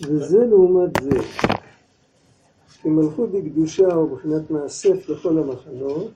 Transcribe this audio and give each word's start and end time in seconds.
וזה 0.00 0.46
לעומת 0.46 0.90
זה. 1.02 1.18
כי 2.82 2.88
מלכות 2.88 3.30
בקדושה 3.30 3.88
בחינת 4.12 4.50
מאסף 4.50 5.08
לכל 5.08 5.38
המחנות, 5.38 6.10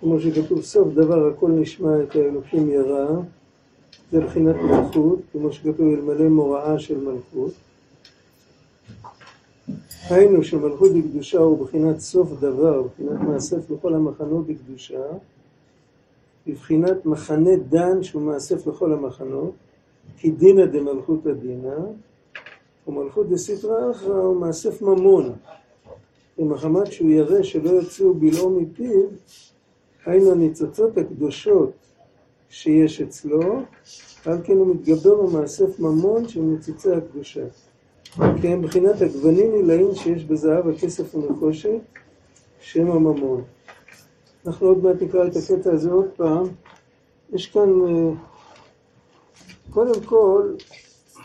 כמו 0.00 0.20
שכתוב 0.20 0.62
סוף 0.62 0.88
דבר 0.94 1.26
הכל 1.26 1.50
נשמע 1.50 2.02
את 2.02 2.16
האלוקים 2.16 2.70
ירא, 2.70 3.06
זה 4.12 4.20
בחינת 4.20 4.56
מלכות, 4.56 5.18
כמו 5.32 5.52
שכתוב 5.52 5.80
אלמלא 5.80 6.28
מוראה 6.28 6.78
של 6.78 6.98
מלכות. 6.98 7.52
היינו 10.10 10.44
שמלכות 10.44 10.92
בקדושה 10.92 11.38
הוא 11.38 11.66
בחינת 11.66 12.00
סוף 12.00 12.32
דבר, 12.40 12.82
בחינת 12.82 13.20
מאסף 13.20 13.70
לכל 13.70 13.94
המחנות 13.94 14.46
בקדושה, 14.46 15.02
בבחינת 16.46 17.06
מחנה 17.06 17.56
דן 17.56 18.02
שהוא 18.02 18.22
מאסף 18.22 18.66
לכל 18.66 18.92
המחנות, 18.92 19.52
כי 20.18 20.30
דינא 20.30 20.66
דמלכותא 20.66 21.32
דינא, 21.32 21.76
ומלכות 22.88 23.28
דסתרא 23.28 23.90
אחרא 23.90 24.22
הוא 24.22 24.40
מאסף 24.40 24.82
ממון, 24.82 25.32
ומחמת 26.38 26.92
שהוא 26.92 27.10
ירא 27.10 27.42
שלא 27.42 27.70
יוציאו 27.70 28.14
בלעו 28.14 28.50
מפיו, 28.50 29.02
היינו 30.06 30.32
הניצוצות 30.32 30.98
הקדושות 30.98 31.72
שיש 32.48 33.00
אצלו, 33.00 33.62
על 34.24 34.38
כן 34.44 34.52
הוא 34.52 34.74
מתגבר 34.74 35.20
ומאסף 35.20 35.80
ממון 35.80 36.28
של 36.28 36.40
ניצוצי 36.40 36.92
הקדושה. 36.92 37.44
כן, 38.42 38.60
מבחינת 38.60 39.02
הגוונים 39.02 39.54
עילאים 39.54 39.94
שיש 39.94 40.24
בזהב, 40.24 40.68
הכסף 40.68 41.14
ונחושת, 41.14 41.80
שם 42.60 42.90
הממון. 42.90 43.44
אנחנו 44.46 44.66
עוד 44.66 44.84
מעט 44.84 45.02
נקרא 45.02 45.26
את 45.26 45.32
הקטע 45.36 45.72
הזה 45.72 45.90
עוד 45.90 46.08
פעם. 46.16 46.44
יש 47.32 47.46
כאן, 47.46 47.68
אה, 47.86 48.10
קודם 49.70 50.00
כל, 50.04 50.54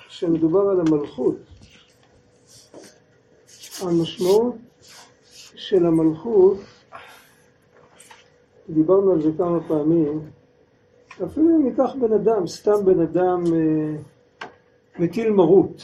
כשמדובר 0.08 0.70
על 0.70 0.80
המלכות, 0.80 1.36
המשמעות 3.88 4.56
של 5.56 5.86
המלכות, 5.86 6.58
דיברנו 8.70 9.12
על 9.12 9.22
זה 9.22 9.30
כמה 9.38 9.68
פעמים, 9.68 10.22
אפילו 11.26 11.56
אם 11.56 11.66
ניקח 11.66 11.96
בן 12.02 12.14
אדם, 12.14 12.48
סתם 12.48 12.86
בן 12.86 13.00
אדם 13.00 13.44
אה, 13.56 13.96
מטיל 15.00 15.32
מרות, 15.32 15.82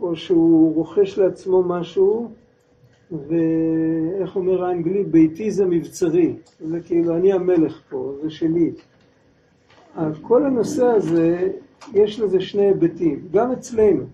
או 0.00 0.16
שהוא 0.16 0.74
רוכש 0.74 1.18
לעצמו 1.18 1.62
משהו, 1.62 2.30
ואיך 3.10 4.36
אומר 4.36 4.64
האנגלי, 4.64 5.04
ביתי 5.04 5.50
זה 5.50 5.66
מבצרי, 5.66 6.36
זה 6.60 6.80
כאילו 6.80 7.16
אני 7.16 7.32
המלך 7.32 7.80
פה, 7.88 8.14
זה 8.22 8.30
שלי. 8.30 8.72
כל 10.22 10.46
הנושא 10.46 10.86
הזה, 10.86 11.52
יש 11.94 12.20
לזה 12.20 12.40
שני 12.40 12.62
היבטים, 12.62 13.28
גם 13.32 13.52
אצלנו. 13.52 14.04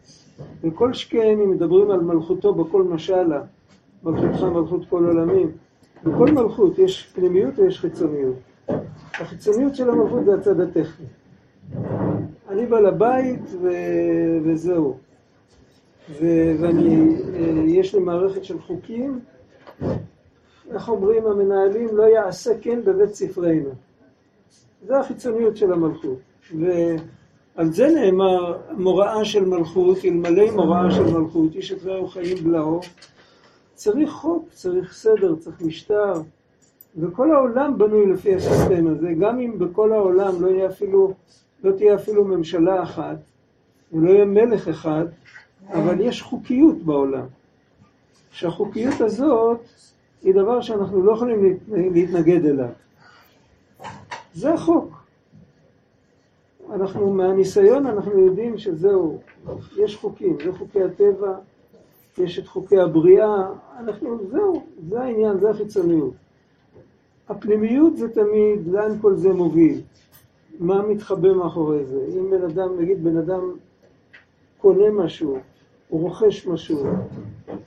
וכל 0.63 0.93
שכן 0.93 1.39
אם 1.43 1.51
מדברים 1.51 1.91
על 1.91 2.01
מלכותו 2.01 2.55
בכל 2.55 2.83
משלה, 2.83 3.43
מלכותך 4.05 4.43
מלכות 4.43 4.89
כל 4.89 5.05
עולמים. 5.07 5.51
בכל 6.05 6.27
מלכות 6.31 6.79
יש 6.79 7.13
פנימיות 7.15 7.59
ויש 7.59 7.81
חיצוניות. 7.81 8.37
החיצוניות 9.15 9.75
של 9.77 9.91
המלכות 9.91 10.25
זה 10.25 10.35
הצד 10.35 10.61
הטכני. 10.61 11.07
אני 12.49 12.67
בעל 12.67 12.87
הבית 12.87 13.43
ו... 13.63 13.69
וזהו. 14.45 14.97
ואני, 16.21 17.17
אה, 17.35 17.63
יש 17.67 17.95
לי 17.95 18.01
מערכת 18.01 18.45
של 18.45 18.61
חוקים, 18.61 19.21
איך 20.73 20.89
אומרים 20.89 21.27
המנהלים, 21.27 21.97
לא 21.97 22.03
יעשה 22.03 22.51
כן 22.61 22.85
בבית 22.85 23.15
ספרנו. 23.15 23.71
זה 24.87 24.99
החיצוניות 24.99 25.57
של 25.57 25.73
המלכות. 25.73 26.19
ועל 27.57 27.73
זה 27.73 27.89
נאמר 27.89 28.59
מוראה 28.71 29.25
של 29.25 29.45
מלכות, 29.45 29.99
אלמלא 30.05 30.51
מוראה 30.51 30.91
של 30.91 31.19
מלכות, 31.19 31.55
איש 31.55 31.73
את 31.73 31.85
רעהו 31.85 32.09
חיים 32.09 32.37
בלעו. 32.45 32.81
צריך 33.75 34.11
חוק, 34.11 34.49
צריך 34.51 34.93
סדר, 34.93 35.37
צריך 35.37 35.61
משטר, 35.61 36.13
וכל 36.97 37.35
העולם 37.35 37.79
בנוי 37.79 38.07
לפי 38.07 38.35
הסיסטם 38.35 38.87
הזה, 38.87 39.13
גם 39.21 39.39
אם 39.41 39.59
בכל 39.59 39.93
העולם 39.93 40.43
לא, 40.43 40.67
אפילו, 40.67 41.15
לא 41.65 41.73
תהיה 41.73 41.95
אפילו 41.95 42.25
ממשלה 42.25 42.83
אחת, 42.83 43.17
ולא 43.93 44.11
יהיה 44.11 44.25
מלך 44.25 44.69
אחד, 44.69 45.05
אבל 45.69 46.01
יש 46.01 46.23
חוקיות 46.23 46.77
בעולם. 46.83 47.27
שהחוקיות 48.31 49.01
הזאת 49.01 49.61
היא 50.23 50.35
דבר 50.35 50.61
שאנחנו 50.61 51.03
לא 51.03 51.13
יכולים 51.13 51.59
להתנגד 51.69 52.45
אליו. 52.47 52.69
זה 54.35 54.55
החוק. 54.55 55.04
אנחנו, 56.75 57.11
מהניסיון 57.11 57.87
אנחנו 57.87 58.19
יודעים 58.19 58.59
שזהו, 58.59 59.19
יש 59.77 59.97
חוקים, 59.97 60.37
זה 60.45 60.53
חוקי 60.53 60.83
הטבע, 60.83 61.35
יש 62.19 62.39
את 62.39 62.47
חוקי 62.47 62.79
הבריאה, 62.79 63.49
אנחנו, 63.79 64.19
זהו, 64.31 64.63
זה 64.89 65.01
העניין, 65.01 65.39
זה 65.39 65.51
החיצוניות. 65.51 66.15
הפנימיות 67.29 67.97
זה 67.97 68.09
תמיד, 68.09 68.67
לאן 68.67 68.99
כל 69.01 69.15
זה 69.15 69.33
מוביל? 69.33 69.81
מה 70.59 70.83
מתחבא 70.83 71.33
מאחורי 71.33 71.85
זה? 71.85 72.07
אם 72.19 72.31
בן 72.31 72.45
אדם, 72.45 72.81
נגיד 72.81 73.05
בן 73.05 73.17
אדם 73.17 73.41
קונה 74.59 74.91
משהו, 74.91 75.39
הוא 75.89 76.01
רוכש 76.01 76.47
משהו, 76.47 76.85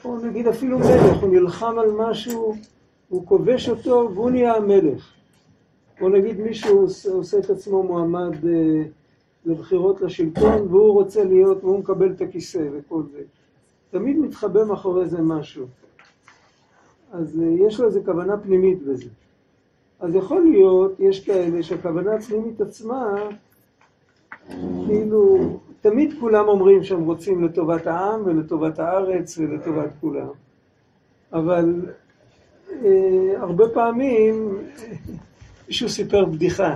או 0.06 0.18
נגיד 0.18 0.47
אפילו 0.47 0.79
מלך, 0.79 1.22
הוא 1.22 1.29
נלחם 1.29 1.79
על 1.79 1.91
משהו, 1.91 2.56
הוא 3.09 3.25
כובש 3.25 3.69
אותו 3.69 4.09
והוא 4.13 4.29
נהיה 4.29 4.56
המלך. 4.56 5.13
או 6.01 6.09
נגיד 6.09 6.39
מישהו 6.39 6.88
עושה 7.12 7.38
את 7.39 7.50
עצמו 7.50 7.84
מועמד 7.84 8.45
אה, 8.45 8.84
לבחירות 9.47 10.02
לשלטון 10.02 10.68
והוא 10.69 10.94
רוצה 10.94 11.24
להיות, 11.24 11.63
והוא 11.63 11.80
מקבל 11.80 12.12
את 12.12 12.22
הכיסא 12.22 12.68
וכל 12.74 13.03
זה. 13.12 13.22
תמיד 13.91 14.18
מתחבא 14.19 14.63
מאחורי 14.63 15.09
זה 15.09 15.22
משהו. 15.22 15.66
אז 17.12 17.40
אה, 17.40 17.68
יש 17.68 17.80
לו 17.80 17.86
איזו 17.86 18.00
כוונה 18.06 18.38
פנימית 18.38 18.84
בזה. 18.84 19.09
אז 20.00 20.16
יכול 20.16 20.41
להיות, 20.41 21.00
יש 21.00 21.25
כאלה 21.25 21.63
שהכוונה 21.63 22.16
הפנימית 22.16 22.62
עצמה, 22.62 23.16
כאילו, 24.86 25.38
תמיד 25.81 26.13
כולם 26.19 26.47
אומרים 26.47 26.84
שהם 26.84 27.03
רוצים 27.03 27.44
לטובת 27.44 27.88
העם 27.88 28.22
ולטובת 28.25 28.80
הארץ 28.80 29.38
ולטובת 29.38 29.90
כולם. 30.02 30.30
אבל 31.34 31.86
אה, 32.72 33.34
הרבה 33.38 33.69
פעמים 33.74 34.57
מישהו 35.68 35.90
סיפר 35.90 36.25
בדיחה. 36.25 36.75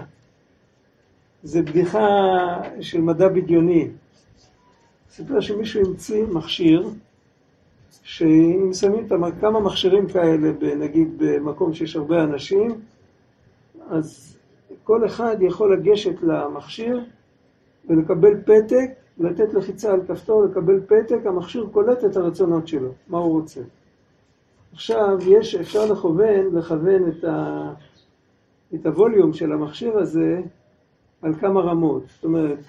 זו 1.43 1.59
בדיחה 1.63 2.07
של 2.81 3.01
מדע 3.01 3.27
בדיוני. 3.27 3.87
סיפר 5.09 5.39
שמישהו 5.39 5.81
המציא 5.85 6.25
מכשיר, 6.31 6.89
שאם 8.03 8.69
שמים 8.73 9.07
כמה 9.41 9.59
מכשירים 9.59 10.07
כאלה, 10.07 10.51
נגיד 10.75 11.07
במקום 11.17 11.73
שיש 11.73 11.95
הרבה 11.95 12.23
אנשים, 12.23 12.71
אז 13.89 14.37
כל 14.83 15.05
אחד 15.05 15.35
יכול 15.41 15.73
לגשת 15.73 16.21
למכשיר 16.21 17.03
ולקבל 17.89 18.41
פתק, 18.41 18.91
לתת 19.17 19.53
לחיצה 19.53 19.93
על 19.93 20.01
כפתור, 20.07 20.43
לקבל 20.43 20.79
פתק, 20.81 21.25
המכשיר 21.25 21.67
קולט 21.71 22.05
את 22.05 22.17
הרצונות 22.17 22.67
שלו, 22.67 22.89
מה 23.07 23.17
הוא 23.17 23.31
רוצה. 23.31 23.61
עכשיו, 24.73 25.17
יש, 25.27 25.55
אפשר 25.55 25.85
לכוון, 25.91 26.55
לכוון 26.55 27.09
את, 27.09 27.23
ה, 27.23 27.73
את 28.75 28.85
הווליום 28.85 29.33
של 29.33 29.51
המכשיר 29.51 29.97
הזה 29.97 30.41
על 31.21 31.33
כמה 31.33 31.61
רמות. 31.61 32.03
זאת 32.15 32.23
אומרת, 32.23 32.59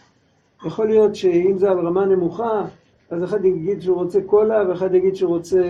יכול 0.67 0.89
להיות 0.89 1.15
שאם 1.15 1.59
זה 1.59 1.71
על 1.71 1.87
רמה 1.87 2.07
נמוכה, 2.07 2.65
אז 3.11 3.25
אחד 3.25 3.45
יגיד 3.45 3.83
שהוא 3.83 3.97
רוצה 3.97 4.21
קולה 4.27 4.69
ואחד 4.69 4.95
יגיד 4.95 5.17
שהוא 5.17 5.37
רוצה 5.37 5.61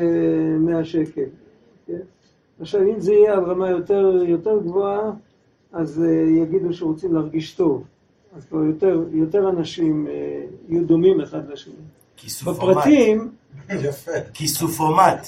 100 0.58 0.84
שקל. 0.84 1.24
כן? 1.86 1.98
עכשיו, 2.60 2.82
אם 2.82 3.00
זה 3.00 3.12
יהיה 3.12 3.32
על 3.32 3.44
רמה 3.44 3.70
יותר, 3.70 4.22
יותר 4.26 4.58
גבוהה, 4.58 5.10
אז 5.72 6.02
אה, 6.02 6.42
יגידו 6.42 6.72
שרוצים 6.72 7.14
להרגיש 7.14 7.54
טוב. 7.54 7.84
אז 8.36 8.44
כבר 8.44 8.64
יותר, 8.64 9.04
יותר 9.12 9.48
אנשים 9.48 10.06
אה, 10.06 10.12
יהיו 10.68 10.86
דומים 10.86 11.20
אחד 11.20 11.50
לשני. 11.50 11.74
כיסופומט. 12.16 12.58
בפרטים... 12.58 13.30
יפה. 13.88 14.10
כיסופומט. 14.34 15.26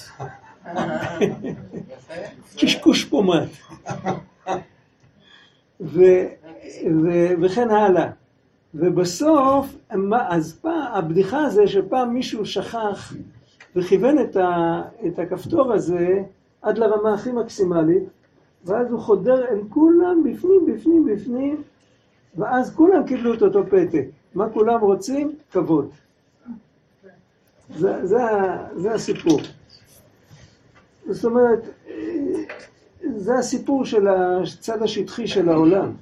קשקוש 2.59 3.05
פומט. 3.05 3.49
וכן 7.43 7.71
הלאה. 7.71 8.11
ובסוף, 8.75 9.77
אז 10.29 10.59
פעם, 10.61 10.93
הבדיחה 10.93 11.51
זה 11.51 11.67
שפעם 11.67 12.15
מישהו 12.15 12.47
שכח 12.47 13.15
וכיוון 13.77 14.19
את, 14.19 14.37
ה, 14.37 14.83
את 15.07 15.19
הכפתור 15.19 15.73
הזה 15.73 16.23
עד 16.63 16.79
לרמה 16.79 17.15
הכי 17.15 17.33
מקסימלית, 17.33 18.03
ואז 18.65 18.91
הוא 18.91 19.01
חודר 19.01 19.45
אל 19.49 19.61
כולם 19.69 20.23
בפנים, 20.25 20.67
בפנים, 20.67 21.07
בפנים, 21.07 21.63
ואז 22.37 22.75
כולם 22.75 23.07
קיבלו 23.07 23.35
את 23.35 23.43
אותו 23.43 23.67
פתק. 23.67 24.05
מה 24.35 24.51
כולם 24.51 24.81
רוצים? 24.81 25.35
כבוד. 25.53 25.91
זה, 27.77 28.07
זה, 28.07 28.19
זה 28.77 28.93
הסיפור. 28.93 29.41
זאת 31.09 31.25
אומרת, 31.25 31.69
זה 33.17 33.35
הסיפור 33.35 33.85
של 33.85 34.09
הצד 34.09 34.83
השטחי 34.83 35.27
של 35.27 35.49
העולם. 35.49 35.93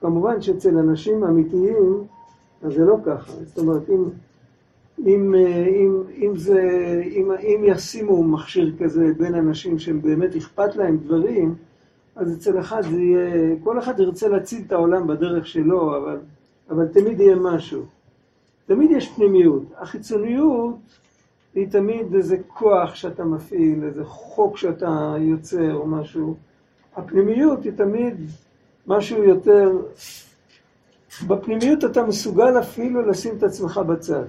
כמובן 0.00 0.42
שאצל 0.42 0.78
אנשים 0.78 1.24
אמיתיים 1.24 2.04
אז 2.62 2.72
זה 2.72 2.84
לא 2.84 2.96
ככה. 3.04 3.32
זאת 3.44 3.58
אומרת, 3.58 3.90
אם, 3.90 4.04
אם, 5.06 5.34
אם, 5.68 6.02
אם, 6.16 6.36
זה, 6.36 6.62
אם, 7.10 7.32
אם 7.32 7.62
ישימו 7.64 8.24
מכשיר 8.24 8.74
כזה 8.78 9.12
בין 9.18 9.34
אנשים 9.34 9.78
שהם 9.78 10.02
באמת 10.02 10.36
אכפת 10.36 10.76
להם 10.76 10.96
דברים, 10.96 11.54
אז 12.16 12.36
אצל 12.36 12.60
אחד 12.60 12.82
זה 12.82 13.00
יהיה, 13.00 13.54
כל 13.64 13.78
אחד 13.78 14.00
ירצה 14.00 14.28
להציל 14.28 14.62
את 14.66 14.72
העולם 14.72 15.06
בדרך 15.06 15.46
שלו, 15.46 15.96
אבל, 15.96 16.18
אבל 16.70 16.86
תמיד 16.86 17.20
יהיה 17.20 17.36
משהו. 17.36 17.82
תמיד 18.66 18.90
יש 18.90 19.08
פנימיות. 19.08 19.62
החיצוניות 19.78 20.76
היא 21.54 21.68
תמיד 21.70 22.14
איזה 22.14 22.36
כוח 22.48 22.94
שאתה 22.94 23.24
מפעיל, 23.24 23.84
איזה 23.84 24.04
חוק 24.04 24.56
שאתה 24.56 25.16
יוצר 25.18 25.74
או 25.74 25.86
משהו. 25.86 26.34
הפנימיות 26.96 27.64
היא 27.64 27.72
תמיד 27.72 28.14
משהו 28.86 29.24
יותר... 29.24 29.70
בפנימיות 31.26 31.84
אתה 31.84 32.02
מסוגל 32.02 32.58
אפילו 32.58 33.02
לשים 33.02 33.36
את 33.36 33.42
עצמך 33.42 33.78
בצד. 33.78 34.24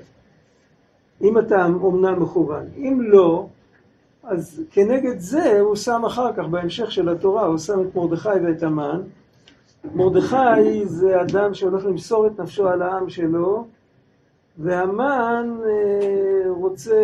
אם 1.22 1.38
אתה 1.38 1.66
אומנם 1.66 2.22
מכוון. 2.22 2.66
אם 2.78 3.00
לא, 3.02 3.48
אז 4.24 4.64
כנגד 4.72 5.20
זה 5.20 5.60
הוא 5.60 5.76
שם 5.76 6.06
אחר 6.06 6.34
כך, 6.34 6.46
בהמשך 6.46 6.92
של 6.92 7.10
התורה, 7.10 7.46
הוא 7.46 7.58
שם 7.58 7.82
את 7.82 7.96
מרדכי 7.96 8.30
ואת 8.30 8.64
המן. 8.64 9.02
מרדכי 9.96 10.86
זה 10.86 11.22
אדם 11.22 11.54
שהולך 11.54 11.86
למסור 11.86 12.28
את 12.28 12.40
נפשו 12.40 12.68
על 12.68 12.82
העם 12.82 13.10
שלו, 13.10 13.68
והמן 14.58 15.58
אה, 15.66 16.50
רוצה, 16.50 17.02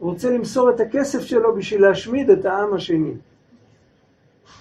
רוצה 0.00 0.30
למסור 0.30 0.70
את 0.70 0.80
הכסף 0.80 1.20
שלו 1.20 1.54
בשביל 1.56 1.82
להשמיד 1.82 2.30
את 2.30 2.44
העם 2.44 2.74
השני. 2.74 3.14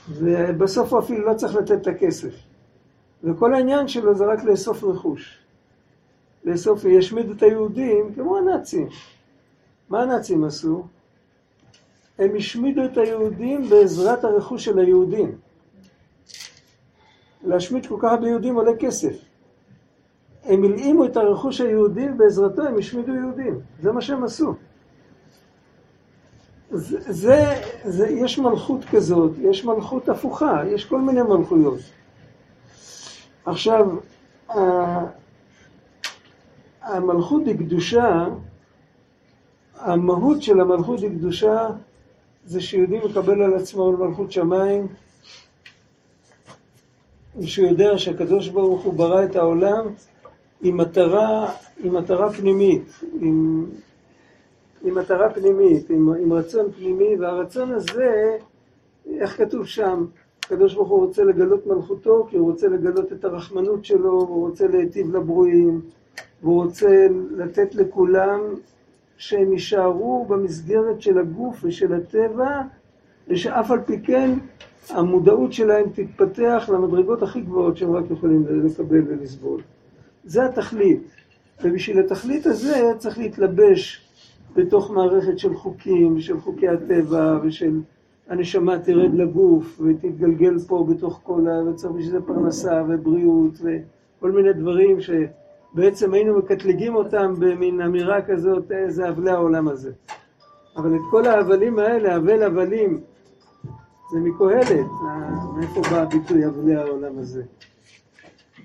ובסוף 0.09 0.93
הוא 0.93 0.99
אפילו 0.99 1.27
לא 1.27 1.33
צריך 1.33 1.55
לתת 1.55 1.81
את 1.81 1.87
הכסף. 1.87 2.33
וכל 3.23 3.53
העניין 3.53 3.87
שלו 3.87 4.15
זה 4.15 4.25
רק 4.25 4.43
לאסוף 4.43 4.83
רכוש. 4.83 5.37
לאסוף, 6.45 6.85
וישמיד 6.85 7.29
את 7.29 7.43
היהודים 7.43 8.13
כמו 8.15 8.37
הנאצים. 8.37 8.87
מה 9.89 10.01
הנאצים 10.01 10.43
עשו? 10.43 10.83
הם 12.19 12.35
השמידו 12.35 12.85
את 12.85 12.97
היהודים 12.97 13.69
בעזרת 13.69 14.23
הרכוש 14.23 14.65
של 14.65 14.79
היהודים. 14.79 15.37
להשמיד 17.43 17.85
כל 17.85 17.95
כך 17.99 18.11
הרבה 18.11 18.27
יהודים 18.27 18.55
עולה 18.55 18.71
כסף. 18.79 19.15
הם 20.43 20.63
הלאימו 20.63 21.05
את 21.05 21.17
הרכוש 21.17 21.61
היהודי 21.61 22.09
ובעזרתו 22.09 22.61
הם 22.61 22.77
השמידו 22.77 23.15
יהודים. 23.15 23.59
זה 23.81 23.91
מה 23.91 24.01
שהם 24.01 24.23
עשו. 24.23 24.53
זה, 26.71 27.61
זה, 27.83 28.07
יש 28.09 28.39
מלכות 28.39 28.85
כזאת, 28.85 29.31
יש 29.41 29.65
מלכות 29.65 30.09
הפוכה, 30.09 30.61
יש 30.67 30.85
כל 30.85 31.01
מיני 31.01 31.21
מלכויות. 31.21 31.79
עכשיו, 33.45 33.87
המלכות 36.81 37.41
היא 37.45 37.57
קדושה, 37.57 38.25
המהות 39.75 40.43
של 40.43 40.61
המלכות 40.61 40.99
היא 40.99 41.09
קדושה, 41.09 41.67
זה 42.45 42.61
שיהודי 42.61 42.99
מקבל 43.05 43.41
על 43.41 43.53
עצמו 43.53 43.91
מלכות 43.91 44.31
שמיים, 44.31 44.87
ושהוא 47.37 47.67
יודע 47.67 47.97
שהקדוש 47.97 48.49
ברוך 48.49 48.83
הוא 48.83 48.93
ברא 48.93 49.23
את 49.23 49.35
העולם 49.35 49.85
עם 50.61 50.77
מטרה, 50.77 51.51
עם 51.83 51.95
מטרה 51.95 52.33
פנימית, 52.33 53.03
עם, 53.21 53.65
עם 54.83 54.95
מטרה 54.95 55.29
פנימית, 55.29 55.89
עם, 55.89 56.13
עם 56.13 56.33
רצון 56.33 56.71
פנימי, 56.71 57.15
והרצון 57.19 57.71
הזה, 57.71 58.37
איך 59.19 59.37
כתוב 59.37 59.65
שם? 59.65 60.05
הקדוש 60.45 60.73
ברוך 60.73 60.89
הוא 60.89 61.05
רוצה 61.05 61.23
לגלות 61.23 61.67
מלכותו, 61.67 62.27
כי 62.29 62.37
הוא 62.37 62.51
רוצה 62.51 62.67
לגלות 62.67 63.13
את 63.13 63.25
הרחמנות 63.25 63.85
שלו, 63.85 64.11
הוא 64.11 64.47
רוצה 64.47 64.67
להיטיב 64.67 65.15
לברואים, 65.15 65.81
והוא 66.41 66.63
רוצה 66.63 67.07
לתת 67.31 67.75
לכולם 67.75 68.39
שהם 69.17 69.53
יישארו 69.53 70.25
במסגרת 70.25 71.01
של 71.01 71.17
הגוף 71.19 71.59
ושל 71.63 71.93
הטבע, 71.93 72.61
ושאף 73.27 73.71
על 73.71 73.79
פי 73.85 74.01
כן 74.01 74.31
המודעות 74.89 75.53
שלהם 75.53 75.85
תתפתח 75.93 76.69
למדרגות 76.73 77.23
הכי 77.23 77.41
גבוהות 77.41 77.77
שהם 77.77 77.91
רק 77.91 78.03
יכולים 78.11 78.45
לקבל 78.65 79.01
ולסבול. 79.07 79.61
זה 80.25 80.45
התכלית. 80.45 81.03
ובשביל 81.63 81.99
התכלית 81.99 82.45
הזה 82.45 82.91
צריך 82.97 83.17
להתלבש 83.17 84.06
בתוך 84.57 84.91
מערכת 84.91 85.39
של 85.39 85.55
חוקים, 85.55 86.19
של 86.19 86.39
חוקי 86.39 86.67
הטבע 86.67 87.39
ושל 87.43 87.79
הנשמה 88.29 88.79
תרד 88.79 89.13
לגוף 89.13 89.81
ותתגלגל 89.81 90.59
פה 90.67 90.85
בתוך 90.89 91.19
כל 91.23 91.47
ה... 91.47 91.63
וצריך 91.69 91.93
בשביל 91.93 92.11
זה 92.11 92.21
פרנסה 92.21 92.83
ובריאות 92.89 93.53
וכל 93.53 94.31
מיני 94.31 94.53
דברים 94.53 94.97
שבעצם 95.01 96.13
היינו 96.13 96.37
מקטלגים 96.37 96.95
אותם 96.95 97.33
במין 97.39 97.81
אמירה 97.81 98.21
כזאת, 98.21 98.71
איזה 98.71 99.09
אבלי 99.09 99.31
העולם 99.31 99.67
הזה. 99.67 99.91
אבל 100.77 100.95
את 100.95 101.01
כל 101.11 101.27
ההבלים 101.27 101.79
האלה, 101.79 102.15
אבל 102.15 102.43
הבלים, 102.43 103.01
זה 104.11 104.19
מקהלת, 104.19 104.87
מאיפה 105.55 105.81
בא 105.91 106.01
הביטוי 106.01 106.45
אבלי 106.45 106.75
העולם 106.75 107.19
הזה? 107.19 107.43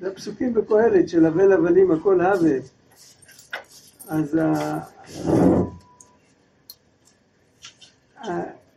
זה 0.01 0.09
הפסוקים 0.09 0.55
בקהלת 0.55 1.09
של 1.09 1.27
אבל 1.27 1.53
הבלים 1.53 1.91
הכל 1.91 2.21
הווה. 2.21 2.57
אז 4.09 4.39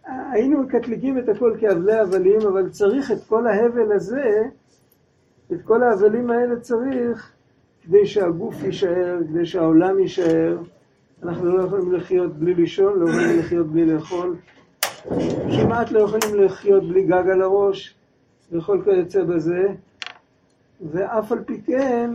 היינו 0.06 0.62
מקטלגים 0.62 1.18
את 1.18 1.30
הכל 1.30 1.56
כאבלי 1.60 1.94
הבלים, 1.94 2.42
אבל 2.42 2.70
צריך 2.70 3.12
את 3.12 3.24
כל 3.28 3.48
ההבל 3.48 3.92
הזה, 3.92 4.42
את 5.54 5.62
כל 5.64 5.84
ההבלים 5.84 6.30
האלה 6.30 6.60
צריך 6.60 7.32
כדי 7.84 8.06
שהגוף 8.06 8.64
יישאר, 8.64 9.18
כדי 9.30 9.46
שהעולם 9.46 10.00
יישאר. 10.00 10.58
אנחנו 11.24 11.58
לא 11.58 11.64
יכולים 11.64 11.94
לחיות 11.94 12.34
בלי 12.34 12.54
לישון, 12.54 13.00
לא 13.00 13.10
יכולים 13.10 13.40
לחיות 13.40 13.68
בלי 13.68 13.86
לאכול. 13.86 14.36
כמעט 15.58 15.92
לא 15.92 16.00
יכולים 16.00 16.44
לחיות 16.44 16.88
בלי 16.90 17.04
גג 17.04 17.30
על 17.32 17.42
הראש, 17.42 17.96
וכל 18.52 18.82
כיוצא 18.84 19.24
בזה. 19.24 19.68
ואף 20.92 21.32
על 21.32 21.44
פי 21.44 21.62
כן, 21.62 22.12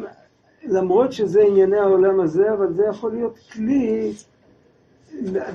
למרות 0.64 1.12
שזה 1.12 1.42
ענייני 1.42 1.78
העולם 1.78 2.20
הזה, 2.20 2.52
אבל 2.52 2.72
זה 2.72 2.82
יכול 2.90 3.12
להיות 3.12 3.38
כלי 3.52 4.12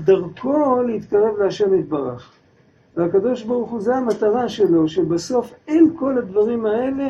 דרכו 0.04 0.82
להתקרב 0.82 1.38
להשם 1.38 1.80
יתברך. 1.80 2.32
והקדוש 2.98 3.44
ברוך 3.44 3.72
הוא, 3.72 3.82
זה 3.82 3.96
המטרה 3.96 4.50
שלו, 4.50 4.88
שבסוף 4.88 5.54
אל 5.70 5.84
כל 5.96 6.18
הדברים 6.18 6.66
האלה 6.66 7.08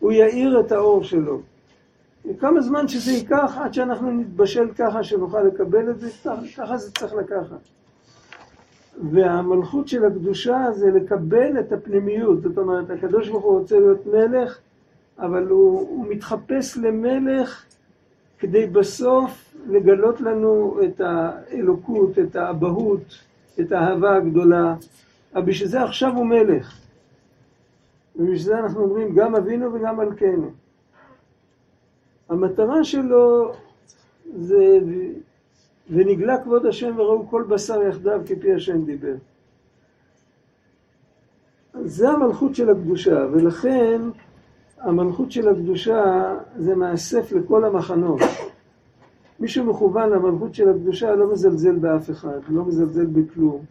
הוא 0.00 0.12
יאיר 0.12 0.60
את 0.60 0.72
האור 0.72 1.04
שלו. 1.04 1.40
וכמה 2.30 2.60
זמן 2.60 2.88
שזה 2.88 3.12
ייקח 3.12 3.58
עד 3.60 3.74
שאנחנו 3.74 4.10
נתבשל 4.10 4.72
ככה 4.78 5.02
שנוכל 5.02 5.42
לקבל 5.42 5.90
את 5.90 6.00
זה, 6.00 6.10
ככה 6.56 6.76
זה 6.76 6.92
צריך 6.92 7.14
לקחת. 7.14 7.68
והמלכות 9.12 9.88
של 9.88 10.04
הקדושה 10.04 10.66
זה 10.72 10.90
לקבל 10.90 11.60
את 11.60 11.72
הפנימיות, 11.72 12.42
זאת 12.42 12.58
אומרת, 12.58 12.90
הקדוש 12.90 13.28
ברוך 13.28 13.44
הוא 13.44 13.58
רוצה 13.58 13.78
להיות 13.78 14.06
מלך, 14.06 14.58
אבל 15.18 15.46
הוא, 15.46 15.80
הוא 15.80 16.06
מתחפש 16.08 16.76
למלך 16.76 17.64
כדי 18.38 18.66
בסוף 18.66 19.51
לגלות 19.66 20.20
לנו 20.20 20.78
את 20.84 21.00
האלוקות, 21.00 22.18
את 22.18 22.36
האבהות, 22.36 23.18
את 23.60 23.72
האהבה 23.72 24.16
הגדולה. 24.16 24.74
אבל 25.34 25.42
בשביל 25.42 25.68
זה 25.68 25.82
עכשיו 25.82 26.16
הוא 26.16 26.26
מלך. 26.26 26.78
ובשביל 28.16 28.38
זה 28.38 28.58
אנחנו 28.58 28.80
אומרים 28.80 29.14
גם 29.14 29.34
אבינו 29.34 29.74
וגם 29.74 29.96
מלכנו. 29.96 30.50
המטרה 32.28 32.84
שלו 32.84 33.52
זה 34.36 34.78
ונגלה 35.90 36.42
כבוד 36.42 36.66
השם 36.66 36.98
וראו 36.98 37.28
כל 37.28 37.42
בשר 37.48 37.82
יחדיו 37.82 38.20
כפי 38.26 38.52
השם 38.52 38.84
דיבר. 38.84 39.14
זה 41.84 42.08
המלכות 42.08 42.54
של 42.54 42.70
הקדושה, 42.70 43.26
ולכן 43.32 44.00
המלכות 44.78 45.32
של 45.32 45.48
הקדושה 45.48 46.34
זה 46.56 46.74
מאסף 46.74 47.32
לכל 47.32 47.64
המחנות. 47.64 48.20
מי 49.42 49.48
שמכוון 49.48 50.10
למלכות 50.10 50.54
של 50.54 50.68
הקדושה 50.68 51.14
לא 51.14 51.32
מזלזל 51.32 51.78
באף 51.78 52.10
אחד, 52.10 52.38
לא 52.48 52.64
מזלזל 52.64 53.06
בכלום. 53.06 53.64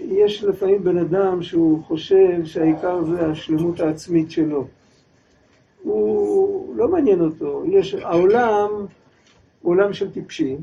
יש 0.00 0.44
לפעמים 0.44 0.84
בן 0.84 0.98
אדם 0.98 1.42
שהוא 1.42 1.84
חושב 1.84 2.44
שהעיקר 2.44 3.04
זה 3.04 3.26
השלמות 3.26 3.80
העצמית 3.80 4.30
שלו. 4.30 4.66
הוא 5.82 6.76
לא 6.76 6.88
מעניין 6.88 7.20
אותו. 7.20 7.62
יש, 7.66 7.94
העולם 7.94 8.68
הוא 9.62 9.72
עולם 9.72 9.92
של 9.92 10.12
טיפשים, 10.12 10.58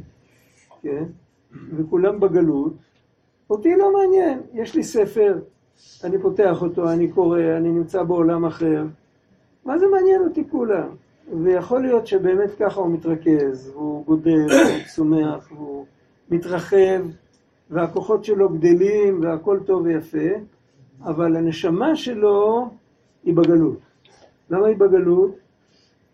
כן? 0.82 1.04
וכולם 1.76 2.20
בגלות. 2.20 2.74
אותי 3.50 3.76
לא 3.76 3.94
מעניין. 3.94 4.40
יש 4.54 4.76
לי 4.76 4.84
ספר, 4.84 5.40
אני 6.04 6.18
פותח 6.22 6.62
אותו, 6.62 6.92
אני 6.92 7.08
קורא, 7.08 7.40
אני 7.58 7.70
נמצא 7.70 8.04
בעולם 8.04 8.46
אחר. 8.46 8.86
מה 9.66 9.78
זה 9.78 9.88
מעניין 9.88 10.22
אותי 10.22 10.44
כולם? 10.52 10.90
ויכול 11.32 11.82
להיות 11.82 12.08
שבאמת 12.08 12.50
ככה 12.60 12.80
הוא 12.80 12.92
מתרכז, 12.92 13.70
והוא 13.74 14.06
גודל, 14.06 14.46
והוא 14.50 14.80
צומח, 14.96 15.52
והוא 15.52 15.86
מתרחב, 16.32 17.02
והכוחות 17.70 18.24
שלו 18.26 18.50
גדלים, 18.50 19.22
והכל 19.22 19.60
טוב 19.66 19.82
ויפה, 19.86 20.28
אבל 21.04 21.36
הנשמה 21.36 21.96
שלו 21.96 22.70
היא 23.24 23.34
בגלות. 23.34 23.80
למה 24.50 24.68
היא 24.68 24.78
בגלות? 24.78 25.36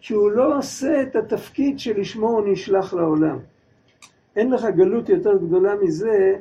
כי 0.02 0.14
הוא 0.14 0.32
לא 0.32 0.58
עושה 0.58 1.02
את 1.02 1.16
התפקיד 1.16 1.80
שלשמו 1.80 2.30
הוא 2.30 2.42
נשלח 2.48 2.94
לעולם. 2.94 3.38
אין 4.36 4.52
לך 4.52 4.66
גלות 4.66 5.10
יותר 5.10 5.38
גדולה 5.38 5.76
מזה, 5.76 6.36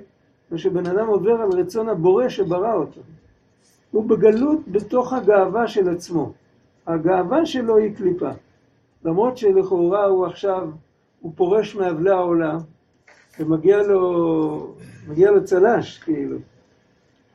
כשבן 0.54 0.86
אדם 0.86 1.06
עובר 1.06 1.32
על 1.32 1.50
רצון 1.52 1.88
הבורא 1.88 2.28
שברא 2.28 2.74
אותו. 2.74 3.00
הוא 3.90 4.04
בגלות 4.04 4.68
בתוך 4.68 5.12
הגאווה 5.12 5.68
של 5.68 5.88
עצמו. 5.88 6.32
הגאווה 6.86 7.46
שלו 7.46 7.76
היא 7.76 7.94
קליפה. 7.96 8.30
למרות 9.04 9.36
שלכאורה 9.36 10.04
הוא 10.04 10.26
עכשיו, 10.26 10.68
הוא 11.20 11.32
פורש 11.36 11.76
מאבלי 11.76 12.10
העולם, 12.10 12.58
ומגיע 13.40 13.82
לו, 13.82 14.74
מגיע 15.08 15.30
לו 15.30 15.44
צל"ש, 15.44 15.98
כאילו. 15.98 16.36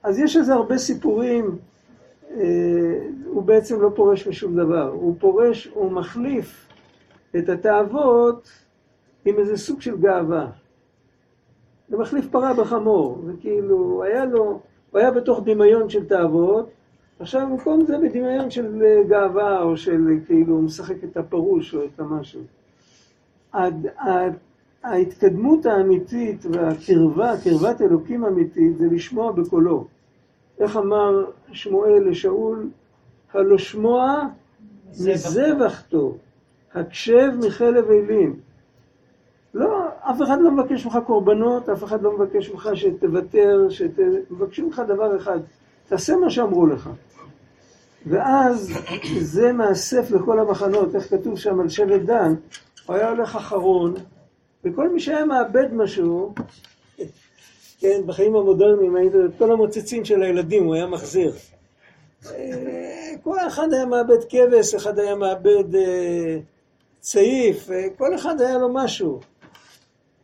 אז 0.03 0.19
יש 0.19 0.37
איזה 0.37 0.53
הרבה 0.53 0.77
סיפורים, 0.77 1.57
אה, 2.31 3.07
הוא 3.25 3.43
בעצם 3.43 3.81
לא 3.81 3.89
פורש 3.95 4.27
משום 4.27 4.55
דבר. 4.55 4.89
הוא 4.89 5.15
פורש, 5.19 5.67
הוא 5.67 5.91
מחליף 5.91 6.67
את 7.37 7.49
התאוות 7.49 8.49
עם 9.25 9.39
איזה 9.39 9.57
סוג 9.57 9.81
של 9.81 9.97
גאווה. 9.97 10.47
זה 11.89 11.97
מחליף 11.97 12.27
פרה 12.31 12.53
בחמור, 12.53 13.21
וכאילו, 13.25 14.03
היה 14.03 14.25
לו, 14.25 14.59
הוא 14.91 14.99
היה 14.99 15.11
בתוך 15.11 15.41
דמיון 15.45 15.89
של 15.89 16.05
תאוות, 16.05 16.69
עכשיו 17.23 17.47
במקום 17.49 17.85
זה 17.85 17.97
בדמיון 17.97 18.51
של 18.51 18.83
אה, 18.83 19.03
גאווה, 19.07 19.61
או 19.61 19.77
של 19.77 20.01
כאילו, 20.27 20.55
הוא 20.55 20.63
משחק 20.63 21.03
את 21.03 21.17
הפרוש 21.17 21.75
או 21.75 21.83
את 21.83 21.99
המשהו. 21.99 22.41
עד, 23.51 23.87
עד, 23.97 24.33
ההתקדמות 24.83 25.65
האמיתית 25.65 26.45
והקרבה, 26.51 27.33
קרבת 27.43 27.81
אלוקים 27.81 28.25
אמיתית, 28.25 28.77
זה 28.77 28.85
לשמוע 28.91 29.31
בקולו. 29.31 29.87
איך 30.59 30.77
אמר 30.77 31.25
שמואל 31.51 32.09
לשאול? 32.09 32.69
הלא 33.33 33.57
שמוע 33.57 34.21
מזבח 34.89 35.83
טוב, 35.89 36.17
הקשב 36.73 37.29
מחלב 37.47 37.91
אילים. 37.91 38.35
לא, 39.53 39.87
אף 39.99 40.21
אחד 40.21 40.37
לא 40.41 40.51
מבקש 40.51 40.85
ממך 40.85 40.97
קורבנות, 41.05 41.69
אף 41.69 41.83
אחד 41.83 42.01
לא 42.01 42.17
מבקש 42.17 42.49
ממך 42.49 42.69
שתוותר, 42.73 43.69
שת... 43.69 43.99
מבקשים 44.31 44.65
ממך 44.65 44.81
דבר 44.87 45.17
אחד, 45.17 45.39
תעשה 45.87 46.15
מה 46.15 46.29
שאמרו 46.29 46.67
לך. 46.67 46.89
ואז 48.05 48.73
זה 49.21 49.53
מאסף 49.53 50.11
לכל 50.11 50.39
המחנות, 50.39 50.95
איך 50.95 51.09
כתוב 51.09 51.39
שם 51.39 51.59
על 51.59 51.69
שבט 51.69 52.01
דן, 52.01 52.33
הוא 52.85 52.95
היה 52.95 53.09
הולך 53.09 53.35
אחרון, 53.35 53.93
וכל 54.63 54.89
מי 54.89 54.99
שהיה 54.99 55.25
מאבד 55.25 55.73
משהו, 55.73 56.33
כן, 57.79 58.01
בחיים 58.05 58.35
המודרניים, 58.35 58.95
כל 59.37 59.51
המוצצים 59.51 60.05
של 60.05 60.23
הילדים, 60.23 60.63
הוא 60.63 60.75
היה 60.75 60.87
מחזיר. 60.87 61.33
כל 63.23 63.39
אחד 63.47 63.73
היה 63.73 63.85
מאבד 63.85 64.23
כבש, 64.29 64.73
אחד 64.73 64.99
היה 64.99 65.15
מאבד 65.15 65.75
אה, 65.75 66.39
צעיף, 66.99 67.71
אה, 67.71 67.87
כל 67.97 68.15
אחד 68.15 68.41
היה 68.41 68.57
לו 68.57 68.73
משהו. 68.73 69.19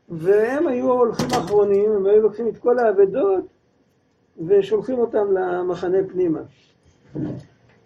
והם 0.09 0.67
היו 0.67 0.91
הולכים 0.91 1.27
האחרונים, 1.31 1.91
הם 1.91 2.05
היו 2.05 2.21
לוקחים 2.21 2.47
את 2.47 2.57
כל 2.57 2.79
האבדות 2.79 3.45
ושולחים 4.47 4.99
אותם 4.99 5.31
למחנה 5.31 5.97
פנימה. 6.07 6.39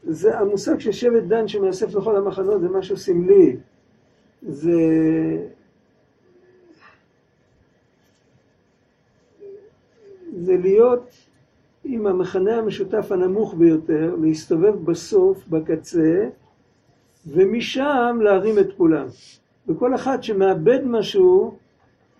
זה 0.03 0.39
המושג 0.39 0.79
של 0.79 0.91
שבט 0.91 1.23
דן 1.23 1.47
שמאסף 1.47 1.95
לכל 1.95 2.15
המחנות 2.15 2.61
זה 2.61 2.69
משהו 2.69 2.97
סמלי. 2.97 3.57
זה... 4.41 4.77
זה 10.35 10.57
להיות 10.57 11.11
עם 11.83 12.07
המכנה 12.07 12.55
המשותף 12.55 13.11
הנמוך 13.11 13.53
ביותר, 13.53 14.15
להסתובב 14.21 14.85
בסוף, 14.85 15.47
בקצה, 15.47 16.29
ומשם 17.27 18.19
להרים 18.21 18.59
את 18.59 18.73
כולם. 18.77 19.07
וכל 19.67 19.95
אחד 19.95 20.23
שמאבד 20.23 20.79
משהו, 20.85 21.57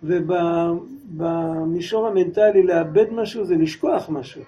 ובמישור 0.02 2.06
המנטלי 2.06 2.62
לאבד 2.62 3.12
משהו 3.12 3.44
זה 3.44 3.56
לשכוח 3.56 4.10
משהו. 4.10 4.42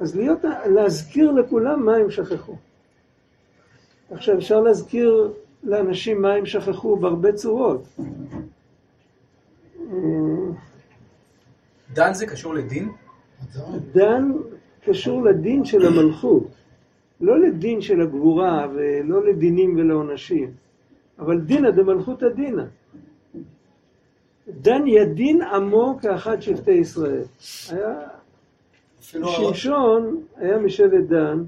אז 0.00 0.16
להיות, 0.16 0.44
להזכיר 0.66 1.30
לכולם 1.30 1.86
מה 1.86 1.96
הם 1.96 2.10
שכחו. 2.10 2.56
עכשיו 4.10 4.38
אפשר 4.38 4.60
להזכיר 4.60 5.32
לאנשים 5.62 6.22
מה 6.22 6.32
הם 6.32 6.46
שכחו 6.46 6.96
בהרבה 6.96 7.32
צורות. 7.32 7.82
דן 11.92 12.12
זה 12.12 12.26
קשור 12.26 12.54
לדין? 12.54 12.92
דן 13.92 14.32
קשור 14.84 15.24
לדין 15.24 15.64
של 15.64 15.86
המלכות, 15.86 16.46
לא 17.20 17.40
לדין 17.40 17.80
של 17.80 18.00
הגבורה 18.00 18.66
ולא 18.74 19.26
לדינים 19.26 19.76
ולעונשים, 19.76 20.50
אבל 21.18 21.40
דינא 21.40 21.70
דמלכותא 21.70 22.26
דינא. 22.28 22.64
דן 24.48 24.86
ידין 24.86 25.42
עמו 25.42 25.98
כאחד 26.02 26.40
שבטי 26.40 26.72
ישראל. 26.72 27.22
היה... 27.70 28.19
שמשון 29.00 30.22
היה 30.36 30.58
משבט 30.58 31.04
דן, 31.08 31.44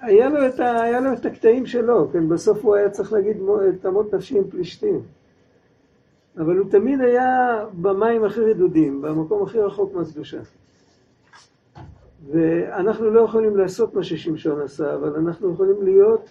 היה 0.00 0.28
לו, 0.28 0.46
את 0.46 0.60
ה, 0.60 0.82
היה 0.82 1.00
לו 1.00 1.12
את 1.12 1.26
הקטעים 1.26 1.66
שלו, 1.66 2.10
כן, 2.12 2.28
בסוף 2.28 2.64
הוא 2.64 2.74
היה 2.74 2.90
צריך 2.90 3.12
להגיד 3.12 3.36
תמות 3.80 4.14
נפשי 4.14 4.38
עם 4.38 4.44
פלישתים. 4.50 5.00
אבל 6.36 6.56
הוא 6.56 6.70
תמיד 6.70 7.00
היה 7.00 7.64
במים 7.72 8.24
הכי 8.24 8.40
רדודים, 8.40 9.02
במקום 9.02 9.42
הכי 9.42 9.58
רחוק 9.58 9.94
מהקדושה. 9.94 10.40
ואנחנו 12.32 13.10
לא 13.10 13.20
יכולים 13.20 13.56
לעשות 13.56 13.94
מה 13.94 14.02
ששמשון 14.02 14.60
עשה, 14.60 14.94
אבל 14.94 15.16
אנחנו 15.16 15.52
יכולים 15.52 15.82
להיות 15.82 16.30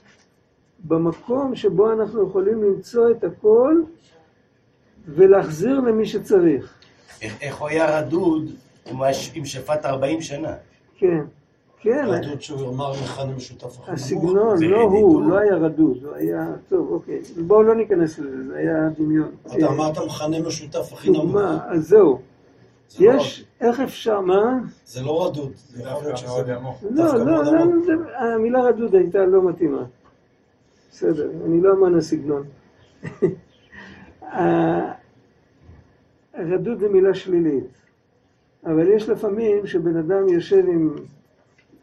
במקום 0.87 1.55
שבו 1.55 1.91
אנחנו 1.91 2.27
יכולים 2.27 2.63
למצוא 2.63 3.11
את 3.11 3.23
הכל 3.23 3.81
ולהחזיר 5.07 5.79
למי 5.79 6.05
שצריך. 6.05 6.78
איך 7.21 7.57
הוא 7.57 7.67
היה 7.67 7.99
רדוד 7.99 8.51
עם 9.33 9.45
שפט 9.45 9.85
40 9.85 10.21
שנה? 10.21 10.53
כן. 10.97 11.21
כן. 11.81 12.05
רדוד 12.07 12.41
שהוא 12.41 12.69
אמר 12.69 12.91
מכנה 12.91 13.35
משותף 13.35 13.75
נמוך. 13.77 13.89
הסגנון, 13.89 14.63
לא 14.63 14.81
הוא, 14.81 15.29
לא 15.29 15.39
היה 15.39 15.55
רדוד, 15.55 16.03
הוא 16.03 16.15
היה, 16.15 16.47
טוב, 16.69 16.91
אוקיי. 16.91 17.21
בואו 17.47 17.63
לא 17.63 17.75
ניכנס 17.75 18.19
לזה, 18.19 18.47
זה 18.47 18.57
היה 18.57 18.89
דמיון. 18.97 19.31
אתה 19.47 19.67
אמרת 19.67 19.97
מכנה 19.97 20.39
משותף 20.39 20.93
הכי 20.93 21.09
נמוך. 21.09 21.25
דוגמה, 21.25 21.59
אז 21.69 21.87
זהו. 21.87 22.19
לא 22.99 23.13
יש, 23.13 23.45
איך 23.61 23.79
אפשר, 23.79 24.21
מה? 24.21 24.59
זה 24.85 25.01
לא 25.01 25.27
רדוד, 25.27 25.51
זה 25.55 25.83
יכול 25.83 26.03
להיות 26.03 26.17
שזה... 26.17 26.27
לא, 26.91 27.25
לא, 27.25 27.43
לא, 27.43 27.63
המילה 28.35 28.61
רדוד 28.61 28.95
הייתה 28.95 29.25
לא 29.25 29.49
מתאימה. 29.49 29.83
בסדר, 30.91 31.29
אני 31.45 31.61
לא 31.61 31.73
אמן 31.73 31.97
הסגנון. 31.97 32.43
רדוד 36.39 36.79
זה 36.79 36.89
מילה 36.89 37.13
שלילית, 37.13 37.65
אבל 38.65 38.87
יש 38.95 39.09
לפעמים 39.09 39.67
שבן 39.67 39.97
אדם 39.97 40.27
יושב 40.27 40.65
עם 40.67 40.95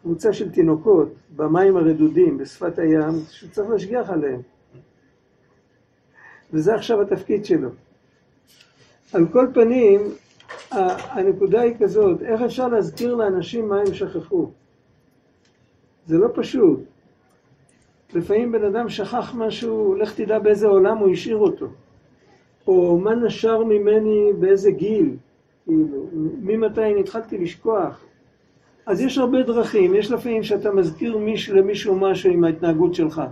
קבוצה 0.03 0.33
של 0.33 0.53
תינוקות 0.53 1.09
במים 1.37 1.77
הרדודים 1.77 2.39
בשפת 2.39 2.79
הים, 2.79 3.13
שהוא 3.31 3.51
צריך 3.51 3.71
להשגיח 3.71 4.11
עליהם. 4.11 4.41
וזה 6.53 6.75
עכשיו 6.75 7.03
התפקיד 7.03 7.45
שלו. 7.45 7.69
על 9.13 9.27
כל 9.33 9.47
פנים, 9.55 10.01
הנקודה 10.71 11.61
היא 11.61 11.75
כזאת, 11.81 12.23
איך 12.23 12.43
אפשר 12.43 12.69
להזכיר 12.69 13.15
לאנשים 13.15 13.69
מה 13.69 13.81
הם 13.81 13.95
שכחו? 13.95 14.51
זה 16.07 16.19
לא 16.19 16.29
פשוט. 16.35 16.81
לפעמים 18.15 18.53
בן 18.53 18.65
אדם 18.65 18.89
שכח 18.89 19.35
משהו, 19.35 19.95
לך 19.95 20.15
תדע 20.21 20.39
באיזה 20.39 20.67
עולם 20.67 20.99
הוא 20.99 21.13
השאיר 21.13 21.37
אותו. 21.37 21.67
או 22.67 22.99
מה 22.99 23.15
נשר 23.15 23.65
ממני 23.65 24.33
באיזה 24.39 24.71
גיל, 24.71 25.17
כאילו, 25.65 26.07
ממתי 26.41 27.01
התחלתי 27.01 27.39
לשכוח. 27.39 28.05
אז 28.87 29.01
יש 29.01 29.19
הרבה 29.19 29.43
דרכים, 29.43 29.95
יש 29.95 30.11
לפעמים 30.11 30.43
שאתה 30.43 30.71
מזכיר 30.71 31.19
מיש, 31.19 31.51
למישהו 31.51 31.95
משהו 31.95 32.33
עם 32.33 32.45
ההתנהגות 32.45 32.95
שלך. 32.95 33.23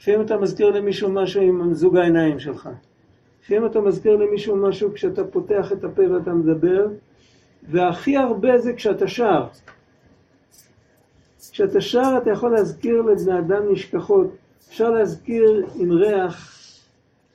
לפעמים 0.00 0.20
אתה 0.20 0.36
מזכיר 0.36 0.70
למישהו 0.70 1.10
משהו 1.10 1.42
עם 1.42 1.74
זוג 1.74 1.96
העיניים 1.96 2.38
שלך. 2.38 2.68
לפעמים 3.42 3.66
אתה 3.66 3.80
מזכיר 3.80 4.16
למישהו 4.16 4.56
משהו 4.56 4.92
כשאתה 4.92 5.24
פותח 5.24 5.72
את 5.72 5.84
הפה 5.84 6.02
ואתה 6.10 6.32
מדבר, 6.32 6.86
והכי 7.68 8.16
הרבה 8.16 8.58
זה 8.58 8.72
כשאתה 8.72 9.08
שר. 9.08 9.46
כשאתה 11.52 11.80
שר 11.80 12.18
אתה 12.22 12.30
יכול 12.30 12.50
להזכיר 12.50 13.02
לבני 13.02 13.38
אדם 13.38 13.72
נשכחות. 13.72 14.26
אפשר 14.68 14.90
להזכיר 14.90 15.66
עם 15.74 15.92
ריח, 15.92 16.61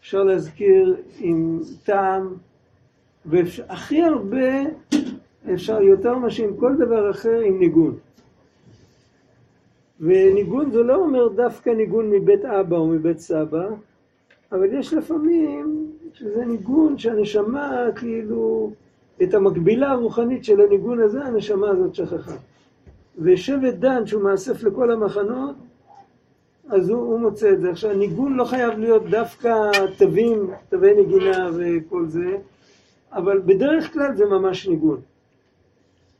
אפשר 0.07 0.23
להזכיר 0.23 0.95
עם 1.19 1.59
טעם, 1.83 2.33
והכי 3.25 4.01
הרבה 4.01 4.63
אפשר 5.53 5.81
יותר 5.81 6.17
מאשר 6.17 6.43
עם 6.43 6.57
כל 6.57 6.75
דבר 6.75 7.11
אחר 7.11 7.39
עם 7.39 7.59
ניגון. 7.59 7.95
וניגון 9.99 10.71
זה 10.71 10.83
לא 10.83 10.95
אומר 10.95 11.27
דווקא 11.27 11.69
ניגון 11.69 12.09
מבית 12.09 12.45
אבא 12.45 12.77
או 12.77 12.87
מבית 12.87 13.19
סבא, 13.19 13.67
אבל 14.51 14.73
יש 14.73 14.93
לפעמים 14.93 15.91
שזה 16.13 16.45
ניגון 16.45 16.97
שהנשמה 16.97 17.85
כאילו, 17.95 18.71
את 19.23 19.33
המקבילה 19.33 19.91
הרוחנית 19.91 20.43
של 20.43 20.61
הניגון 20.61 20.99
הזה, 20.99 21.23
הנשמה 21.23 21.69
הזאת 21.69 21.95
שכחה. 21.95 22.35
ושבט 23.17 23.73
דן, 23.73 24.05
שהוא 24.05 24.23
מאסף 24.23 24.63
לכל 24.63 24.91
המחנות, 24.91 25.55
אז 26.69 26.89
הוא, 26.89 26.99
הוא 26.99 27.19
מוצא 27.19 27.51
את 27.51 27.61
זה. 27.61 27.71
עכשיו, 27.71 27.93
ניגון 27.93 28.33
לא 28.33 28.45
חייב 28.45 28.79
להיות 28.79 29.09
דווקא 29.09 29.71
תווים, 29.97 30.51
תווי 30.69 30.93
נגינה 31.01 31.49
וכל 31.57 32.05
זה, 32.07 32.37
אבל 33.13 33.41
בדרך 33.45 33.93
כלל 33.93 34.15
זה 34.15 34.25
ממש 34.25 34.67
ניגון. 34.67 35.01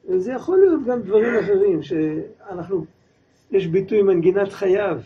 וזה 0.10 0.32
יכול 0.32 0.60
להיות 0.60 0.84
גם 0.86 1.02
דברים 1.02 1.36
אחרים, 1.40 1.84
שאנחנו, 1.84 2.86
יש 3.52 3.68
ביטוי 3.68 4.02
מנגינת 4.02 4.54
חייו. 4.54 5.00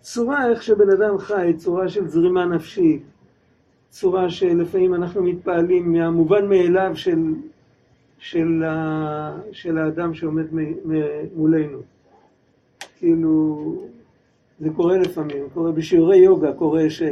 צורה 0.00 0.50
איך 0.50 0.62
שבן 0.62 0.90
אדם 0.90 1.18
חי, 1.18 1.52
צורה 1.56 1.88
של 1.88 2.08
זרימה 2.08 2.44
נפשית, 2.44 3.02
צורה 3.88 4.30
שלפעמים 4.30 4.94
אנחנו 4.94 5.22
מתפעלים 5.22 5.92
מהמובן 5.92 6.48
מאליו 6.48 6.90
של, 6.94 7.34
של, 8.18 8.62
של 9.52 9.78
האדם 9.78 10.14
שעומד 10.14 10.46
מולנו. 11.36 11.78
כאילו, 12.98 13.74
זה 14.60 14.70
קורה 14.76 14.98
לפעמים, 14.98 15.44
קורה 15.54 15.72
בשיעורי 15.72 16.16
יוגה, 16.16 16.52
קורה 16.52 16.90
ש, 16.90 17.02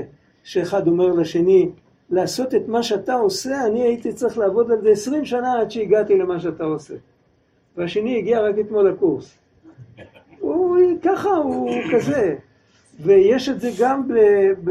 שאחד 0.42 0.88
אומר 0.88 1.06
לשני, 1.06 1.70
לעשות 2.10 2.54
את 2.54 2.68
מה 2.68 2.82
שאתה 2.82 3.14
עושה, 3.14 3.66
אני 3.66 3.82
הייתי 3.82 4.12
צריך 4.12 4.38
לעבוד 4.38 4.70
על 4.70 4.80
זה 4.82 4.90
עשרים 4.90 5.24
שנה 5.24 5.60
עד 5.60 5.70
שהגעתי 5.70 6.18
למה 6.18 6.40
שאתה 6.40 6.64
עושה. 6.64 6.94
והשני 7.76 8.18
הגיע 8.18 8.40
רק 8.40 8.54
אתמול 8.60 8.88
לקורס. 8.88 9.38
הוא 10.40 10.78
ככה, 11.02 11.30
הוא 11.30 11.70
כזה. 11.92 12.36
ויש 13.00 13.48
את 13.48 13.60
זה 13.60 13.70
גם 13.80 14.08
ב, 14.08 14.12
ב, 14.64 14.70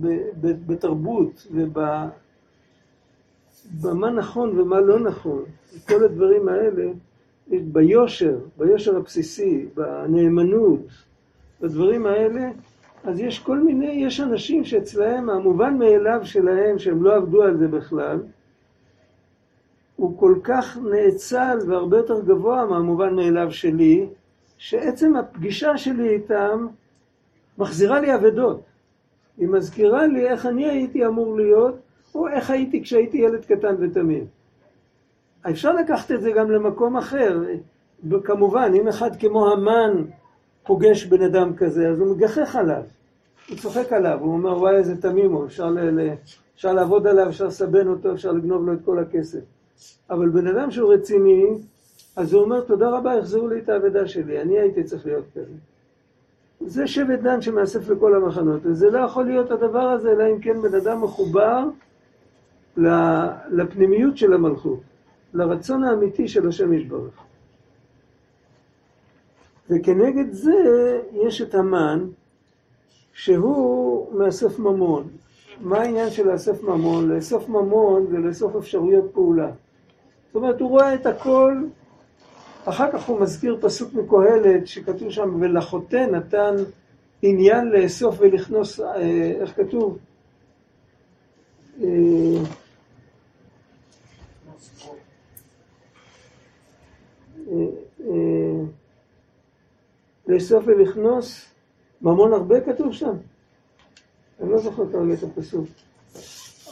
ב, 0.00 0.06
ב, 0.40 0.66
בתרבות 0.66 1.46
ובמה 1.50 2.10
נכון 4.10 4.60
ומה 4.60 4.80
לא 4.80 5.00
נכון. 5.00 5.44
כל 5.88 6.04
הדברים 6.04 6.48
האלה, 6.48 6.90
ביושר, 7.48 8.38
ביושר 8.58 8.96
הבסיסי, 8.96 9.66
בנאמנות, 9.74 10.86
בדברים 11.60 12.06
האלה, 12.06 12.50
אז 13.04 13.20
יש 13.20 13.38
כל 13.38 13.58
מיני, 13.58 13.92
יש 14.06 14.20
אנשים 14.20 14.64
שאצלהם 14.64 15.30
המובן 15.30 15.78
מאליו 15.78 16.20
שלהם, 16.24 16.78
שהם 16.78 17.02
לא 17.02 17.16
עבדו 17.16 17.42
על 17.42 17.56
זה 17.56 17.68
בכלל, 17.68 18.18
הוא 19.96 20.18
כל 20.18 20.34
כך 20.42 20.78
נאצל 20.90 21.58
והרבה 21.68 21.96
יותר 21.96 22.20
גבוה 22.20 22.66
מהמובן 22.66 23.14
מאליו 23.14 23.52
שלי, 23.52 24.06
שעצם 24.58 25.16
הפגישה 25.16 25.78
שלי 25.78 26.08
איתם 26.08 26.66
מחזירה 27.58 28.00
לי 28.00 28.14
אבדות. 28.14 28.60
היא 29.38 29.48
מזכירה 29.48 30.06
לי 30.06 30.28
איך 30.28 30.46
אני 30.46 30.68
הייתי 30.68 31.06
אמור 31.06 31.36
להיות, 31.36 31.74
או 32.14 32.28
איך 32.28 32.50
הייתי 32.50 32.82
כשהייתי 32.82 33.16
ילד 33.16 33.44
קטן 33.44 33.74
ותמים. 33.78 34.26
אפשר 35.50 35.72
לקחת 35.72 36.12
את 36.12 36.22
זה 36.22 36.30
גם 36.30 36.50
למקום 36.50 36.96
אחר. 36.96 37.40
כמובן, 38.24 38.72
אם 38.74 38.88
אחד 38.88 39.16
כמו 39.16 39.50
המן 39.50 40.04
פוגש 40.66 41.06
בן 41.06 41.22
אדם 41.22 41.56
כזה, 41.56 41.88
אז 41.88 42.00
הוא 42.00 42.16
מגחך 42.16 42.56
עליו. 42.56 42.82
הוא 43.48 43.58
צוחק 43.58 43.92
עליו, 43.92 44.18
הוא 44.20 44.32
אומר, 44.32 44.58
וואי, 44.58 44.76
איזה 44.76 45.02
תמים 45.02 45.32
הוא, 45.32 45.46
אפשר, 45.46 45.70
ל- 45.70 46.00
ל- 46.00 46.14
אפשר 46.54 46.72
לעבוד 46.72 47.06
עליו, 47.06 47.28
אפשר 47.28 47.46
לסבן 47.46 47.88
אותו, 47.88 48.12
אפשר 48.12 48.32
לגנוב 48.32 48.66
לו 48.66 48.72
את 48.72 48.78
כל 48.84 48.98
הכסף. 48.98 49.40
אבל 50.10 50.28
בן 50.28 50.46
אדם 50.46 50.70
שהוא 50.70 50.92
רציני, 50.92 51.44
אז 52.16 52.32
הוא 52.32 52.42
אומר, 52.42 52.60
תודה 52.60 52.90
רבה, 52.90 53.18
החזירו 53.18 53.48
לי 53.48 53.58
את 53.58 53.68
האבדה 53.68 54.08
שלי, 54.08 54.42
אני 54.42 54.58
הייתי 54.58 54.84
צריך 54.84 55.06
להיות 55.06 55.24
כזה. 55.34 55.54
זה 56.60 56.86
שבט 56.86 57.18
דן 57.18 57.42
שמאסף 57.42 57.88
לכל 57.88 58.14
המחנות, 58.14 58.60
וזה 58.64 58.90
לא 58.90 58.98
יכול 58.98 59.24
להיות 59.24 59.50
הדבר 59.50 59.80
הזה, 59.80 60.10
אלא 60.12 60.24
אם 60.30 60.40
כן 60.40 60.62
בן 60.62 60.74
אדם 60.74 61.02
מחובר 61.02 61.64
לפנימיות 63.50 64.16
של 64.16 64.32
המלכות, 64.32 64.80
לרצון 65.34 65.84
האמיתי 65.84 66.28
של 66.28 66.48
השם 66.48 66.72
ישברך. 66.72 67.14
וכנגד 69.70 70.32
זה 70.32 71.00
יש 71.12 71.42
את 71.42 71.54
המן, 71.54 72.06
שהוא 73.12 74.18
מאסף 74.18 74.58
ממון. 74.58 75.08
מה 75.60 75.78
העניין 75.78 76.10
של 76.10 76.28
לאסף 76.28 76.62
ממון? 76.62 77.08
לאסוף 77.08 77.48
ממון 77.48 78.06
זה 78.10 78.18
לאסוף 78.18 78.56
אפשרויות 78.56 79.10
פעולה. 79.12 79.50
זאת 80.26 80.34
אומרת, 80.34 80.60
הוא 80.60 80.70
רואה 80.70 80.94
את 80.94 81.06
הכל, 81.06 81.64
אחר 82.64 82.92
כך 82.92 83.04
הוא 83.04 83.20
מזכיר 83.20 83.58
פסוק 83.60 83.94
מקהלת 83.94 84.66
שכתוב 84.66 85.10
שם, 85.10 85.36
ולחוטא 85.40 86.06
נתן 86.12 86.54
עניין 87.22 87.68
לאסוף 87.68 88.16
ולכנוס, 88.18 88.80
אה, 88.80 89.32
איך 89.40 89.56
כתוב? 89.56 89.98
אה, 91.82 91.88
אה, 97.48 98.62
לאסוף 100.32 100.64
ולכנוס 100.66 101.44
ממון 102.02 102.32
הרבה 102.32 102.60
כתוב 102.60 102.92
שם? 102.92 103.14
אני 104.40 104.50
לא 104.50 104.58
זוכר 104.58 104.92
כרגע 104.92 105.14
את 105.14 105.22
הפסוק. 105.22 105.66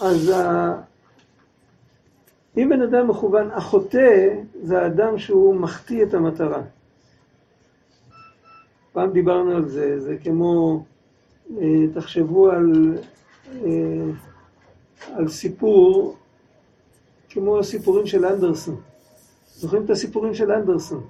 אז 0.01 0.33
אם 2.57 2.69
בן 2.69 2.83
אדם 2.83 3.09
מכוון, 3.09 3.51
החוטא 3.51 4.35
זה 4.63 4.83
האדם 4.83 5.19
שהוא 5.19 5.55
מחטיא 5.55 6.03
את 6.03 6.15
המטרה. 6.15 6.63
פעם 8.93 9.13
דיברנו 9.13 9.57
על 9.57 9.69
זה, 9.69 10.01
זה 10.01 10.17
כמו, 10.25 10.83
אה, 11.59 11.65
תחשבו 11.95 12.51
על, 12.51 12.99
אה, 13.65 14.11
על 15.13 15.29
סיפור 15.29 16.17
כמו 17.29 17.59
הסיפורים 17.59 18.07
של 18.07 18.25
אנדרסון. 18.25 18.81
זוכרים 19.55 19.85
את 19.85 19.91
הסיפורים 19.91 20.35
של 20.35 20.53
אנדרסון? 20.53 21.07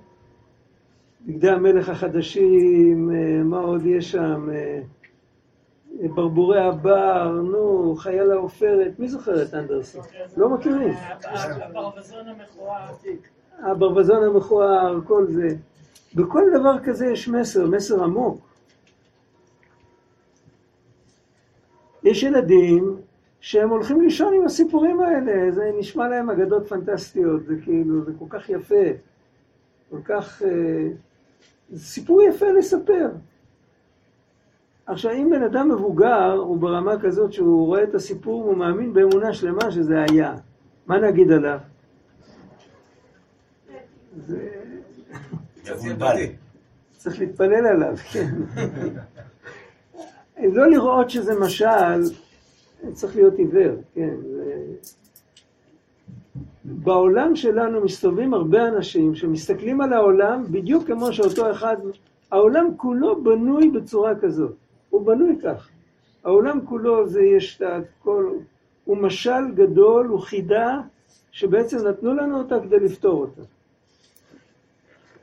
בגדי 1.26 1.50
המלך 1.50 1.88
החדשים, 1.88 3.10
אה, 3.14 3.42
מה 3.44 3.58
עוד 3.58 3.86
יש 3.86 4.10
שם? 4.10 4.48
ברבורי 6.14 6.60
הבר, 6.60 7.30
נו, 7.30 7.94
חייל 7.96 8.30
העופרת, 8.30 8.98
מי 8.98 9.08
זוכר 9.08 9.42
את 9.42 9.54
אנדרסון? 9.54 10.02
לא 10.36 10.48
מכירים. 10.48 10.94
הברווזון 11.24 12.28
המכוער. 12.28 12.94
הברווזון 13.58 14.22
המכוער, 14.24 15.00
כל 15.06 15.26
זה. 15.26 15.48
בכל 16.14 16.42
דבר 16.60 16.78
כזה 16.84 17.06
יש 17.06 17.28
מסר, 17.28 17.66
מסר 17.66 18.04
עמוק. 18.04 18.40
יש 22.02 22.22
ילדים 22.22 22.96
שהם 23.40 23.70
הולכים 23.70 24.00
לישון 24.00 24.34
עם 24.34 24.44
הסיפורים 24.44 25.00
האלה, 25.00 25.50
זה 25.50 25.70
נשמע 25.78 26.08
להם 26.08 26.30
אגדות 26.30 26.68
פנטסטיות, 26.68 27.44
זה 27.46 27.54
כאילו, 27.64 28.04
זה 28.04 28.12
כל 28.18 28.24
כך 28.28 28.48
יפה, 28.48 28.84
כל 29.90 30.00
כך... 30.04 30.42
אה, 30.42 30.88
סיפור 31.76 32.22
יפה 32.22 32.46
לספר. 32.46 33.10
עכשיו, 34.86 35.12
אם 35.12 35.30
בן 35.30 35.42
אדם 35.42 35.68
מבוגר, 35.68 36.32
הוא 36.32 36.58
ברמה 36.58 37.00
כזאת 37.00 37.32
שהוא 37.32 37.66
רואה 37.66 37.82
את 37.82 37.94
הסיפור, 37.94 38.44
הוא 38.44 38.56
מאמין 38.56 38.92
באמונה 38.92 39.32
שלמה 39.32 39.70
שזה 39.70 40.04
היה. 40.08 40.34
מה 40.86 40.98
נגיד 40.98 41.30
עליו? 41.30 41.58
זה... 44.26 44.48
צריך 46.96 47.18
להתפלל 47.18 47.66
עליו, 47.66 47.96
כן. 48.12 48.30
לא 50.42 50.70
לראות 50.70 51.10
שזה 51.10 51.40
משל, 51.40 52.02
צריך 52.92 53.16
להיות 53.16 53.34
עיוור, 53.34 53.76
כן. 53.94 54.14
בעולם 56.70 57.36
שלנו 57.36 57.80
מסתובבים 57.80 58.34
הרבה 58.34 58.68
אנשים 58.68 59.14
שמסתכלים 59.14 59.80
על 59.80 59.92
העולם 59.92 60.44
בדיוק 60.50 60.86
כמו 60.86 61.12
שאותו 61.12 61.50
אחד, 61.50 61.76
העולם 62.32 62.66
כולו 62.76 63.22
בנוי 63.22 63.70
בצורה 63.70 64.14
כזאת. 64.20 64.54
הוא 64.90 65.06
בנוי 65.06 65.36
כך. 65.42 65.68
העולם 66.24 66.66
כולו 66.66 67.08
זה 67.08 67.22
יש 67.22 67.56
את 67.56 67.62
הכל, 67.62 68.30
הוא 68.84 68.96
משל 68.96 69.50
גדול, 69.54 70.06
הוא 70.06 70.20
חידה, 70.20 70.80
שבעצם 71.30 71.88
נתנו 71.88 72.14
לנו 72.14 72.38
אותה 72.38 72.60
כדי 72.60 72.80
לפתור 72.80 73.20
אותה. 73.20 73.42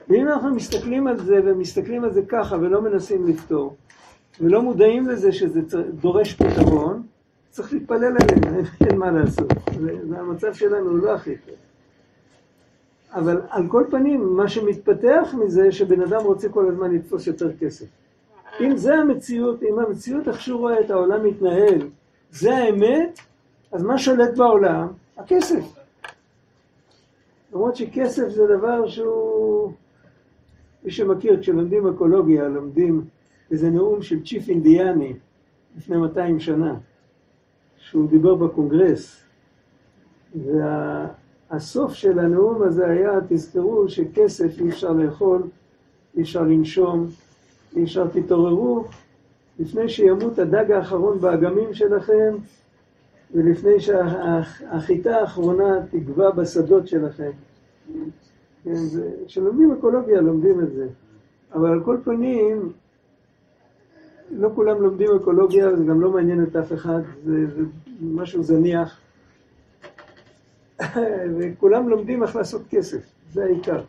ואם 0.10 0.27
אנחנו 0.27 0.55
מסתכלים 0.55 1.07
על 1.07 1.17
זה 1.17 1.39
ומסתכלים 1.45 2.03
על 2.03 2.13
זה 2.13 2.21
ככה 2.27 2.55
ולא 2.55 2.81
מנסים 2.81 3.27
לפתור, 3.27 3.75
ולא 4.41 4.62
מודעים 4.62 5.07
לזה 5.07 5.31
שזה 5.31 5.62
דורש 6.01 6.33
פתרון, 6.33 7.03
צריך 7.58 7.74
להתפלל 7.74 8.15
עליהם, 8.22 8.65
אין 8.89 8.98
מה 8.98 9.12
לעשות. 9.12 9.54
זה, 9.80 10.20
המצב 10.20 10.54
שלנו 10.54 10.98
לא 10.98 11.15
הכי 11.15 11.36
טוב. 11.36 11.56
אבל 13.12 13.41
על 13.50 13.67
כל 13.67 13.84
פנים, 13.91 14.36
מה 14.36 14.48
שמתפתח 14.48 15.36
מזה, 15.39 15.72
שבן 15.72 16.02
אדם 16.02 16.24
רוצה 16.24 16.50
כל 16.50 16.67
הזמן 16.67 16.91
לתפוס 16.96 17.28
יותר 17.28 17.58
כסף. 17.58 17.86
אם 18.62 18.78
זה 18.78 18.96
המציאות, 18.96 19.63
אם 19.63 19.80
המציאות 19.80 20.28
איך 20.28 20.41
שהוא 20.41 20.60
רואה 20.60 20.80
את 20.80 20.91
העולם 20.91 21.26
מתנהל, 21.26 21.80
זה 22.32 22.58
האמת, 22.58 23.20
אז 23.72 23.84
מה 23.84 23.98
שולט 23.98 24.38
בעולם? 24.38 24.88
הכסף. 25.17 25.63
למרות 27.54 27.76
שכסף 27.76 28.30
זה 28.30 28.43
דבר 28.58 28.88
שהוא... 28.88 29.72
מי 30.84 30.91
שמכיר, 30.91 31.41
כשלומדים 31.41 31.88
אקולוגיה, 31.88 32.48
לומדים 32.48 33.02
איזה 33.52 33.70
נאום 33.70 34.02
של 34.02 34.24
צ'יף 34.26 34.50
אינדיאני 34.50 35.13
לפני 35.78 35.98
200 35.98 36.39
שנה, 36.39 36.76
שהוא 37.89 38.10
דיבר 38.10 38.36
בקונגרס, 38.36 39.23
והסוף 40.36 41.93
של 41.93 42.19
הנאום 42.19 42.63
הזה 42.63 42.88
היה, 42.88 43.12
תזכרו 43.30 43.89
שכסף 43.89 44.62
אי 44.62 44.69
אפשר 44.69 44.91
לאכול, 44.91 45.41
אי 46.17 46.21
אפשר 46.21 46.41
לנשום, 46.41 47.08
ישר 47.76 48.08
תתעוררו, 48.08 48.84
לפני 49.60 49.89
שימות 49.89 50.39
הדג 50.39 50.71
האחרון 50.71 51.19
באגמים 51.19 51.73
שלכם, 51.73 52.36
ולפני 53.34 53.80
שהחיטה 53.80 55.17
האחרונה 55.17 55.86
תגבע 55.91 56.32
בשדות 56.32 56.88
שלכם. 56.88 57.32
כן, 58.63 58.71
כשלומדים 59.28 59.71
אקולוגיה 59.71 60.21
לומדים 60.21 60.62
את 60.62 60.73
זה. 60.73 60.88
אבל 61.54 61.69
על 61.69 61.84
כל 61.84 61.97
פנים, 62.04 62.71
לא 64.31 64.49
כולם 64.55 64.81
לומדים 64.81 65.09
אקולוגיה, 65.15 65.75
זה 65.75 65.83
גם 65.83 66.01
לא 66.01 66.11
מעניין 66.11 66.43
את 66.43 66.55
אף 66.55 66.73
אחד, 66.73 67.01
זה, 67.25 67.47
זה 67.55 67.63
משהו 68.01 68.43
זניח. 68.43 68.99
וכולם 71.37 71.89
לומדים 71.89 72.23
איך 72.23 72.35
לעשות 72.35 72.61
כסף, 72.69 73.01
זה 73.33 73.43
העיקר. 73.43 73.81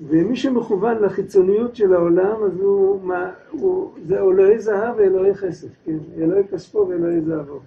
ומי 0.00 0.36
שמכוון 0.36 0.98
לחיצוניות 0.98 1.76
של 1.76 1.94
העולם, 1.94 2.42
אז 2.44 2.60
הוא, 2.60 3.02
מה, 3.02 3.30
הוא 3.50 3.92
זה 4.06 4.18
אלוהי 4.18 4.58
זהב 4.58 4.96
ואלוהי 4.96 5.34
כסף, 5.34 5.68
כן? 5.84 5.96
אלוהי 6.18 6.42
כספו 6.48 6.88
ואלוהי 6.88 7.20
זהבו. 7.20 7.60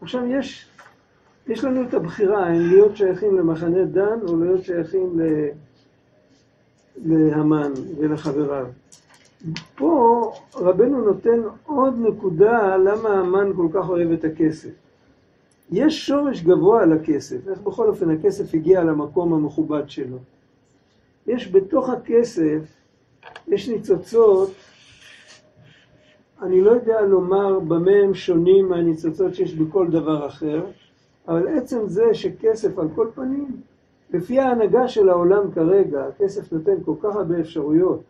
עכשיו 0.00 0.26
יש, 0.26 0.68
יש 1.48 1.64
לנו 1.64 1.88
את 1.88 1.94
הבחירה 1.94 2.48
אם 2.50 2.60
להיות 2.60 2.96
שייכים 2.96 3.38
למחנה 3.38 3.84
דן 3.84 4.18
או 4.28 4.36
להיות 4.40 4.64
שייכים 4.64 5.20
ל, 5.20 5.48
להמן 7.04 7.72
ולחבריו. 7.98 8.66
פה 9.76 10.32
רבנו 10.54 11.04
נותן 11.04 11.40
עוד 11.66 11.94
נקודה 11.98 12.76
למה 12.76 13.08
המן 13.08 13.52
כל 13.56 13.68
כך 13.72 13.88
אוהב 13.88 14.10
את 14.10 14.24
הכסף. 14.24 14.70
יש 15.70 16.06
שורש 16.06 16.42
גבוה 16.42 16.86
לכסף, 16.86 17.48
איך 17.48 17.60
בכל 17.60 17.88
אופן 17.88 18.10
הכסף 18.10 18.54
הגיע 18.54 18.84
למקום 18.84 19.32
המכובד 19.32 19.82
שלו. 19.88 20.16
יש 21.26 21.52
בתוך 21.52 21.88
הכסף, 21.88 22.58
יש 23.48 23.68
ניצוצות, 23.68 24.50
אני 26.42 26.60
לא 26.60 26.70
יודע 26.70 27.00
לומר 27.00 27.60
במה 27.60 27.90
הם 28.04 28.14
שונים 28.14 28.68
מהניצוצות 28.68 29.34
שיש 29.34 29.54
בכל 29.54 29.86
דבר 29.90 30.26
אחר, 30.26 30.64
אבל 31.28 31.48
עצם 31.48 31.78
זה 31.86 32.14
שכסף 32.14 32.78
על 32.78 32.88
כל 32.94 33.08
פנים, 33.14 33.56
לפי 34.10 34.40
ההנהגה 34.40 34.88
של 34.88 35.08
העולם 35.08 35.52
כרגע, 35.52 36.06
הכסף 36.06 36.52
נותן 36.52 36.74
כל 36.84 36.94
כך 37.02 37.16
הרבה 37.16 37.40
אפשרויות. 37.40 38.00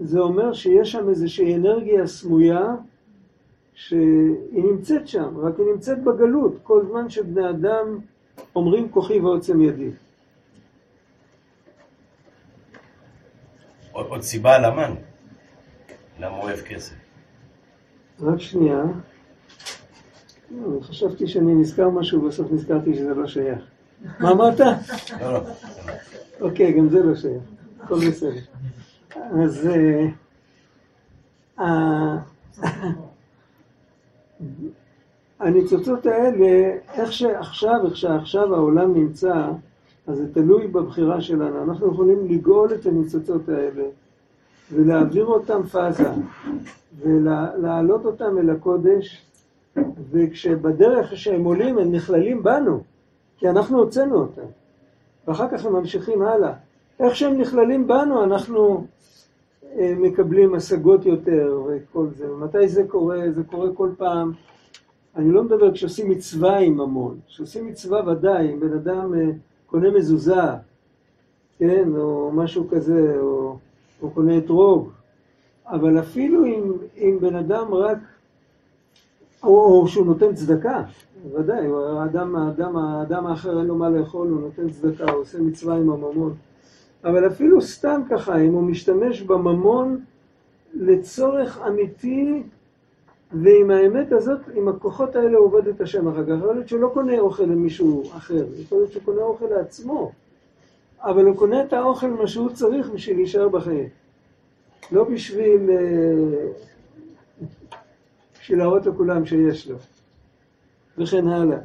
זה 0.00 0.20
אומר 0.20 0.52
שיש 0.52 0.92
שם 0.92 1.08
איזושהי 1.08 1.54
אנרגיה 1.54 2.06
סמויה 2.06 2.74
שהיא 3.74 4.64
נמצאת 4.64 5.08
שם, 5.08 5.38
רק 5.38 5.54
היא 5.58 5.66
נמצאת 5.72 6.04
בגלות, 6.04 6.52
כל 6.62 6.84
זמן 6.88 7.10
שבני 7.10 7.50
אדם 7.50 7.98
אומרים 8.56 8.88
כוחי 8.88 9.20
ועוצם 9.20 9.62
ידי. 9.62 9.90
עוד, 13.92 14.06
עוד 14.06 14.22
סיבה 14.22 14.56
על 14.56 14.64
המן. 14.64 14.94
למה 16.18 16.36
הוא 16.36 16.42
אוהב 16.42 16.60
כסף? 16.60 16.94
רק 18.20 18.40
שנייה. 18.40 18.82
לא, 20.50 20.80
חשבתי 20.80 21.26
שאני 21.26 21.54
נזכר 21.54 21.88
משהו, 21.88 22.28
בסוף 22.28 22.52
נזכרתי 22.52 22.94
שזה 22.94 23.14
לא 23.14 23.26
שייך. 23.26 23.58
מה 24.20 24.30
אמרת? 24.30 24.60
לא, 25.20 25.32
לא. 25.32 25.40
אוקיי, 26.40 26.72
גם 26.72 26.88
זה 26.88 27.02
לא 27.02 27.14
שייך. 27.14 27.42
הכל 27.80 28.08
בסדר. 28.08 28.40
אז... 29.42 29.68
אה, 31.60 32.16
הניצוצות 35.40 36.06
האלה, 36.06 36.78
איך 36.94 37.12
שעכשיו, 37.12 37.86
איך 37.86 37.96
שעכשיו 37.96 38.54
העולם 38.54 38.94
נמצא, 38.94 39.50
אז 40.06 40.16
זה 40.16 40.34
תלוי 40.34 40.66
בבחירה 40.66 41.20
שלנו. 41.20 41.62
אנחנו 41.62 41.92
יכולים 41.92 42.26
לגאול 42.28 42.74
את 42.74 42.86
הניצוצות 42.86 43.48
האלה 43.48 43.84
ולהעביר 44.72 45.26
אותם 45.26 45.62
פאזה 45.62 46.10
ולהעלות 46.98 48.04
אותם 48.04 48.38
אל 48.38 48.50
הקודש, 48.50 49.24
וכשבדרך 50.10 51.16
שהם 51.16 51.44
עולים 51.44 51.78
הם 51.78 51.92
נכללים 51.92 52.42
בנו, 52.42 52.82
כי 53.38 53.48
אנחנו 53.48 53.78
הוצאנו 53.78 54.16
אותם, 54.16 54.46
ואחר 55.28 55.48
כך 55.48 55.64
הם 55.64 55.72
ממשיכים 55.72 56.22
הלאה. 56.22 56.52
איך 57.00 57.16
שהם 57.16 57.40
נכללים 57.40 57.86
בנו 57.86 58.24
אנחנו 58.24 58.74
אה, 58.74 58.82
מקבלים 59.76 60.54
השגות 60.54 61.06
יותר 61.06 61.62
וכל 61.66 62.06
זה. 62.16 62.26
מתי 62.28 62.68
זה 62.68 62.84
קורה? 62.88 63.20
זה 63.34 63.42
קורה 63.44 63.68
כל 63.74 63.90
פעם. 63.96 64.32
אני 65.16 65.32
לא 65.32 65.44
מדבר 65.44 65.72
כשעושים 65.72 66.10
מצווה 66.10 66.58
עם 66.58 66.74
ממון. 66.74 67.18
כשעושים 67.28 67.66
מצווה 67.66 68.08
ודאי, 68.08 68.52
אם 68.52 68.60
בן 68.60 68.72
אדם 68.72 69.14
אה, 69.14 69.30
קונה 69.66 69.90
מזוזה, 69.90 70.42
כן, 71.58 71.88
או 71.96 72.30
משהו 72.34 72.68
כזה, 72.70 73.16
או, 73.20 73.56
או 74.02 74.10
קונה 74.10 74.38
אתרוג, 74.38 74.88
אבל 75.66 75.98
אפילו 75.98 76.44
אם, 76.44 76.72
אם 76.96 77.18
בן 77.20 77.34
אדם 77.34 77.74
רק, 77.74 77.98
או, 79.42 79.80
או 79.80 79.88
שהוא 79.88 80.06
נותן 80.06 80.34
צדקה, 80.34 80.82
ודאי, 81.34 81.66
האדם, 81.98 82.36
האדם, 82.36 82.76
האדם 82.76 83.26
האחר 83.26 83.58
אין 83.58 83.66
לו 83.66 83.74
מה 83.74 83.90
לאכול, 83.90 84.28
הוא 84.28 84.40
נותן 84.40 84.70
צדקה, 84.70 85.12
הוא 85.12 85.20
עושה 85.20 85.38
מצווה 85.40 85.76
עם 85.76 85.90
הממון. 85.90 86.34
אבל 87.04 87.26
אפילו 87.26 87.62
סתם 87.62 88.02
ככה, 88.10 88.38
אם 88.40 88.52
הוא 88.52 88.62
משתמש 88.62 89.22
בממון 89.22 90.00
לצורך 90.74 91.58
אמיתי, 91.66 92.42
ועם 93.32 93.70
האמת 93.70 94.12
הזאת, 94.12 94.40
עם 94.54 94.68
הכוחות 94.68 95.16
האלה 95.16 95.38
עובד 95.38 95.68
את 95.68 95.80
השם 95.80 96.08
אחר 96.08 96.24
כך. 96.24 96.32
יכול 96.38 96.54
להיות 96.54 96.68
שהוא 96.68 96.80
לא 96.80 96.90
קונה 96.94 97.18
אוכל 97.18 97.42
למישהו 97.42 98.02
אחר, 98.16 98.44
יכול 98.58 98.78
להיות 98.78 98.92
שהוא 98.92 99.02
קונה 99.04 99.22
אוכל 99.22 99.44
לעצמו, 99.44 100.12
אבל 101.00 101.24
הוא 101.24 101.36
קונה 101.36 101.62
את 101.62 101.72
האוכל 101.72 102.06
מה 102.06 102.26
שהוא 102.26 102.50
צריך 102.50 102.90
בשביל 102.90 103.16
להישאר 103.16 103.48
בחיים. 103.48 103.88
לא 104.92 105.04
בשביל, 105.04 105.70
אה, 105.70 106.48
בשביל 108.40 108.58
להראות 108.58 108.86
לכולם 108.86 109.26
שיש 109.26 109.68
לו, 109.68 109.76
וכן 110.98 111.28
הלאה. 111.28 111.58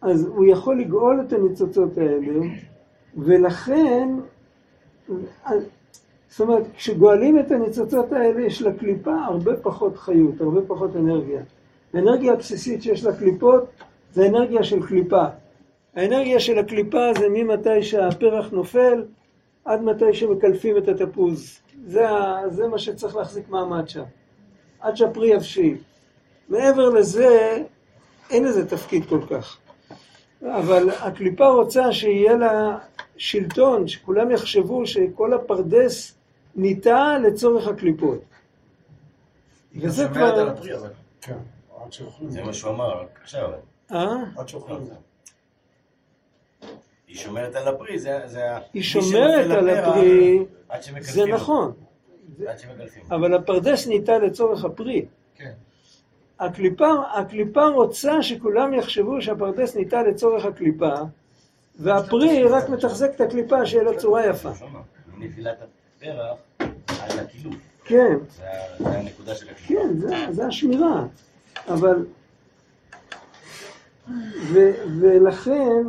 אז 0.00 0.26
הוא 0.26 0.46
יכול 0.46 0.80
לגאול 0.80 1.24
את 1.26 1.32
הניצוצות 1.32 1.98
האלה, 1.98 2.46
ולכן 3.16 4.08
זאת 6.28 6.40
אומרת, 6.40 6.62
כשגואלים 6.76 7.38
את 7.38 7.50
הניצוצות 7.50 8.12
האלה, 8.12 8.46
יש 8.46 8.62
לקליפה 8.62 9.14
הרבה 9.24 9.56
פחות 9.56 9.96
חיות, 9.96 10.40
הרבה 10.40 10.60
פחות 10.66 10.96
אנרגיה. 10.96 11.42
האנרגיה 11.94 12.32
הבסיסית 12.32 12.82
שיש 12.82 13.04
לקליפות 13.04 13.64
זה 14.12 14.26
אנרגיה 14.26 14.64
של 14.64 14.86
קליפה. 14.86 15.24
האנרגיה 15.94 16.40
של 16.40 16.58
הקליפה 16.58 17.14
זה 17.18 17.28
ממתי 17.28 17.82
שהפרח 17.82 18.50
נופל 18.52 19.04
עד 19.64 19.82
מתי 19.82 20.14
שמקלפים 20.14 20.76
את 20.76 20.88
התפוז. 20.88 21.58
זה, 21.86 22.06
זה 22.48 22.66
מה 22.66 22.78
שצריך 22.78 23.16
להחזיק 23.16 23.48
מעמד 23.48 23.88
שם. 23.88 24.04
עד 24.80 24.96
שהפרי 24.96 25.28
יבשיל. 25.28 25.76
מעבר 26.48 26.88
לזה, 26.88 27.62
אין 28.30 28.44
לזה 28.44 28.68
תפקיד 28.68 29.04
כל 29.04 29.20
כך. 29.30 29.58
אבל 30.42 30.90
הקליפה 30.90 31.48
רוצה 31.48 31.92
שיהיה 31.92 32.34
לה 32.36 32.78
שלטון, 33.16 33.88
שכולם 33.88 34.30
יחשבו 34.30 34.86
שכל 34.86 35.34
הפרדס 35.34 36.14
ניטע 36.56 37.18
לצורך 37.18 37.68
הקליפות. 37.68 38.20
וזה 39.76 40.08
כבר... 40.08 40.54
כן, 41.20 41.38
זה 42.28 42.42
מה 42.42 42.52
שהוא 42.52 42.70
אמר 42.70 43.04
עכשיו. 43.22 43.50
אה? 43.92 44.16
עד 44.36 44.48
שאוכלים. 44.48 44.78
היא 47.08 47.16
שומרת 47.16 47.54
על 47.54 47.68
הפרי, 47.68 47.98
זה... 47.98 48.20
זה 48.24 48.42
היא 48.72 48.82
שומרת 48.82 49.50
על 49.50 49.68
הפרי, 49.68 50.44
זה. 51.00 51.26
נכון. 51.26 51.72
אבל 53.10 53.34
הפרדס 53.34 53.86
ניטע 53.86 54.18
לצורך 54.18 54.64
הפרי. 54.64 55.06
כן. 55.34 55.52
הקליפה, 56.40 56.92
הקליפה 57.14 57.66
רוצה 57.66 58.22
שכולם 58.22 58.74
יחשבו 58.74 59.22
שהפרדס 59.22 59.76
ניטע 59.76 60.02
לצורך 60.02 60.44
הקליפה, 60.44 60.94
והפרי 61.78 62.44
רק 62.44 62.68
מתחזק 62.68 63.10
את 63.16 63.20
הקליפה 63.20 63.66
שיהיה 63.66 63.84
לה 63.84 63.98
צורה 63.98 64.26
יפה. 64.26 64.50
מנפילת 65.18 65.58
הפרח 65.62 66.38
על 66.60 67.18
הקילוף. 67.18 67.54
כן, 67.84 68.16
זה 68.78 68.90
הנקודה 68.90 69.34
של. 69.34 69.46
כן, 69.66 69.96
זה, 69.96 70.14
זה 70.30 70.46
השמירה. 70.46 71.06
אבל... 71.68 72.04
ולכן, 75.00 75.82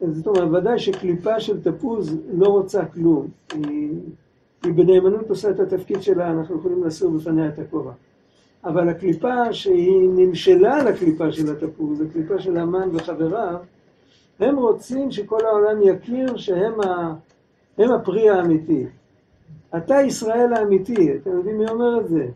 זאת 0.00 0.26
אומרת, 0.26 0.48
ודאי 0.52 0.78
שקליפה 0.78 1.40
של 1.40 1.62
תפוז 1.62 2.16
לא 2.32 2.46
רוצה 2.46 2.84
כלום. 2.84 3.28
היא, 3.52 3.90
היא 4.62 4.72
בנאמנות 4.72 5.30
עושה 5.30 5.50
את 5.50 5.60
התפקיד 5.60 6.02
שלה, 6.02 6.30
אנחנו 6.30 6.58
יכולים 6.58 6.84
להסיר 6.84 7.08
בפניה 7.08 7.48
את 7.48 7.58
הכובע. 7.58 7.92
אבל 8.64 8.88
הקליפה 8.88 9.52
שהיא 9.52 10.08
נמשלה 10.16 10.82
לקליפה 10.82 11.32
של 11.32 11.52
התפוז, 11.52 12.00
הקליפה 12.00 12.38
של 12.38 12.56
המן 12.56 12.88
וחבריו, 12.92 13.56
הם 14.40 14.56
רוצים 14.56 15.10
שכל 15.10 15.46
העולם 15.46 15.82
יכיר 15.82 16.36
שהם 16.36 16.80
ה, 16.80 17.14
הם 17.78 17.92
הפרי 17.92 18.30
האמיתי. 18.30 18.86
אתה 19.76 20.00
ישראל 20.00 20.52
האמיתי, 20.52 21.16
אתם 21.16 21.30
יודעים 21.30 21.58
מי 21.58 21.66
אומר 21.66 22.00
את 22.00 22.08
זה? 22.08 22.26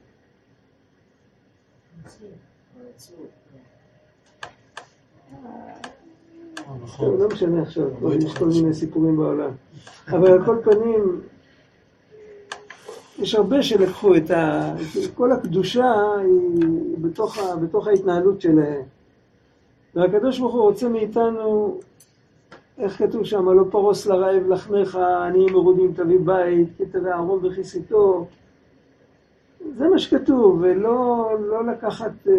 נכון. 6.82 7.18
לא 7.20 7.28
משנה 7.28 7.62
עכשיו, 7.62 7.96
כבר 7.98 8.14
יש 8.14 8.34
כל 8.38 8.44
מיני 8.44 8.74
סיפורים 8.74 9.16
בעולם. 9.16 9.50
אבל 10.08 10.32
על 10.32 10.44
כל 10.44 10.56
פנים, 10.64 11.20
יש 13.18 13.34
הרבה 13.34 13.62
שלקחו 13.62 14.16
את 14.16 14.30
ה... 14.30 14.74
כל 15.14 15.32
הקדושה 15.32 15.92
היא. 16.18 16.98
בתוך 17.60 17.86
ההתנהלות 17.86 18.40
שלהם. 18.40 18.82
והקדוש 19.94 20.38
ברוך 20.38 20.54
הוא 20.54 20.62
רוצה 20.62 20.88
מאיתנו, 20.88 21.78
איך 22.78 22.98
כתוב 22.98 23.24
שם, 23.24 23.48
לא 23.48 23.64
פרוס 23.70 24.06
לרעב 24.06 24.46
לחמך, 24.48 24.96
עניים 24.96 25.52
מרודים 25.52 25.92
תביא 25.92 26.18
בית, 26.24 26.68
כתבי 26.78 27.10
אהרון 27.10 27.46
וכיסיתו. 27.46 28.26
זה 29.76 29.88
מה 29.88 29.98
שכתוב, 29.98 30.58
ולא 30.62 31.30
לא 31.40 31.66
לקחת, 31.66 32.12
אה, 32.28 32.32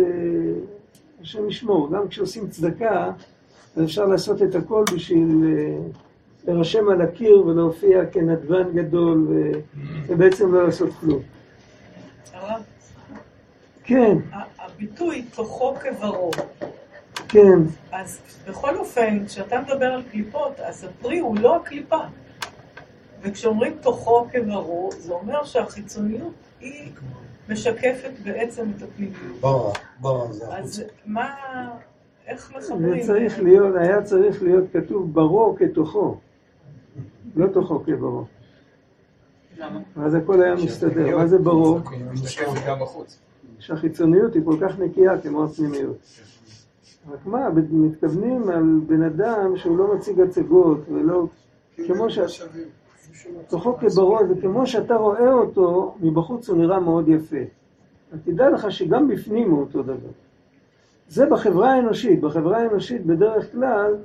השם 1.22 1.50
ישמור, 1.50 1.90
גם 1.92 2.08
כשעושים 2.08 2.48
צדקה, 2.48 3.12
אפשר 3.84 4.06
לעשות 4.06 4.42
את 4.42 4.56
הכל 4.56 4.84
בשביל 4.96 5.44
אה, 5.46 5.78
להירשם 6.48 6.90
על 6.90 7.02
הקיר 7.02 7.48
ולהופיע 7.48 8.06
כנדבן 8.06 8.74
גדול 8.74 9.28
ו... 9.30 9.52
ובעצם 10.08 10.54
לא 10.56 10.66
לעשות 10.66 10.90
כלום. 11.00 11.20
כן, 13.84 14.18
הביטוי 14.60 15.26
תוכו 15.36 15.74
כברו, 15.76 16.32
כן, 17.30 17.60
אז 17.92 18.20
בכל 18.48 18.78
אופן, 18.78 19.26
כשאתה 19.26 19.62
מדבר 19.62 19.86
על 19.86 20.04
קליפות, 20.12 20.60
אז 20.60 20.84
הפרי 20.84 21.20
הוא 21.20 21.40
לא 21.40 21.56
הקליפה. 21.56 22.00
וכשאומרים 23.22 23.74
תוכו 23.82 24.26
כברו, 24.32 24.90
זה 24.98 25.14
אומר 25.14 25.44
שהחיצוניות 25.44 26.34
היא 26.60 26.92
משקפת 27.50 28.12
בעצם 28.24 28.72
את 28.78 28.82
הפנימיות. 28.82 29.40
ברא, 29.42 29.74
ברא 30.00 30.32
זה. 30.32 30.48
אז 30.48 30.84
מה, 31.06 31.36
איך 32.28 32.52
זה 32.60 32.76
מחברים? 32.76 33.04
צריך 33.04 33.40
להיות, 33.40 33.76
היה 33.76 34.04
צריך 34.04 34.44
להיות 34.44 34.64
כתוב 34.74 35.14
ברו 35.14 35.56
כתוכו, 35.60 36.18
לא 37.36 37.48
תוכו 37.48 37.84
כברו. 37.86 38.26
למה? 39.58 39.80
אז 39.96 40.16
הכל 40.16 40.42
היה 40.42 40.56
מסתדר. 40.56 41.18
מה 41.18 41.28
זה 41.28 41.38
ברו? 41.38 41.80
משקפת 42.14 42.66
גם 42.68 42.80
בחוץ. 42.80 43.20
שהחיצוניות 43.60 44.34
היא 44.34 44.42
כל 44.46 44.56
כך 44.62 44.80
נקייה 44.80 45.22
כמו 45.22 45.44
הפנימיות. 45.44 45.98
רק 47.12 47.26
מה, 47.26 47.50
מתכוונים 47.72 48.50
על 48.50 48.80
בן 48.88 49.04
אדם 49.04 49.58
שהוא 49.58 49.78
לא 49.78 49.96
מציג 49.96 50.22
הצגות 50.22 50.80
ולא... 50.90 51.26
כמו 51.88 52.10
ש... 52.10 52.20
תוכו 53.50 53.78
כברו 53.78 54.18
זה 54.28 54.42
כמו 54.42 54.68
שאתה 54.68 54.96
רואה 54.96 55.34
אותו, 55.34 55.96
מבחוץ 56.02 56.50
הוא 56.50 56.58
נראה 56.58 56.80
מאוד 56.80 57.08
יפה. 57.08 57.38
אז 58.12 58.20
תדע 58.24 58.50
לך 58.50 58.72
שגם 58.72 59.08
בפנים 59.08 59.52
הוא 59.52 59.60
אותו 59.60 59.84
דבר. 59.84 60.10
זה 61.08 61.26
בחברה 61.26 61.74
האנושית. 61.74 62.22
בחברה 62.22 62.58
האנושית 62.58 63.06
בדרך 63.06 63.52
כלל, 63.52 63.96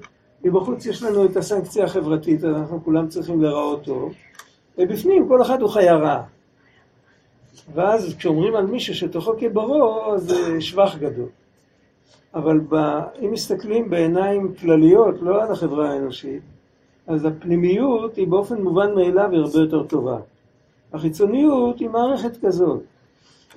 מבחוץ 0.44 0.86
יש 0.86 1.02
לנו 1.02 1.24
את 1.24 1.36
הסנקציה 1.36 1.84
החברתית, 1.84 2.44
אנחנו 2.44 2.84
כולם 2.84 3.08
צריכים 3.08 3.42
להיראות 3.42 3.84
טוב, 3.84 4.14
ובפנים 4.78 5.28
כל 5.28 5.42
אחד 5.42 5.60
הוא 5.60 5.70
חיה 5.70 5.96
רעה. 5.96 6.22
ואז 7.74 8.14
כשאומרים 8.18 8.56
על 8.56 8.66
מישהו 8.66 8.94
שתוכו 8.94 9.32
כברו, 9.38 10.14
זה 10.16 10.60
שבח 10.60 10.96
גדול. 10.98 11.28
אבל 12.34 12.60
ב... 12.68 12.74
אם 13.20 13.30
מסתכלים 13.32 13.90
בעיניים 13.90 14.54
כלליות, 14.54 15.22
לא 15.22 15.42
על 15.42 15.52
החברה 15.52 15.92
האנושית, 15.92 16.42
אז 17.06 17.24
הפנימיות 17.24 18.16
היא 18.16 18.28
באופן 18.28 18.62
מובן 18.62 18.94
מאליו 18.94 19.30
היא 19.30 19.40
הרבה 19.40 19.58
יותר 19.58 19.82
טובה. 19.82 20.18
החיצוניות 20.92 21.78
היא 21.78 21.88
מערכת 21.88 22.36
כזאת. 22.44 22.82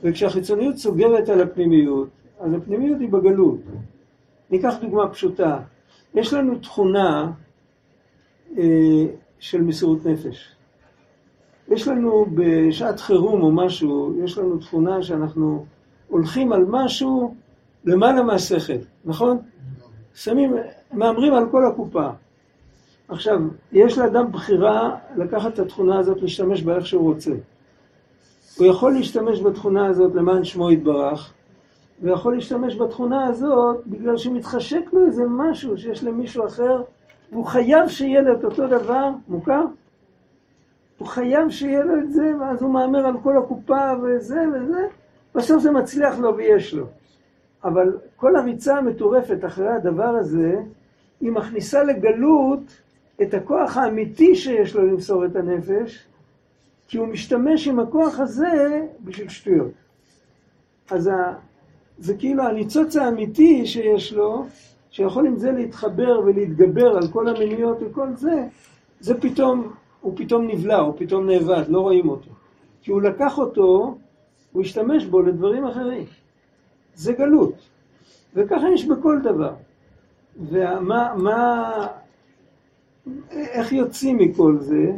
וכשהחיצוניות 0.03 0.77
סוגרת 0.77 1.29
על 1.29 1.41
הפנימיות, 1.41 2.07
אז 2.39 2.53
הפנימיות 2.53 2.99
היא 2.99 3.09
בגלות. 3.09 3.59
ניקח 4.51 4.73
דוגמה 4.81 5.09
פשוטה. 5.09 5.59
יש 6.13 6.33
לנו 6.33 6.59
תכונה 6.59 7.31
אה, 8.57 9.05
של 9.39 9.61
מסירות 9.61 10.05
נפש. 10.05 10.55
יש 11.67 11.87
לנו 11.87 12.25
בשעת 12.33 12.99
חירום 12.99 13.41
או 13.41 13.51
משהו, 13.51 14.13
יש 14.23 14.37
לנו 14.37 14.57
תכונה 14.57 15.03
שאנחנו 15.03 15.65
הולכים 16.07 16.53
על 16.53 16.65
משהו 16.67 17.35
למעלה 17.87 18.23
מהשכל, 18.23 18.73
נכון? 19.05 19.37
שמים, 20.15 20.55
מהמרים 20.93 21.33
על 21.33 21.49
כל 21.51 21.65
הקופה. 21.65 22.09
עכשיו, 23.07 23.39
יש 23.71 23.97
לאדם 23.97 24.31
בחירה 24.31 24.95
לקחת 25.17 25.53
את 25.53 25.59
התכונה 25.59 25.99
הזאת, 25.99 26.21
להשתמש 26.21 26.63
בה 26.63 26.75
איך 26.75 26.85
שהוא 26.85 27.13
רוצה. 27.13 27.31
הוא 28.57 28.67
יכול 28.67 28.93
להשתמש 28.93 29.41
בתכונה 29.41 29.85
הזאת 29.85 30.15
למען 30.15 30.43
שמו 30.43 30.71
יתברך, 30.71 31.33
ויכול 32.01 32.35
להשתמש 32.35 32.75
בתכונה 32.75 33.25
הזאת 33.25 33.77
בגלל 33.85 34.17
שמתחשק 34.17 34.93
לו 34.93 35.05
איזה 35.05 35.23
משהו 35.29 35.77
שיש 35.77 36.03
למישהו 36.03 36.45
אחר, 36.45 36.81
והוא 37.31 37.45
חייב 37.45 37.87
שיהיה 37.87 38.21
לו 38.21 38.33
את 38.33 38.43
אותו 38.43 38.67
דבר, 38.67 39.09
מוכר? 39.27 39.61
הוא 40.97 41.07
חייב 41.07 41.49
שיהיה 41.49 41.83
לו 41.83 41.99
את 41.99 42.11
זה, 42.11 42.33
ואז 42.39 42.61
הוא 42.61 42.73
מהמר 42.73 43.05
על 43.05 43.15
כל 43.23 43.37
הקופה 43.37 43.91
וזה 44.03 44.39
וזה, 44.53 44.87
בסוף 45.35 45.63
זה 45.63 45.71
מצליח 45.71 46.19
לו 46.19 46.37
ויש 46.37 46.73
לו. 46.73 46.85
אבל 47.67 47.97
כל 48.15 48.35
הריצה 48.35 48.77
המטורפת 48.77 49.45
אחרי 49.45 49.69
הדבר 49.69 50.15
הזה, 50.19 50.55
היא 51.21 51.31
מכניסה 51.31 51.83
לגלות 51.83 52.81
את 53.21 53.33
הכוח 53.33 53.77
האמיתי 53.77 54.35
שיש 54.35 54.75
לו 54.75 54.85
למסור 54.85 55.25
את 55.25 55.35
הנפש, 55.35 56.07
כי 56.87 56.97
הוא 56.97 57.07
משתמש 57.07 57.67
עם 57.67 57.79
הכוח 57.79 58.19
הזה 58.19 58.81
בשביל 59.03 59.29
שטויות. 59.29 59.71
אז 60.91 61.07
ה... 61.07 61.33
זה 61.97 62.17
כאילו 62.17 62.43
הניצוץ 62.43 62.95
האמיתי 62.95 63.65
שיש 63.65 64.13
לו, 64.13 64.45
שיכול 64.89 65.27
עם 65.27 65.37
זה 65.37 65.51
להתחבר 65.51 66.19
ולהתגבר 66.25 66.97
על 66.97 67.07
כל 67.07 67.27
המיניות 67.27 67.77
וכל 67.81 68.07
זה, 68.15 68.47
זה 68.99 69.21
פתאום, 69.21 69.73
הוא 70.01 70.13
פתאום 70.15 70.47
נבלע, 70.47 70.77
הוא 70.77 70.93
פתאום 70.97 71.25
נאבד, 71.25 71.63
לא 71.67 71.79
רואים 71.79 72.09
אותו. 72.09 72.29
כי 72.81 72.91
הוא 72.91 73.01
לקח 73.01 73.37
אותו, 73.37 73.97
הוא 74.51 74.61
השתמש 74.61 75.05
בו 75.05 75.21
לדברים 75.21 75.65
אחרים. 75.65 76.05
זה 76.97 77.13
גלות. 77.13 77.53
וככה 78.35 78.69
יש 78.73 78.85
בכל 78.85 79.19
דבר. 79.23 79.53
ומה, 80.49 81.13
מה, 81.17 81.87
איך 83.31 83.73
יוצאים 83.73 84.17
מכל 84.17 84.57
זה? 84.59 84.91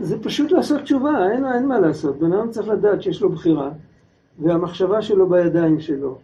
זה 0.00 0.22
פשוט 0.22 0.52
לעשות 0.52 0.80
תשובה, 0.80 1.32
אין, 1.32 1.44
אין 1.44 1.66
מה 1.66 1.78
לעשות. 1.78 2.18
בן 2.18 2.32
אדם 2.32 2.50
צריך 2.50 2.68
לדעת 2.68 3.02
שיש 3.02 3.22
לו 3.22 3.30
בחירה, 3.30 3.70
והמחשבה 4.38 5.02
שלו 5.02 5.28
בידיים 5.28 5.80
שלו. 5.80 6.18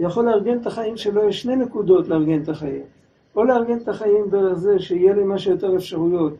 יכול 0.00 0.24
לארגן 0.24 0.58
את 0.60 0.66
החיים 0.66 0.96
שלו, 0.96 1.28
יש 1.28 1.42
שני 1.42 1.56
נקודות 1.56 2.08
לארגן 2.08 2.42
את 2.42 2.48
החיים. 2.48 2.82
או 3.36 3.44
לארגן 3.44 3.78
את 3.78 3.88
החיים 3.88 4.30
דרך 4.30 4.58
זה 4.58 4.78
שיהיה 4.78 5.14
לי 5.14 5.24
מה 5.24 5.38
שיותר 5.38 5.76
אפשרויות, 5.76 6.34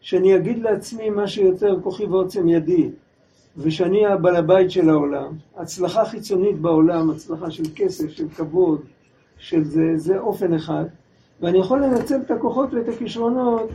שאני 0.00 0.36
אגיד 0.36 0.62
לעצמי 0.62 1.10
מה 1.10 1.26
שיותר 1.26 1.80
כוחי 1.82 2.06
ועוצם 2.06 2.48
ידי, 2.48 2.90
ושאני 3.58 4.06
הבעל 4.06 4.36
הבית 4.36 4.70
של 4.70 4.90
העולם. 4.90 5.32
הצלחה 5.56 6.04
חיצונית 6.04 6.58
בעולם, 6.58 7.10
הצלחה 7.10 7.50
של 7.50 7.62
כסף, 7.76 8.10
של 8.10 8.28
כבוד, 8.28 8.80
של 9.38 9.64
זה, 9.64 9.82
זה 9.96 10.18
אופן 10.18 10.54
אחד. 10.54 10.84
ואני 11.40 11.58
יכול 11.58 11.84
לנצל 11.84 12.20
את 12.26 12.30
הכוחות 12.30 12.74
ואת 12.74 12.88
הכישרונות 12.88 13.68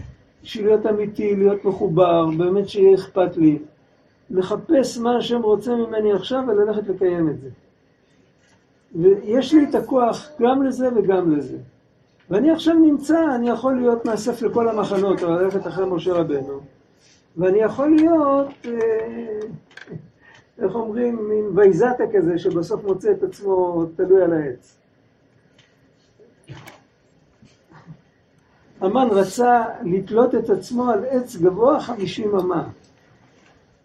בשביל 0.43 0.65
להיות 0.65 0.85
אמיתי, 0.85 1.35
להיות 1.35 1.65
מחובר, 1.65 2.25
באמת 2.37 2.69
שיהיה 2.69 2.95
אכפת 2.95 3.37
לי. 3.37 3.59
לחפש 4.29 4.97
מה 4.97 5.17
השם 5.17 5.41
רוצה 5.41 5.75
ממני 5.75 6.13
עכשיו 6.13 6.43
וללכת 6.47 6.87
לקיים 6.87 7.29
את 7.29 7.39
זה. 7.41 7.49
ויש 8.95 9.53
לי 9.53 9.65
את 9.69 9.75
הכוח 9.75 10.29
גם 10.41 10.63
לזה 10.63 10.89
וגם 10.95 11.35
לזה. 11.35 11.57
ואני 12.29 12.51
עכשיו 12.51 12.73
נמצא, 12.73 13.35
אני 13.35 13.49
יכול 13.49 13.75
להיות 13.75 14.05
מאסף 14.05 14.41
לכל 14.41 14.69
המחנות, 14.69 15.23
או 15.23 15.29
ללכת 15.29 15.67
אחרי 15.67 15.85
משה 15.85 16.13
רבנו, 16.13 16.59
ואני 17.37 17.59
יכול 17.59 17.95
להיות, 17.95 18.47
אה, 18.65 19.39
איך 20.61 20.75
אומרים, 20.75 21.29
מין 21.29 21.45
וייזתה 21.55 22.03
כזה, 22.13 22.37
שבסוף 22.37 22.83
מוצא 22.83 23.11
את 23.11 23.23
עצמו 23.23 23.85
תלוי 23.95 24.21
על 24.21 24.33
העץ. 24.33 24.77
המן 28.81 29.07
רצה 29.11 29.63
לתלות 29.83 30.35
את 30.35 30.49
עצמו 30.49 30.89
על 30.89 31.05
עץ 31.05 31.35
גבוה 31.35 31.79
חמישים 31.79 32.35
אמה. 32.35 32.67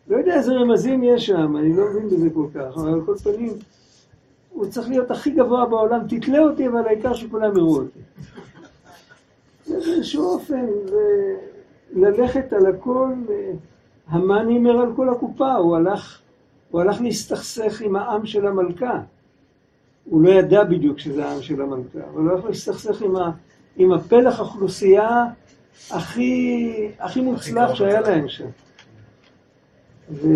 לא 0.08 0.16
יודע 0.16 0.34
איזה 0.34 0.52
רמזים 0.52 1.04
יש 1.04 1.26
שם, 1.26 1.56
אני 1.56 1.76
לא 1.76 1.84
מבין 1.90 2.08
בזה 2.08 2.28
כל 2.34 2.46
כך, 2.54 2.76
אבל 2.76 2.92
על 2.92 3.00
כל 3.06 3.16
פנים, 3.16 3.52
הוא 4.52 4.66
צריך 4.66 4.88
להיות 4.88 5.10
הכי 5.10 5.30
גבוה 5.30 5.66
בעולם, 5.66 6.00
תתלה 6.08 6.38
אותי, 6.38 6.68
אבל 6.68 6.86
העיקר 6.86 7.14
שכולם 7.14 7.56
יראו 7.56 7.76
אותי. 7.76 7.98
באיזשהו 9.68 10.24
אופן, 10.24 10.66
ללכת 11.92 12.52
על 12.52 12.66
הכל, 12.66 13.12
המן 14.08 14.48
הימר 14.48 14.80
על 14.80 14.92
כל 14.96 15.08
הקופה, 15.08 15.54
הוא 15.54 15.76
הלך, 15.76 16.20
הוא 16.74 16.80
הלך 16.80 17.00
להסתכסך 17.00 17.80
עם 17.80 17.96
העם 17.96 18.26
של 18.26 18.46
המלכה. 18.46 19.00
הוא 20.04 20.22
לא 20.22 20.30
ידע 20.30 20.64
בדיוק 20.64 20.98
שזה 20.98 21.26
העם 21.26 21.42
של 21.42 21.62
המלכה, 21.62 21.98
אבל 21.98 22.22
הוא 22.22 22.30
הלך 22.30 22.44
להסתכסך 22.44 23.02
עם, 23.02 23.16
ה, 23.16 23.30
עם 23.76 23.92
הפלח 23.92 24.38
האוכלוסייה 24.38 25.24
הכי, 25.90 26.72
הכי 26.98 27.20
מוצלח 27.20 27.74
שהיה 27.74 28.00
להם 28.00 28.28
שם. 28.28 28.48
ו... 30.10 30.28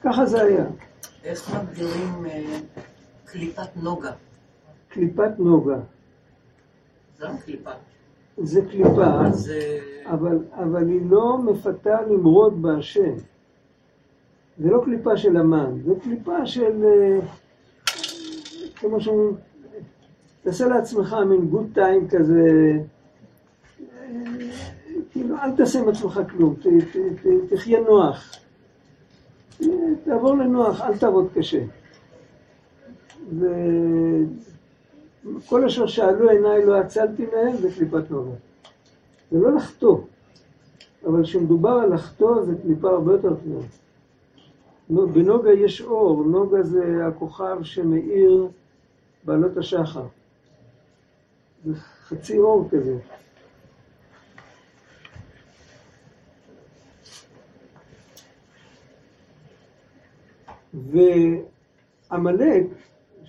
ככה 0.00 0.26
זה 0.26 0.42
היה. 0.42 0.64
איך 1.24 1.54
מגדירים 1.54 2.26
אה, 2.26 2.58
קליפת 3.24 3.76
נוגה? 3.76 4.12
קליפת 4.88 5.38
נוגה. 5.38 5.76
זה 7.18 7.24
לא 7.24 7.30
קליפה. 7.44 7.70
זה 8.42 8.60
קליפה. 8.70 9.06
אבל, 10.06 10.38
אבל 10.52 10.88
היא 10.88 11.00
לא 11.10 11.38
מפתה 11.38 12.02
למרוד 12.02 12.62
בהשם. 12.62 13.14
זה 14.58 14.70
לא 14.70 14.82
קליפה 14.84 15.16
של 15.16 15.36
המן, 15.36 15.78
זה 15.84 15.94
קליפה 16.02 16.46
של, 16.46 16.84
אה, 16.84 17.18
כמו 18.74 19.00
שאומרים, 19.00 19.34
תעשה 20.42 20.68
לעצמך 20.68 21.16
מין 21.28 21.46
גוד 21.46 21.66
טיים 21.74 22.08
כזה, 22.08 22.72
אה, 23.80 24.06
כאילו, 25.10 25.36
אל 25.36 25.56
תעשה 25.56 25.80
עם 25.80 25.88
עצמך 25.88 26.20
כלום, 26.30 26.54
ת, 26.54 26.66
ת, 26.66 26.96
ת, 26.96 27.52
תחיה 27.52 27.80
נוח. 27.80 28.36
אה, 29.62 29.68
תעבור 30.04 30.36
לנוח, 30.36 30.80
אל 30.80 30.96
תעבוד 30.96 31.28
קשה. 31.34 31.64
וכל 35.24 35.64
אשר 35.64 35.86
שאלו 35.86 36.30
עיניי 36.30 36.66
לא 36.66 36.76
עצלתי 36.76 37.26
מהם, 37.26 37.56
זה 37.56 37.72
קליפת 37.72 38.10
נוגה. 38.10 38.36
זה 39.30 39.38
לא 39.38 39.54
לחטוא, 39.54 39.98
אבל 41.06 41.22
כשמדובר 41.22 41.70
על 41.70 41.94
לחטוא 41.94 42.42
זה 42.42 42.52
קליפה 42.62 42.90
הרבה 42.90 43.12
יותר 43.12 43.36
קטנה. 43.36 43.60
בנוגה 45.06 45.52
יש 45.52 45.80
אור, 45.80 46.24
נוגה 46.24 46.62
זה 46.62 47.06
הכוכב 47.06 47.58
שמאיר 47.62 48.48
בעלות 49.24 49.56
השחר. 49.56 50.06
זה 51.64 51.74
חצי 51.74 52.38
אור 52.38 52.68
כזה. 52.70 52.98
ועמלק, 62.10 62.66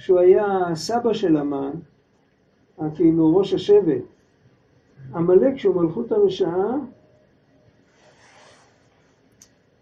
שהוא 0.03 0.19
היה 0.19 0.47
סבא 0.75 1.13
של 1.13 1.37
המן, 1.37 1.71
כאילו 2.95 3.37
ראש 3.37 3.53
השבט, 3.53 4.03
עמלק 5.15 5.57
שהוא 5.57 5.81
מלכות 5.81 6.11
הרשעה, 6.11 6.75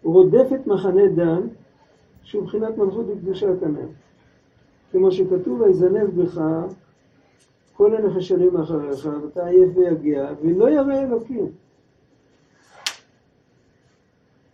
רודף 0.02 0.46
את 0.54 0.66
מחנה 0.66 1.06
דן, 1.08 1.40
שהוא 2.22 2.42
מבחינת 2.42 2.78
מלכות 2.78 3.06
וקדושה 3.08 3.46
כנראה. 3.60 3.84
כמו 4.92 5.12
שכתוב, 5.12 5.60
ויזנב 5.60 6.22
בך 6.22 6.40
כל 7.72 7.96
הנחשלים 7.96 8.56
אחריך, 8.56 9.08
ואתה 9.22 9.46
עייף 9.46 9.76
ויגיע, 9.76 10.30
ולא 10.42 10.70
ירא 10.70 11.00
אלוקים. 11.00 11.46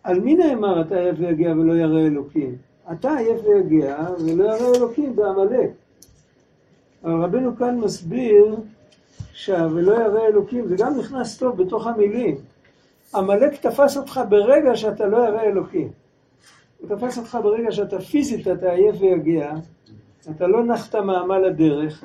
על 0.03 0.21
מי 0.21 0.35
נאמר 0.35 0.81
אתה 0.81 0.97
עייף 0.97 1.17
ויגיע 1.19 1.53
ולא 1.53 1.73
ירא 1.73 2.01
אלוקים? 2.07 2.68
אתה 2.93 3.17
עייף 3.17 3.41
ויגיע 3.45 3.97
ולא 4.21 4.45
ירא 4.45 4.77
אלוקים 4.77 5.17
בעמלק. 5.17 5.71
אבל 7.05 7.25
רבנו 7.25 7.57
כאן 7.57 7.79
מסביר 7.79 8.57
שה"ולא 9.33 9.93
ירא 9.93 10.27
אלוקים" 10.27 10.67
זה 10.67 10.77
גם 10.79 10.99
נכנס 10.99 11.39
טוב 11.39 11.63
בתוך 11.63 11.87
המילים. 11.87 12.37
עמלק 13.15 13.61
תפס 13.61 13.97
אותך 13.97 14.21
ברגע 14.29 14.77
שאתה 14.77 15.07
לא 15.07 15.17
ירא 15.17 15.43
אלוקים. 15.43 15.89
הוא 16.79 16.97
תפס 16.97 17.19
אותך 17.19 17.39
ברגע 17.43 17.73
שאתה 17.73 18.01
פיזית, 18.01 18.49
אתה 18.49 18.71
עייף 18.71 18.97
ויגיע, 19.01 19.53
אתה 20.31 20.47
לא 20.47 20.65
נחת 20.65 20.95
מעמל 20.95 21.45
הדרך, 21.45 22.05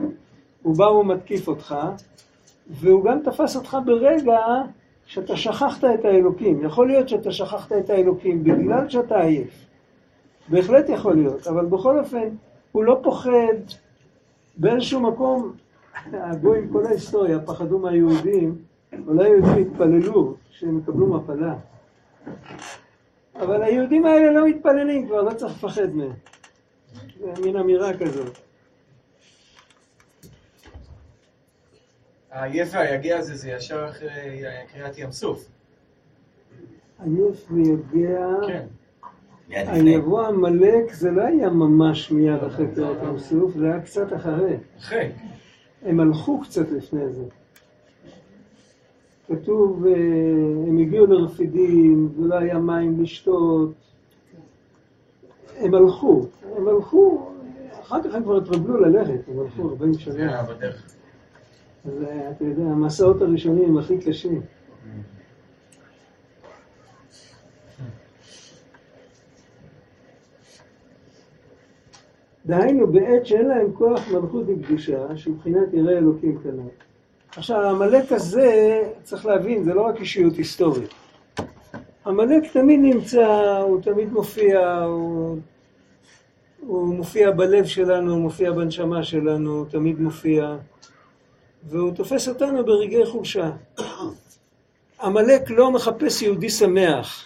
הוא 0.61 0.75
בא 0.75 0.83
ומתקיף 0.83 1.47
אותך, 1.47 1.75
והוא 2.69 3.03
גם 3.03 3.19
תפס 3.23 3.55
אותך 3.55 3.77
ברגע 3.85 4.39
שאתה 5.05 5.37
שכחת 5.37 5.83
את 5.83 6.05
האלוקים. 6.05 6.65
יכול 6.65 6.87
להיות 6.87 7.09
שאתה 7.09 7.31
שכחת 7.31 7.71
את 7.71 7.89
האלוקים 7.89 8.43
בגלל 8.43 8.89
שאתה 8.89 9.21
עייף. 9.21 9.62
בהחלט 10.47 10.89
יכול 10.89 11.15
להיות, 11.15 11.47
אבל 11.47 11.65
בכל 11.65 11.99
אופן, 11.99 12.29
הוא 12.71 12.83
לא 12.83 12.99
פוחד 13.03 13.57
באיזשהו 14.57 14.99
מקום, 14.99 15.53
הגויים, 16.13 16.69
כל 16.73 16.85
ההיסטוריה, 16.85 17.39
פחדו 17.39 17.79
מהיהודים, 17.79 18.57
אולי 19.07 19.25
היהודים 19.25 19.67
התפללו 19.67 20.35
שהם 20.51 20.79
יקבלו 20.79 21.07
מפלה. 21.07 21.55
אבל 23.35 23.63
היהודים 23.63 24.05
האלה 24.05 24.31
לא 24.31 24.47
מתפללים 24.47 25.07
כבר, 25.07 25.21
לא 25.21 25.33
צריך 25.33 25.63
לפחד 25.63 25.89
מהם. 25.95 26.13
זה 27.19 27.41
מין 27.43 27.57
אמירה 27.57 27.97
כזאת. 27.97 28.37
העייף 32.31 32.69
והיגיע 32.73 33.17
הזה 33.17 33.35
זה 33.35 33.49
ישר 33.49 33.89
אחרי 33.89 34.43
קריאת 34.73 34.97
ים 34.97 35.11
סוף. 35.11 35.45
עייף 36.99 37.51
ויגע, 37.51 38.27
כן. 38.47 38.65
היבוא 39.55 40.21
עמלק 40.21 40.93
זה 40.93 41.11
לא 41.11 41.21
היה 41.21 41.49
ממש 41.49 42.11
מיד 42.11 42.43
אחרי 42.43 42.67
קריאת 42.75 42.97
ים 43.03 43.19
סוף, 43.19 43.53
זה 43.57 43.65
היה 43.65 43.81
קצת 43.81 44.13
אחרי. 44.13 44.57
אחרי. 44.77 45.09
הם 45.81 45.99
הלכו 45.99 46.41
קצת 46.41 46.71
לפני 46.71 47.09
זה. 47.09 47.23
כתוב, 49.27 49.85
אה, 49.85 49.93
הם 50.67 50.77
הגיעו 50.77 51.05
לרפידים, 51.05 52.09
ולא 52.17 52.35
היה 52.35 52.59
מים 52.59 53.01
לשתות. 53.01 53.71
הם 55.57 55.75
הלכו, 55.75 56.25
הם 56.57 56.67
הלכו, 56.67 57.31
אחר 57.81 58.03
כך 58.03 58.15
הם 58.15 58.23
כבר 58.23 58.37
התרגלו 58.37 58.77
ללכת, 58.77 59.19
הם 59.27 59.39
הלכו 59.39 59.69
40 59.69 59.93
זה 59.93 59.99
שנה. 59.99 60.15
היה 60.15 60.43
בדרך. 60.43 60.95
אז 61.85 62.03
אה, 62.03 62.31
אתה 62.31 62.43
יודע, 62.43 62.63
המסעות 62.63 63.21
הראשונים 63.21 63.69
הם 63.69 63.77
הכי 63.77 63.97
קשים. 63.97 64.41
דהיינו, 72.45 72.87
בעת 72.87 73.25
שאין 73.25 73.47
להם 73.47 73.71
כוח 73.73 74.07
מלכות 74.07 74.43
וקדושה, 74.47 75.17
שמבחינת 75.17 75.73
ירא 75.73 75.91
אלוקים 75.91 76.39
כנראה. 76.43 76.65
עכשיו, 77.35 77.61
העמלק 77.61 78.11
הזה, 78.11 78.81
צריך 79.03 79.25
להבין, 79.25 79.63
זה 79.63 79.73
לא 79.73 79.81
רק 79.81 79.99
אישיות 79.99 80.35
היסטורית. 80.35 80.93
עמלק 82.05 82.51
תמיד 82.53 82.79
נמצא, 82.79 83.57
הוא 83.67 83.81
תמיד 83.81 84.13
מופיע, 84.13 84.83
הוא, 84.83 85.37
הוא 86.59 86.95
מופיע 86.95 87.31
בלב 87.31 87.65
שלנו, 87.65 88.13
הוא 88.13 88.21
מופיע 88.21 88.51
בנשמה 88.51 89.03
שלנו, 89.03 89.51
הוא 89.51 89.65
תמיד 89.69 90.01
מופיע, 90.01 90.55
והוא 91.63 91.91
תופס 91.91 92.27
אותנו 92.27 92.65
ברגעי 92.65 93.05
חולשה. 93.05 93.51
עמלק 95.01 95.49
לא 95.49 95.71
מחפש 95.71 96.21
יהודי 96.21 96.49
שמח. 96.49 97.25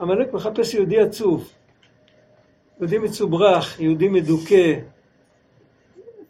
עמלק 0.00 0.32
מחפש 0.32 0.74
יהודי 0.74 1.00
עצוב. 1.00 1.48
יהודי 2.82 2.98
מצוברח, 2.98 3.80
יהודי 3.80 4.08
מדוכא. 4.08 4.78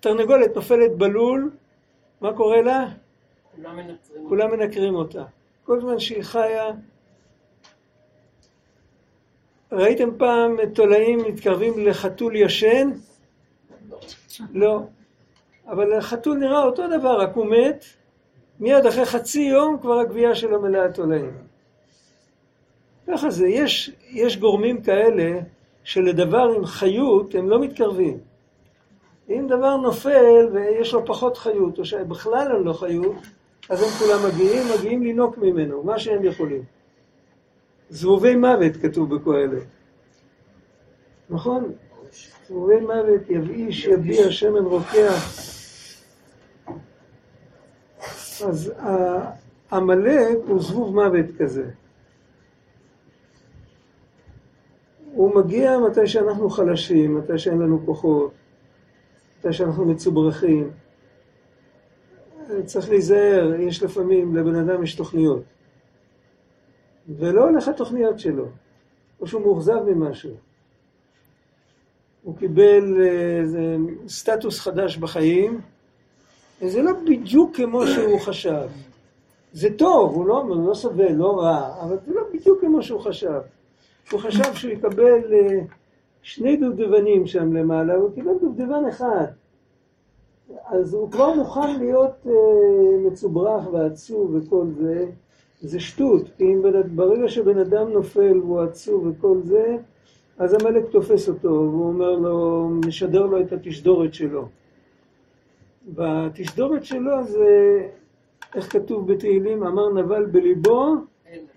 תרנגולת 0.01 0.57
נופלת 0.57 0.97
בלול, 0.97 1.51
מה 2.21 2.33
קורה 2.33 2.63
לה? 2.63 2.89
כולם 3.57 3.77
מנצרים. 3.77 4.29
כולם 4.29 4.51
מנקרים 4.51 4.95
אותה. 4.95 5.25
כל 5.65 5.81
זמן 5.81 5.99
שהיא 5.99 6.23
חיה... 6.23 6.71
ראיתם 9.73 10.09
פעם 10.19 10.57
תולעים 10.75 11.19
מתקרבים 11.19 11.87
לחתול 11.87 12.37
ישן? 12.37 12.91
לא. 14.53 14.83
אבל 15.67 15.93
החתול 15.93 16.39
נראה 16.39 16.63
אותו 16.63 16.89
דבר, 16.99 17.21
רק 17.21 17.35
הוא 17.35 17.47
מת, 17.47 17.85
מיד 18.61 18.87
אחרי 18.87 19.05
חצי 19.05 19.41
יום 19.41 19.79
כבר 19.81 19.99
הגבייה 19.99 20.35
שלו 20.35 20.63
מלאה 20.63 20.93
תולעים. 20.93 21.37
ככה 23.07 23.31
זה, 23.31 23.49
יש, 23.49 23.91
יש 24.11 24.37
גורמים 24.37 24.83
כאלה 24.83 25.41
שלדבר 25.85 26.53
עם 26.57 26.67
חיות 26.67 27.35
הם 27.35 27.49
לא 27.51 27.61
מתקרבים. 27.61 28.19
אם 29.29 29.47
דבר 29.49 29.77
נופל 29.77 30.49
ויש 30.53 30.95
לו 30.95 31.07
פחות 31.07 31.37
חיות, 31.37 31.79
או 31.79 31.85
שבכלל 31.85 32.53
אין 32.55 32.63
לו 32.63 32.75
חיות, 32.75 33.17
אז 33.69 33.83
הם 33.83 33.89
כולם 33.89 34.19
מגיעים, 34.29 34.63
מגיעים 34.79 35.03
לינוק 35.03 35.39
ממנו, 35.39 35.83
מה 35.83 35.99
שהם 35.99 36.25
יכולים. 36.25 36.63
זבובי 37.91 38.37
מוות 38.37 38.77
כתוב 38.83 39.15
בקהלת. 39.15 39.63
נכון? 41.31 41.73
זבובי 42.47 42.81
מוות, 42.81 43.31
יבאיש, 43.31 43.85
יביע, 43.85 44.31
שמן 44.31 44.65
רוקח. 44.65 45.43
אז 48.47 48.73
עמלק 49.73 50.39
הוא 50.47 50.63
זבוב 50.63 50.95
מוות 50.95 51.27
כזה. 51.39 51.71
הוא 55.23 55.35
מגיע 55.35 55.79
מתי 55.79 56.07
שאנחנו 56.07 56.51
חלשים, 56.51 57.19
מתי 57.19 57.39
שאין 57.39 57.59
לנו 57.59 57.87
כוחות, 57.87 58.33
מתי 59.39 59.53
שאנחנו 59.53 59.85
מצוברחים. 59.85 60.71
צריך 62.65 62.89
להיזהר, 62.89 63.55
יש 63.55 63.83
לפעמים, 63.83 64.37
לבן 64.37 64.55
אדם 64.55 64.83
יש 64.83 64.95
תוכניות. 64.95 65.43
ולא 67.09 67.49
הולך 67.49 67.69
התוכניות 67.69 68.19
שלו, 68.19 68.47
או 69.21 69.27
שהוא 69.27 69.43
מאוכזב 69.43 69.83
ממשהו. 69.87 70.35
הוא 72.23 72.37
קיבל 72.37 73.03
איזה 73.41 73.77
סטטוס 74.09 74.61
חדש 74.61 74.97
בחיים, 74.97 75.61
וזה 76.63 76.83
לא 76.83 76.93
בדיוק 77.07 77.57
כמו 77.57 77.87
שהוא 77.87 78.21
חשב. 78.21 78.69
זה 79.53 79.69
טוב, 79.79 80.15
הוא 80.15 80.27
לא, 80.27 80.39
הוא 80.43 80.69
לא 80.69 80.75
סובל, 80.75 81.13
לא 81.13 81.41
רע, 81.41 81.83
אבל 81.83 81.97
זה 82.07 82.15
לא 82.15 82.23
בדיוק 82.35 82.61
כמו 82.61 82.83
שהוא 82.83 83.01
חשב. 83.01 83.41
הוא 84.11 84.21
חשב 84.21 84.55
שהוא 84.55 84.73
יקבל 84.73 85.33
אה, 85.33 85.61
שני 86.23 86.57
דובדבנים 86.57 87.27
שם 87.27 87.53
למעלה, 87.53 87.95
הוא 87.95 88.11
קיבל 88.15 88.33
דובדבן 88.41 88.85
אחד. 88.89 89.27
אז 90.67 90.95
הוא 90.95 91.11
כבר 91.11 91.35
מוכן 91.35 91.79
להיות 91.79 92.27
אה, 92.27 92.33
מצוברח 93.07 93.67
ועצוב 93.73 94.35
וכל 94.35 94.67
זה, 94.81 95.07
זה 95.61 95.81
שטות, 95.81 96.23
כי 96.37 96.45
אם 96.45 96.63
ברגע 96.95 97.29
שבן 97.29 97.59
אדם 97.59 97.89
נופל 97.89 98.39
והוא 98.39 98.61
עצוב 98.61 99.07
וכל 99.07 99.39
זה, 99.43 99.77
אז 100.39 100.55
עמלק 100.55 100.85
תופס 100.91 101.29
אותו, 101.29 101.49
והוא 101.49 101.89
אומר 101.89 102.11
לו, 102.13 102.69
משדר 102.87 103.27
לו 103.27 103.41
את 103.41 103.53
התשדורת 103.53 104.15
שלו. 104.15 104.49
בתשדורת 105.89 106.85
שלו 106.85 107.25
זה, 107.25 107.89
איך 108.55 108.73
כתוב 108.73 109.13
בתהילים, 109.13 109.63
אמר 109.63 109.93
נבל 109.93 110.27
בליבו, 110.27 110.95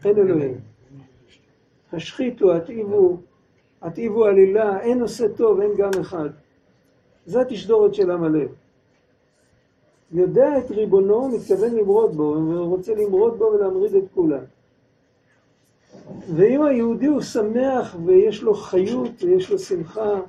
אין 0.06 0.18
אלוהים. 0.18 0.75
השחיתו, 1.96 2.56
התעיבו, 2.56 3.18
התעיבו 3.82 4.26
עלילה, 4.26 4.80
אין 4.80 5.02
עושה 5.02 5.30
טוב, 5.30 5.60
אין 5.60 5.72
גם 5.78 5.90
אחד. 6.02 6.30
זה 7.26 7.42
התשדורת 7.42 7.94
של 7.94 8.12
עמלק. 8.12 8.50
יודע 10.12 10.58
את 10.58 10.72
ריבונו, 10.72 11.28
מתכוון 11.28 11.76
למרוד 11.76 12.16
בו, 12.16 12.38
ורוצה 12.50 12.94
למרוד 12.96 13.38
בו 13.38 13.46
ולהמריד 13.46 13.96
את 13.96 14.04
כולם. 14.14 14.44
ואם 16.36 16.62
היהודי 16.62 17.06
הוא 17.06 17.22
שמח 17.22 17.96
ויש 18.06 18.44
לו 18.44 18.54
חיות 18.54 19.24
ויש 19.24 19.52
לו 19.52 19.60
שמחה, 19.60 20.20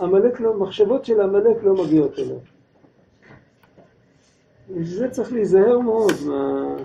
עמלק 0.00 0.40
לא, 0.40 0.58
מחשבות 0.58 1.04
של 1.04 1.20
עמלק 1.20 1.62
לא 1.62 1.84
מגיעות 1.84 2.18
אליו. 2.18 2.38
וזה 4.70 5.10
צריך 5.10 5.32
להיזהר 5.32 5.78
מאוד 5.78 6.12
מה... 6.26 6.76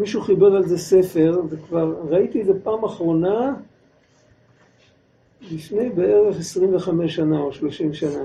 מישהו 0.00 0.20
חיבר 0.20 0.56
על 0.56 0.66
זה 0.66 0.78
ספר, 0.78 1.40
וכבר 1.50 1.94
ראיתי 2.08 2.40
את 2.40 2.46
זה 2.46 2.52
פעם 2.62 2.84
אחרונה 2.84 3.54
לפני 5.50 5.90
בערך 5.90 6.36
25 6.38 7.16
שנה 7.16 7.38
או 7.40 7.52
30 7.52 7.94
שנה. 7.94 8.24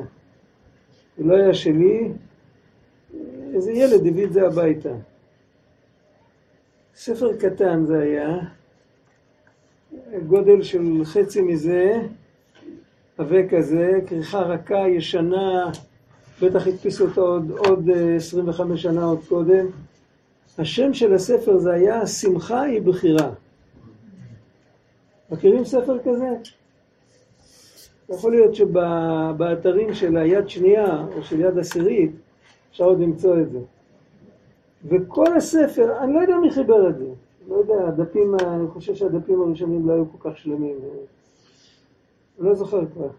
זה 1.18 1.24
לא 1.24 1.36
היה 1.36 1.54
שלי, 1.54 2.12
איזה 3.54 3.72
ילד 3.72 4.08
הביא 4.08 4.26
את 4.26 4.34
זה 4.34 4.48
הביתה. 4.48 4.94
ספר 6.96 7.38
קטן 7.38 7.86
זה 7.86 8.00
היה, 8.00 8.38
גודל 10.28 10.62
של 10.62 11.02
חצי 11.04 11.42
מזה, 11.42 12.02
עבה 13.18 13.48
כזה, 13.50 14.00
כריכה 14.08 14.40
רכה, 14.40 14.90
ישנה, 14.90 15.72
בטח 16.42 16.68
הדפיסו 16.68 17.06
אותו 17.06 17.22
עוד, 17.22 17.52
עוד 17.52 17.90
אה, 17.90 18.16
25 18.16 18.82
שנה 18.82 19.04
עוד 19.04 19.20
קודם. 19.30 19.66
השם 20.58 20.94
של 20.94 21.14
הספר 21.14 21.58
זה 21.58 21.74
היה 21.74 22.08
"שמחה 22.08 22.62
היא 22.62 22.82
בחירה". 22.82 23.32
מכירים 25.32 25.66
ספר 25.66 26.00
כזה? 26.00 26.30
יכול 28.10 28.32
להיות 28.32 28.56
שבאתרים 28.56 29.94
של 29.94 30.18
היד 30.18 30.50
שנייה 30.50 31.06
או 31.16 31.24
של 31.24 31.40
יד 31.40 31.58
עשירית 31.58 32.12
אפשר 32.72 32.84
עוד 32.84 33.00
למצוא 33.00 33.40
את 33.40 33.52
זה. 33.52 33.60
וכל 34.86 35.38
הספר, 35.38 35.98
אני 36.04 36.14
לא 36.14 36.20
יודע 36.20 36.38
מי 36.38 36.52
חיבר 36.52 36.90
את 36.90 36.98
זה. 36.98 37.06
לא 37.48 37.56
יודע, 37.56 37.88
הדפים, 37.88 38.36
אני 38.36 38.68
חושב 38.68 38.96
שהדפים 38.96 39.42
הראשונים 39.42 39.88
לא 39.88 39.94
היו 39.94 40.06
כל 40.12 40.30
כך 40.30 40.38
שלמים. 40.38 40.76
לא 42.40 42.54
זוכר 42.54 42.86
כבר. 42.94 43.10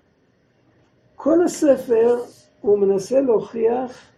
כל 1.17 1.45
הספר 1.45 2.19
הוא 2.61 2.79
מנסה 2.79 3.21
להוכיח 3.21 4.11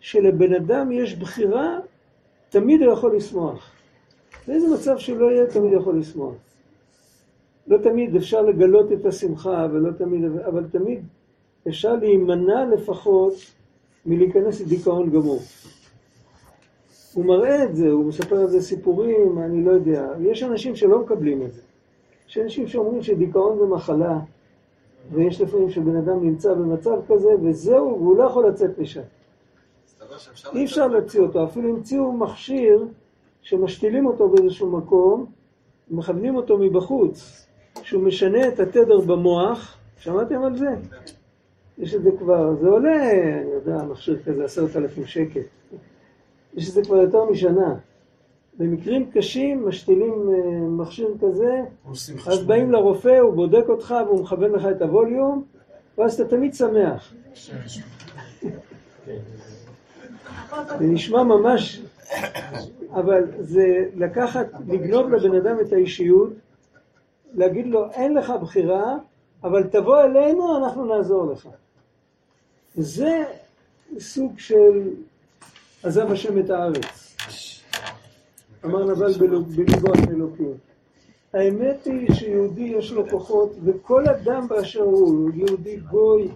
שלבן 0.00 0.54
אדם 0.54 0.92
יש 0.92 1.16
בחירה, 1.16 1.78
תמיד 2.50 2.82
הוא 2.82 2.92
יכול 2.92 3.16
לשמוח. 3.16 3.70
באיזה 4.48 4.74
מצב 4.74 4.98
שלא 4.98 5.30
יהיה, 5.30 5.46
תמיד 5.46 5.72
יכול 5.72 5.98
לשמוח. 5.98 6.34
לא 7.66 7.78
תמיד 7.78 8.16
אפשר 8.16 8.42
לגלות 8.42 8.92
את 8.92 9.06
השמחה, 9.06 9.66
ולא 9.72 9.90
תמיד, 9.90 10.24
אבל 10.24 10.64
תמיד 10.70 11.04
אפשר 11.68 11.96
להימנע 11.96 12.64
לפחות 12.64 13.34
מלהיכנס 14.06 14.60
לדיכאון 14.60 15.10
גמור. 15.10 15.40
הוא 17.14 17.24
מראה 17.24 17.64
את 17.64 17.76
זה, 17.76 17.88
הוא 17.88 18.04
מספר 18.04 18.36
על 18.36 18.48
זה 18.48 18.62
סיפורים, 18.62 19.38
אני 19.38 19.64
לא 19.64 19.70
יודע. 19.70 20.08
יש 20.20 20.42
אנשים 20.42 20.76
שלא 20.76 21.02
מקבלים 21.02 21.42
את 21.42 21.52
זה. 21.52 21.60
יש 22.28 22.38
אנשים 22.38 22.66
שאומרים 22.66 23.02
שדיכאון 23.02 23.58
זה 23.58 23.64
מחלה, 23.64 24.18
ויש 25.12 25.40
לפעמים 25.40 25.70
שבן 25.70 25.96
אדם 25.96 26.24
נמצא 26.24 26.54
במצב 26.54 26.96
כזה, 27.08 27.28
וזהו, 27.42 27.98
והוא 27.98 28.16
לא 28.16 28.22
יכול 28.22 28.48
לצאת 28.48 28.78
משם. 28.78 29.00
אי 30.54 30.64
אפשר 30.64 30.86
להוציא 30.86 31.20
אותו, 31.20 31.44
אפילו 31.44 31.76
המציאו 31.76 32.12
מכשיר 32.12 32.86
שמשתילים 33.42 34.06
אותו 34.06 34.28
באיזשהו 34.28 34.76
מקום, 34.76 35.26
מכוונים 35.90 36.36
אותו 36.36 36.58
מבחוץ, 36.58 37.46
שהוא 37.82 38.02
משנה 38.02 38.48
את 38.48 38.60
התדר 38.60 39.00
במוח, 39.00 39.76
שמעתם 39.98 40.42
על 40.42 40.56
זה? 40.56 40.68
יש 41.78 41.94
את 41.94 42.02
זה 42.02 42.10
כבר, 42.18 42.54
זה 42.60 42.68
עולה, 42.68 43.10
אני 43.12 43.50
יודע, 43.50 43.82
מכשיר 43.82 44.22
כזה 44.24 44.44
עשרת 44.44 44.76
אלפים 44.76 45.06
שקל. 45.06 45.40
יש 46.54 46.68
את 46.68 46.74
זה 46.74 46.82
כבר 46.82 46.96
יותר 46.96 47.24
משנה. 47.24 47.74
במקרים 48.58 49.10
קשים 49.10 49.68
משתילים 49.68 50.30
אה, 50.32 50.60
מכשיר 50.68 51.08
כזה, 51.20 51.62
אז 52.26 52.44
באים 52.46 52.72
לרופא, 52.72 53.18
הוא 53.18 53.34
בודק 53.34 53.64
אותך 53.68 53.94
והוא 54.06 54.22
מכוון 54.22 54.52
לך 54.52 54.66
את 54.76 54.82
הווליום, 54.82 55.44
ואז 55.98 56.20
אתה 56.20 56.36
תמיד 56.36 56.54
שמח. 56.54 57.14
זה 60.78 60.86
נשמע 60.86 61.22
ממש, 61.22 61.82
אבל 62.92 63.24
זה 63.38 63.88
לקחת, 63.96 64.46
לגנוב 64.68 65.10
לבן 65.10 65.34
אדם 65.34 65.56
את 65.60 65.72
האישיות, 65.72 66.30
להגיד 67.34 67.66
לו, 67.66 67.90
אין 67.90 68.14
לך 68.14 68.32
בחירה, 68.42 68.96
אבל 69.44 69.62
תבוא 69.62 70.02
אלינו, 70.02 70.56
אנחנו 70.58 70.84
נעזור 70.84 71.32
לך. 71.32 71.48
זה 72.74 73.24
סוג 73.98 74.38
של 74.38 74.90
עזב 75.82 76.12
השם 76.12 76.38
את 76.38 76.50
הארץ. 76.50 77.16
אמר 78.64 78.84
נבל 78.84 79.12
בליבו 79.56 79.88
על 79.88 80.00
אלוקים. 80.10 80.54
האמת 81.34 81.84
היא 81.84 82.14
שיהודי 82.14 82.74
יש 82.78 82.92
לו 82.92 83.10
כוחות, 83.10 83.52
וכל 83.64 84.08
אדם 84.08 84.48
באשר 84.48 84.82
הוא, 84.82 85.30
יהודי 85.34 85.76
גוי, 85.76 86.28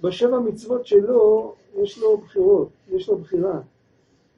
בשבע 0.00 0.38
מצוות 0.38 0.86
שלו 0.86 1.54
יש 1.82 1.98
לו 1.98 2.16
בחירות, 2.18 2.68
יש 2.88 3.08
לו 3.08 3.18
בחירה. 3.18 3.60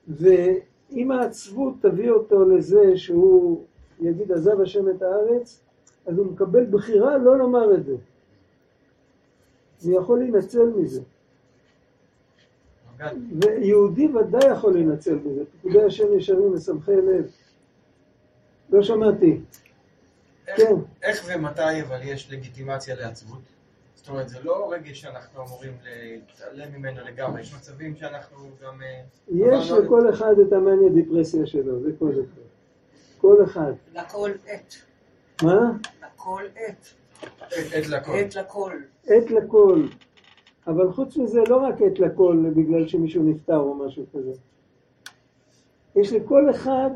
ואם 0.08 1.10
העצבות 1.10 1.74
תביא 1.82 2.10
אותו 2.10 2.44
לזה 2.44 2.96
שהוא 2.98 3.64
יגיד 4.00 4.32
עזב 4.32 4.60
השם 4.60 4.88
את 4.90 5.02
הארץ, 5.02 5.60
אז 6.06 6.18
הוא 6.18 6.26
מקבל 6.26 6.66
בחירה 6.66 7.18
לא 7.18 7.38
לומר 7.38 7.74
את 7.74 7.84
זה. 7.84 7.96
הוא 9.84 10.00
יכול 10.02 10.18
להינצל 10.18 10.66
מזה. 10.76 11.02
ויהודי 13.42 14.08
ודאי 14.08 14.50
יכול 14.52 14.72
להינצל 14.72 15.14
מזה. 15.14 15.42
פקודי 15.58 15.82
השם 15.82 16.18
ישרים 16.18 16.52
ושמחי 16.52 16.96
לב. 16.96 17.30
לא 18.70 18.82
שמעתי. 18.82 19.40
איך- 20.48 20.56
כן. 20.56 20.74
איך 21.02 21.24
ומתי 21.28 21.82
אבל 21.82 21.98
יש 22.02 22.32
לגיטימציה 22.32 22.94
לעצבות? 22.94 23.38
זאת 24.00 24.08
אומרת, 24.08 24.28
זה 24.28 24.38
לא 24.42 24.72
רגש 24.72 25.00
שאנחנו 25.00 25.42
אמורים 25.46 25.72
להתעלם 25.84 26.72
ממנו 26.74 27.00
לגמרי, 27.04 27.40
יש 27.40 27.54
מצבים 27.54 27.96
שאנחנו 27.96 28.36
גם... 28.62 28.82
אה, 28.82 29.00
יש 29.28 29.70
עברנו- 29.70 29.84
לכל 29.84 30.10
אחד 30.10 30.34
את 30.46 30.52
המאניה 30.52 30.88
דיפרסיה 30.88 31.46
שלו, 31.46 31.80
זה 31.82 31.90
כל 31.98 32.10
אחד. 32.12 32.40
כל 33.20 33.44
אחד. 33.44 33.72
לכל 33.94 34.30
עת. 34.46 34.74
מה? 35.42 35.72
לכל 36.04 36.42
עת. 36.56 36.86
עת- 37.22 37.52
עת 37.72 37.86
לכל. 37.88 38.12
עת 38.14 38.34
לכל. 38.36 38.72
עת 39.06 39.30
לכל. 39.30 39.86
אבל 40.66 40.92
חוץ 40.92 41.16
מזה, 41.16 41.40
לא 41.48 41.56
רק 41.56 41.74
עת 41.82 41.98
לכל 41.98 42.44
בגלל 42.56 42.88
שמישהו 42.88 43.22
נפטר 43.22 43.56
או 43.58 43.74
משהו 43.74 44.04
כזה. 44.12 44.32
יש 45.96 46.12
לכל 46.12 46.50
אחד, 46.50 46.90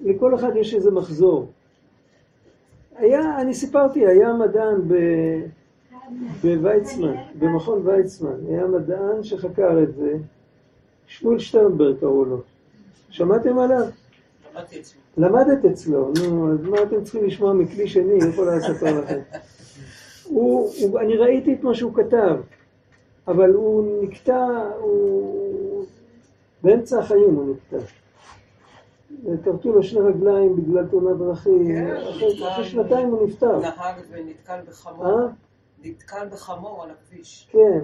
לכל 0.00 0.34
אחד 0.34 0.56
יש 0.56 0.74
איזה 0.74 0.90
מחזור. 0.90 1.52
היה, 2.98 3.40
אני 3.40 3.54
סיפרתי, 3.54 4.06
היה 4.06 4.32
מדען 4.32 4.88
ב, 4.88 4.94
בוויצמן, 6.42 7.14
במכון 7.38 7.86
ויצמן, 7.86 8.36
היה 8.48 8.66
מדען 8.66 9.22
שחקר 9.22 9.82
את 9.82 9.94
זה, 9.94 10.16
שמואל 11.06 11.38
שטרנברג 11.38 11.96
קראו 12.00 12.24
לו. 12.24 12.40
שמעתם 13.10 13.58
עליו? 13.58 13.86
למדתי 14.54 14.80
אצלו. 14.80 15.00
למדת 15.16 15.64
אצלו, 15.64 16.12
נו, 16.22 16.52
אז 16.52 16.62
מה 16.62 16.82
אתם 16.82 17.04
צריכים 17.04 17.24
לשמוע 17.24 17.52
מכלי 17.52 17.88
שני, 17.88 18.18
איפה 18.26 18.58
אספר 18.58 19.00
לכם? 19.00 19.18
הוא, 20.24 20.72
הוא, 20.80 21.00
אני 21.00 21.16
ראיתי 21.16 21.54
את 21.54 21.62
מה 21.62 21.74
שהוא 21.74 21.94
כתב, 21.94 22.36
אבל 23.28 23.50
הוא 23.50 24.02
נקטע, 24.02 24.70
הוא... 24.80 25.84
באמצע 26.62 26.98
החיים 26.98 27.34
הוא 27.34 27.54
נקטע. 27.54 27.86
כרתו 29.44 29.72
לו 29.72 29.82
שני 29.82 30.00
רגליים 30.00 30.56
בגלל 30.56 30.86
תאונת 30.86 31.18
דרכים, 31.18 31.66
כן, 31.66 31.96
אחרי, 32.40 32.64
שנתיים 32.64 33.08
הוא 33.08 33.26
נפטר. 33.26 33.58
נהג 33.58 33.94
ונתקל 34.10 34.60
בחמור. 34.68 35.06
אה? 35.06 35.26
נתקל 35.84 36.28
בחמור 36.32 36.82
על 36.82 36.90
הכביש. 36.90 37.48
כן, 37.50 37.78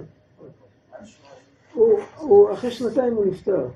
הוא, 2.19 2.53
אחרי 2.53 2.71
שנתיים 2.71 3.13
הוא 3.15 3.25
נפטר. 3.25 3.67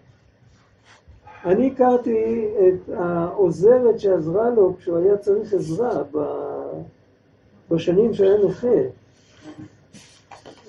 אני 1.45 1.71
הכרתי 1.71 2.47
את 2.67 2.89
העוזרת 2.93 3.99
שעזרה 3.99 4.49
לו 4.49 4.75
כשהוא 4.77 4.97
היה 4.97 5.17
צריך 5.17 5.53
עזרה 5.53 6.03
בשנים 7.71 8.13
שהיה 8.13 8.37
נכה. 8.47 8.77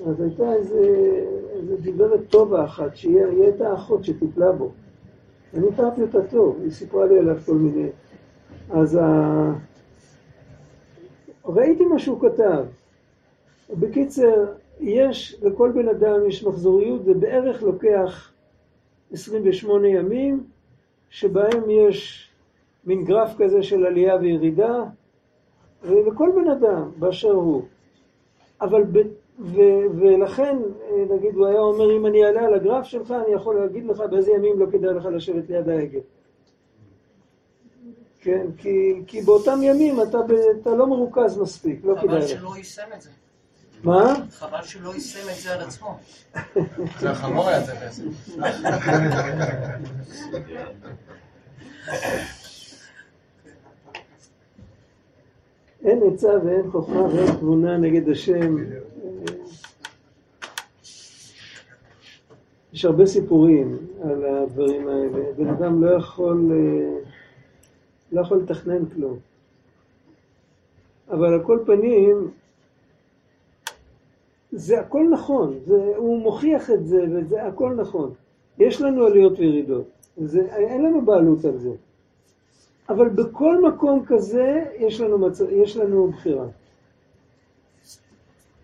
אז 0.07 0.21
הייתה 0.21 0.53
איזה, 0.53 0.81
איזה 1.53 1.77
גברת 1.83 2.21
טובה 2.29 2.65
אחת, 2.65 2.97
שהיא 2.97 3.25
היא 3.25 3.43
הייתה 3.43 3.75
אחות 3.75 4.05
שטיפלה 4.05 4.53
בו. 4.53 4.71
אני 5.55 5.69
הכרתי 5.69 6.03
אותה 6.03 6.19
טוב, 6.31 6.59
היא 6.63 6.71
סיפרה 6.71 7.07
לי 7.07 7.19
עליו 7.19 7.37
כל 7.47 7.55
מיני. 7.55 7.89
אז 8.71 8.99
ה... 9.03 9.53
ראיתי 11.45 11.85
מה 11.85 11.99
שהוא 11.99 12.21
כתב. 12.21 12.65
בקיצר, 13.71 14.47
יש, 14.81 15.41
לכל 15.43 15.73
בן 15.75 15.89
אדם 15.89 16.29
יש 16.29 16.45
מחזוריות, 16.45 17.05
זה 17.05 17.15
בערך 17.15 17.63
לוקח 17.63 18.33
28 19.13 19.89
ימים, 19.89 20.45
שבהם 21.11 21.71
יש 21.71 22.31
מין 22.85 23.05
גרף 23.05 23.35
כזה 23.39 23.63
של 23.63 23.87
עלייה 23.87 24.17
וירידה, 24.17 24.83
לכל 25.85 26.31
בן 26.35 26.51
אדם 26.51 26.91
באשר 26.99 27.33
הוא. 27.33 27.63
אבל. 28.61 28.83
ו... 29.41 29.61
ולכן, 30.01 30.57
נגיד, 31.11 31.35
הוא 31.35 31.47
היה 31.47 31.61
אומר, 31.61 31.97
אם 31.97 32.07
אני 32.07 32.25
אעלה 32.25 32.41
על 32.41 32.55
הגרף 32.55 32.87
שלך, 32.87 33.11
אני 33.11 33.35
יכול 33.35 33.61
להגיד 33.61 33.87
לך 33.87 34.01
באיזה 34.11 34.33
ימים 34.33 34.59
לא 34.59 34.67
כדאי 34.73 34.95
לך 34.95 35.05
לשבת 35.05 35.51
ליד 35.51 35.69
ההגה. 35.69 35.99
כן, 38.21 38.47
כי, 38.57 39.03
כי 39.07 39.23
באותם 39.23 39.59
ימים 39.63 40.03
אתה, 40.03 40.19
ב... 40.19 40.33
אתה 40.63 40.75
לא 40.75 40.87
מרוכז 40.87 41.39
מספיק, 41.39 41.81
לא 41.85 41.95
כדאי 41.95 42.09
חבל 42.09 42.19
לך. 42.19 42.29
שלא 42.29 42.57
יישם 42.57 42.83
את 42.97 43.03
זה. 43.03 43.11
מה? 43.85 44.15
חבל 44.31 44.63
שלא 44.63 44.95
יישם 44.95 45.29
את 45.31 45.37
זה 45.37 45.55
על 45.55 45.61
עצמו. 45.61 45.99
זה 47.01 47.11
החמור 47.11 47.49
היה 47.49 47.67
צריך 47.67 47.83
לעשות. 47.83 48.05
אין 55.85 56.01
עצה 56.13 56.29
ואין 56.45 56.71
חוכמה 56.71 57.03
ואין 57.03 57.33
תבונה 57.33 57.77
נגד 57.77 58.09
השם. 58.09 58.57
יש 62.73 62.85
הרבה 62.85 63.07
סיפורים 63.07 63.79
על 64.03 64.25
הדברים 64.25 64.89
האלה. 64.89 65.33
בן 65.37 65.49
אדם 65.49 65.85
לא 65.85 65.91
יכול, 65.91 66.53
אה, 66.53 66.99
לא 68.13 68.21
יכול 68.21 68.39
לתכנן 68.39 68.87
כלום. 68.87 69.17
אבל 71.11 71.33
על 71.35 71.43
כל 71.43 71.59
פנים, 71.67 72.31
זה 74.53 74.81
הכל 74.81 75.09
נכון, 75.11 75.59
זה, 75.67 75.93
הוא 75.97 76.19
מוכיח 76.19 76.71
את 76.71 76.87
זה 76.87 77.05
וזה 77.11 77.43
הכל 77.43 77.75
נכון. 77.75 78.11
יש 78.59 78.81
לנו 78.81 79.07
עליות 79.07 79.39
וירידות, 79.39 79.87
זה, 80.17 80.41
אין 80.41 80.85
לנו 80.85 81.05
בעלות 81.05 81.45
על 81.45 81.59
זה. 81.59 81.73
אבל 82.89 83.09
בכל 83.09 83.63
מקום 83.63 84.05
כזה 84.07 84.65
יש 84.79 85.01
לנו, 85.01 85.19
מצ... 85.19 85.41
יש 85.51 85.77
לנו 85.77 86.09
בחירה. 86.09 86.47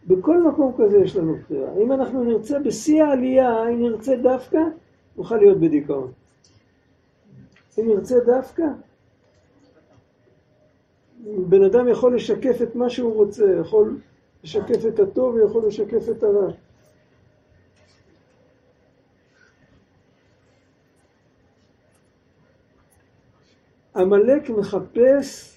בכל 0.06 0.42
מקום 0.42 0.72
כזה 0.78 0.98
יש 0.98 1.16
לנו 1.16 1.36
בחירה. 1.36 1.68
אם 1.82 1.92
אנחנו 1.92 2.24
נרצה 2.24 2.58
בשיא 2.58 3.04
העלייה, 3.04 3.68
אם 3.68 3.82
נרצה 3.82 4.16
דווקא, 4.16 4.58
נוכל 5.16 5.36
להיות 5.36 5.60
בדיכאון. 5.60 6.12
אם 7.78 7.88
נרצה 7.88 8.20
דווקא, 8.26 8.62
בן 11.48 11.62
אדם 11.62 11.88
יכול 11.88 12.16
לשקף 12.16 12.62
את 12.62 12.74
מה 12.74 12.90
שהוא 12.90 13.14
רוצה, 13.14 13.44
יכול 13.60 13.98
לשקף 14.44 14.86
את 14.88 15.00
הטוב 15.00 15.34
ויכול 15.34 15.66
לשקף 15.66 16.08
את 16.10 16.22
הרע. 16.22 16.52
עמלק 23.96 24.50
מחפש 24.50 25.53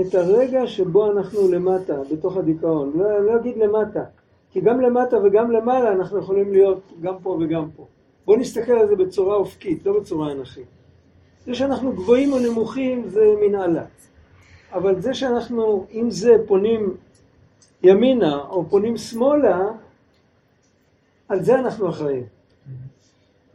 את 0.00 0.14
הרגע 0.14 0.66
שבו 0.66 1.10
אנחנו 1.12 1.52
למטה, 1.52 1.94
בתוך 2.12 2.36
הדיכאון. 2.36 2.92
לא, 2.94 3.26
לא 3.26 3.36
אגיד 3.36 3.56
למטה, 3.56 4.04
כי 4.52 4.60
גם 4.60 4.80
למטה 4.80 5.16
וגם 5.24 5.50
למעלה 5.50 5.92
אנחנו 5.92 6.18
יכולים 6.18 6.52
להיות 6.52 6.80
גם 7.00 7.14
פה 7.22 7.38
וגם 7.40 7.70
פה. 7.76 7.86
בואו 8.26 8.38
נסתכל 8.38 8.72
על 8.72 8.88
זה 8.88 8.96
בצורה 8.96 9.36
אופקית, 9.36 9.86
לא 9.86 10.00
בצורה 10.00 10.32
אנכית. 10.32 10.66
זה 11.46 11.54
שאנחנו 11.54 11.92
גבוהים 11.92 12.32
או 12.32 12.38
נמוכים 12.38 13.08
זה 13.08 13.34
מנהלה. 13.40 13.84
אבל 14.72 15.00
זה 15.00 15.14
שאנחנו, 15.14 15.86
אם 15.92 16.10
זה 16.10 16.36
פונים 16.46 16.94
ימינה 17.82 18.38
או 18.38 18.64
פונים 18.64 18.96
שמאלה, 18.96 19.60
על 21.28 21.42
זה 21.42 21.58
אנחנו 21.58 21.88
אחראים. 21.88 22.24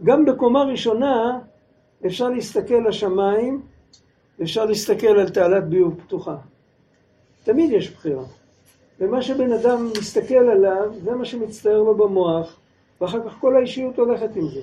גם 0.03 0.25
בקומה 0.25 0.63
ראשונה 0.63 1.39
אפשר 2.05 2.29
להסתכל 2.29 2.81
לשמיים, 2.87 3.61
אפשר 4.41 4.65
להסתכל 4.65 5.07
על 5.07 5.29
תעלת 5.29 5.63
ביוב 5.63 6.01
פתוחה. 6.01 6.37
תמיד 7.43 7.71
יש 7.71 7.91
בחירה. 7.91 8.23
ומה 8.99 9.21
שבן 9.21 9.51
אדם 9.51 9.89
מסתכל 9.99 10.35
עליו, 10.35 10.91
זה 11.03 11.11
מה 11.11 11.25
שמצטער 11.25 11.81
לו 11.81 11.95
במוח, 11.95 12.59
ואחר 13.01 13.29
כך 13.29 13.39
כל 13.39 13.55
האישיות 13.55 13.99
הולכת 13.99 14.35
עם 14.35 14.47
זה. 14.47 14.61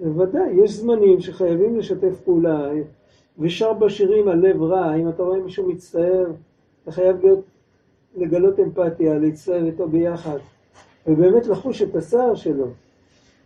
בוודאי, 0.00 0.64
יש 0.64 0.70
זמנים 0.70 1.20
שחייבים 1.20 1.78
לשתף 1.78 2.20
פעולה, 2.24 2.70
ושר 3.38 3.72
בשירים 3.72 4.28
הלב 4.28 4.62
רע, 4.62 4.94
אם 4.94 5.08
אתה 5.08 5.22
רואה 5.22 5.38
מישהו 5.38 5.68
מצטער, 5.68 6.26
אתה 6.82 6.92
חייב 6.92 7.16
להיות, 7.22 7.44
לגלות 8.16 8.60
אמפתיה, 8.60 9.18
להצטער 9.18 9.66
איתו 9.66 9.88
ביחד, 9.88 10.38
ובאמת 11.06 11.46
לחוש 11.46 11.82
את 11.82 11.96
הצער 11.96 12.34
שלו. 12.34 12.66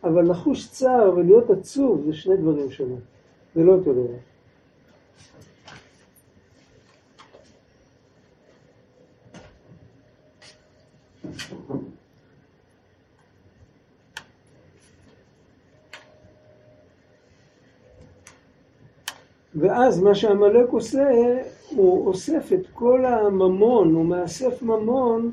אבל 0.04 0.30
לחוש 0.30 0.68
צער 0.68 1.12
ולהיות 1.16 1.50
עצוב 1.50 2.02
זה 2.06 2.12
שני 2.12 2.36
דברים 2.36 2.70
שונים, 2.70 3.00
זה 3.54 3.62
לא 3.62 3.72
אותו 3.72 3.92
דבר. 3.92 4.16
ואז 19.54 20.02
מה 20.02 20.14
שעמלק 20.14 20.68
עושה, 20.70 21.08
הוא 21.70 22.06
אוסף 22.06 22.52
את 22.52 22.66
כל 22.72 23.04
הממון, 23.04 23.94
הוא 23.94 24.04
מאסף 24.04 24.62
ממון, 24.62 25.32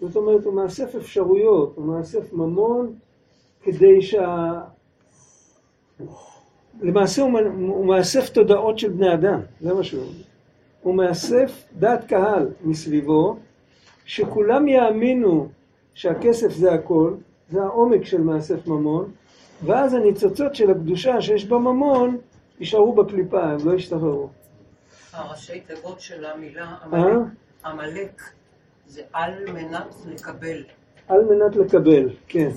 זאת 0.00 0.16
אומרת, 0.16 0.44
הוא 0.44 0.54
מאסף 0.54 0.94
אפשרויות, 0.94 1.72
הוא 1.76 1.84
מאסף 1.84 2.32
ממון 2.32 2.94
כדי 3.62 4.02
שה... 4.02 4.60
למעשה 6.82 7.22
הוא, 7.22 7.40
הוא 7.58 7.86
מאסף 7.86 8.28
תודעות 8.28 8.78
של 8.78 8.88
בני 8.88 9.14
אדם, 9.14 9.40
זה 9.60 9.74
מה 9.74 9.84
שהוא 9.84 10.02
אומר. 10.02 10.12
הוא 10.82 10.94
מאסף 10.94 11.64
דעת 11.78 12.04
קהל 12.04 12.48
מסביבו, 12.64 13.36
שכולם 14.04 14.68
יאמינו 14.68 15.48
שהכסף 15.94 16.52
זה 16.52 16.72
הכל, 16.72 17.14
זה 17.48 17.62
העומק 17.62 18.04
של 18.04 18.20
מאסף 18.20 18.66
ממון, 18.66 19.10
ואז 19.64 19.94
הניצוצות 19.94 20.54
של 20.54 20.70
הקדושה 20.70 21.20
שיש 21.20 21.44
בממון 21.44 22.18
יישארו 22.60 22.92
בקליפה, 22.94 23.42
הם 23.42 23.58
לא 23.64 23.74
ישתחררו. 23.74 24.28
הראשי 25.12 25.60
תיבות 25.60 26.00
של 26.00 26.24
המילה 26.24 26.74
אה? 26.92 26.98
עמלק, 27.00 27.26
עמלק 27.64 28.22
זה 28.86 29.02
על 29.12 29.52
מנת 29.52 29.94
לקבל, 30.06 30.64
על 31.08 31.24
מנת 31.24 31.56
לקבל, 31.56 32.10
כן, 32.28 32.50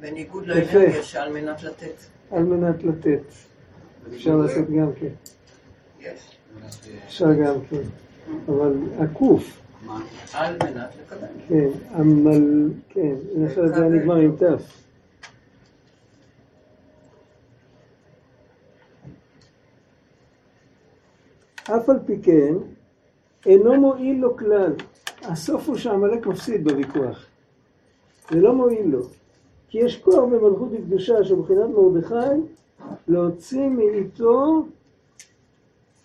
בניגוד. 0.00 0.46
לאנרגיה 0.46 1.02
שעל 1.02 1.32
מנת 1.32 1.62
לתת. 1.62 1.94
על 2.30 2.42
מנת 2.42 2.84
לתת. 2.84 3.22
אפשר 4.14 4.36
לעשות 4.36 4.70
גם 4.70 4.92
כן. 4.92 5.12
אפשר 7.06 7.32
גם 7.44 7.54
כן. 7.70 7.82
אבל 8.48 8.72
הקוף, 8.98 9.60
על 10.32 10.56
מנת 10.62 10.90
לקבל. 11.02 11.26
כן, 11.48 11.68
עמל, 11.94 12.70
כן, 12.88 13.14
זה 13.66 13.76
היה 13.76 13.88
נגמר 13.88 14.16
עם 14.16 14.36
תף. 14.36 14.80
אף 21.64 21.88
על 21.88 21.98
פי 22.06 22.22
כן, 22.22 22.54
אינו 23.46 23.80
מועיל 23.80 24.16
לו 24.16 24.36
כלל. 24.36 24.72
הסוף 25.22 25.68
הוא 25.68 25.76
שעמלק 25.76 26.26
מפסיד 26.26 26.64
בוויכוח. 26.64 27.26
זה 28.30 28.40
לא 28.40 28.54
מועיל 28.54 28.86
לו. 28.86 29.19
כי 29.70 29.78
יש 29.78 30.00
כוח 30.02 30.24
במלכות 30.24 30.68
וקדושה 30.72 31.24
שבחינת 31.24 31.70
מרדכי 31.70 32.40
להוציא 33.08 33.68
מאיתו 33.68 34.64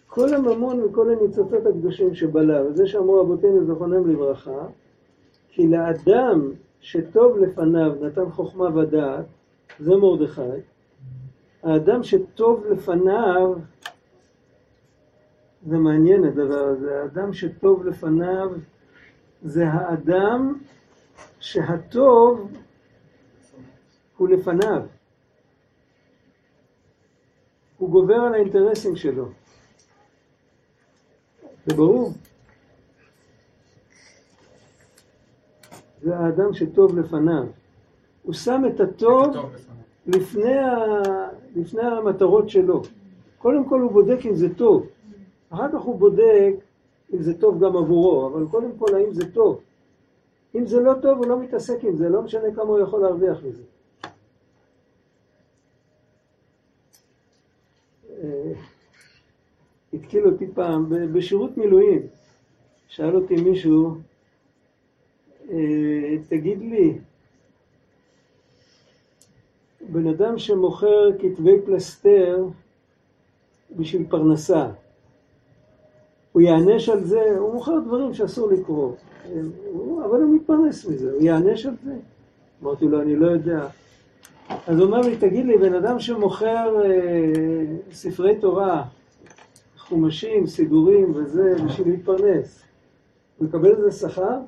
כל 0.08 0.34
הממון 0.34 0.84
וכל 0.84 1.12
הניצוצות 1.12 1.66
הקדושים 1.66 2.16
שבלה. 2.16 2.68
וזה 2.68 2.88
שאמרו 2.88 3.22
רבותינו 3.22 3.66
זכרונם 3.66 4.12
לברכה, 4.12 4.68
כי 5.50 5.68
לאדם 5.68 6.52
שטוב 6.80 7.38
לפניו 7.38 7.92
נתן 8.02 8.30
חוכמה 8.30 8.78
ודעת, 8.78 9.26
זה 9.80 9.96
מרדכי. 9.96 10.42
האדם 11.64 12.04
שטוב 12.04 12.66
לפניו, 12.66 13.54
זה 15.68 15.78
מעניין 15.78 16.24
הדבר 16.24 16.64
הזה, 16.64 17.02
האדם 17.02 17.34
שטוב 17.34 17.86
לפניו 17.86 18.50
זה 19.44 19.68
האדם 19.68 20.54
שהטוב 21.40 22.52
הוא 24.18 24.30
לפניו. 24.30 24.82
הוא 27.78 27.90
גובר 27.90 28.16
על 28.16 28.34
האינטרסים 28.34 28.96
שלו. 28.96 29.30
זה 31.66 31.76
ברור. 31.76 32.12
זה 36.02 36.18
האדם 36.18 36.54
שטוב 36.54 37.00
לפניו. 37.00 37.44
הוא 38.24 38.34
שם 38.34 38.64
את 38.68 38.80
הטוב. 38.80 39.36
לפני, 40.08 40.58
ה... 40.58 40.76
לפני 41.56 41.82
המטרות 41.82 42.50
שלו. 42.50 42.82
קודם 43.38 43.70
כל 43.70 43.82
הוא 43.82 43.92
בודק 43.92 44.26
אם 44.26 44.36
זה 44.36 44.56
טוב. 44.56 44.88
אחר 45.50 45.72
כך 45.72 45.82
הוא 45.82 46.00
בודק 46.00 46.54
אם 47.14 47.22
זה 47.22 47.40
טוב 47.40 47.64
גם 47.64 47.78
עבורו, 47.78 48.28
אבל 48.28 48.48
קודם 48.48 48.72
כל 48.78 48.96
האם 48.96 49.14
זה 49.14 49.32
טוב. 49.34 49.62
אם 50.56 50.68
זה 50.68 50.82
לא 50.82 50.94
טוב 51.02 51.18
הוא 51.18 51.26
לא 51.26 51.40
מתעסק 51.40 51.84
עם 51.84 51.96
זה, 51.96 52.10
לא 52.10 52.22
משנה 52.22 52.56
כמה 52.56 52.64
הוא 52.64 52.80
יכול 52.80 53.02
להרוויח 53.02 53.38
מזה. 53.44 53.64
אה, 58.24 58.54
התקיל 59.96 60.26
אותי 60.26 60.46
פעם, 60.54 60.86
בשירות 61.14 61.58
מילואים, 61.58 62.02
שאל 62.88 63.16
אותי 63.16 63.36
מישהו, 63.36 63.96
אה, 65.52 66.18
תגיד 66.30 66.60
לי, 66.62 66.94
בן 69.90 70.08
אדם 70.08 70.38
שמוכר 70.38 71.10
כתבי 71.20 71.62
פלסתר 71.66 72.46
בשביל 73.76 74.06
פרנסה, 74.10 74.68
הוא 76.32 76.42
יענש 76.42 76.90
על 76.90 77.04
זה, 77.04 77.38
הוא 77.38 77.54
מוכר 77.54 77.80
דברים 77.80 78.14
שאסור 78.14 78.52
לקרוא, 78.52 78.92
אבל 80.06 80.22
הוא 80.22 80.36
מתפרנס 80.36 80.86
מזה, 80.86 81.12
הוא 81.12 81.22
יענש 81.22 81.66
על 81.66 81.76
זה? 81.84 81.94
אמרתי 82.64 82.86
לו, 82.86 83.02
אני 83.02 83.16
לא 83.16 83.28
יודע. 83.28 83.68
אז 84.68 84.80
הוא 84.80 84.86
אומר 84.86 85.02
לי, 85.02 85.18
תגיד 85.18 85.46
לי, 85.46 85.58
בן 85.58 85.74
אדם 85.74 86.00
שמוכר 86.00 86.82
אה, 86.86 87.66
ספרי 87.92 88.36
תורה, 88.40 88.84
חומשים, 89.88 90.48
סידורים 90.48 91.12
וזה, 91.16 91.56
בשביל 91.66 91.88
להתפרנס, 91.90 92.64
הוא 93.38 93.48
יקבל 93.48 93.70
על 93.70 93.92
זה 93.92 93.92
שכר? 93.92 94.40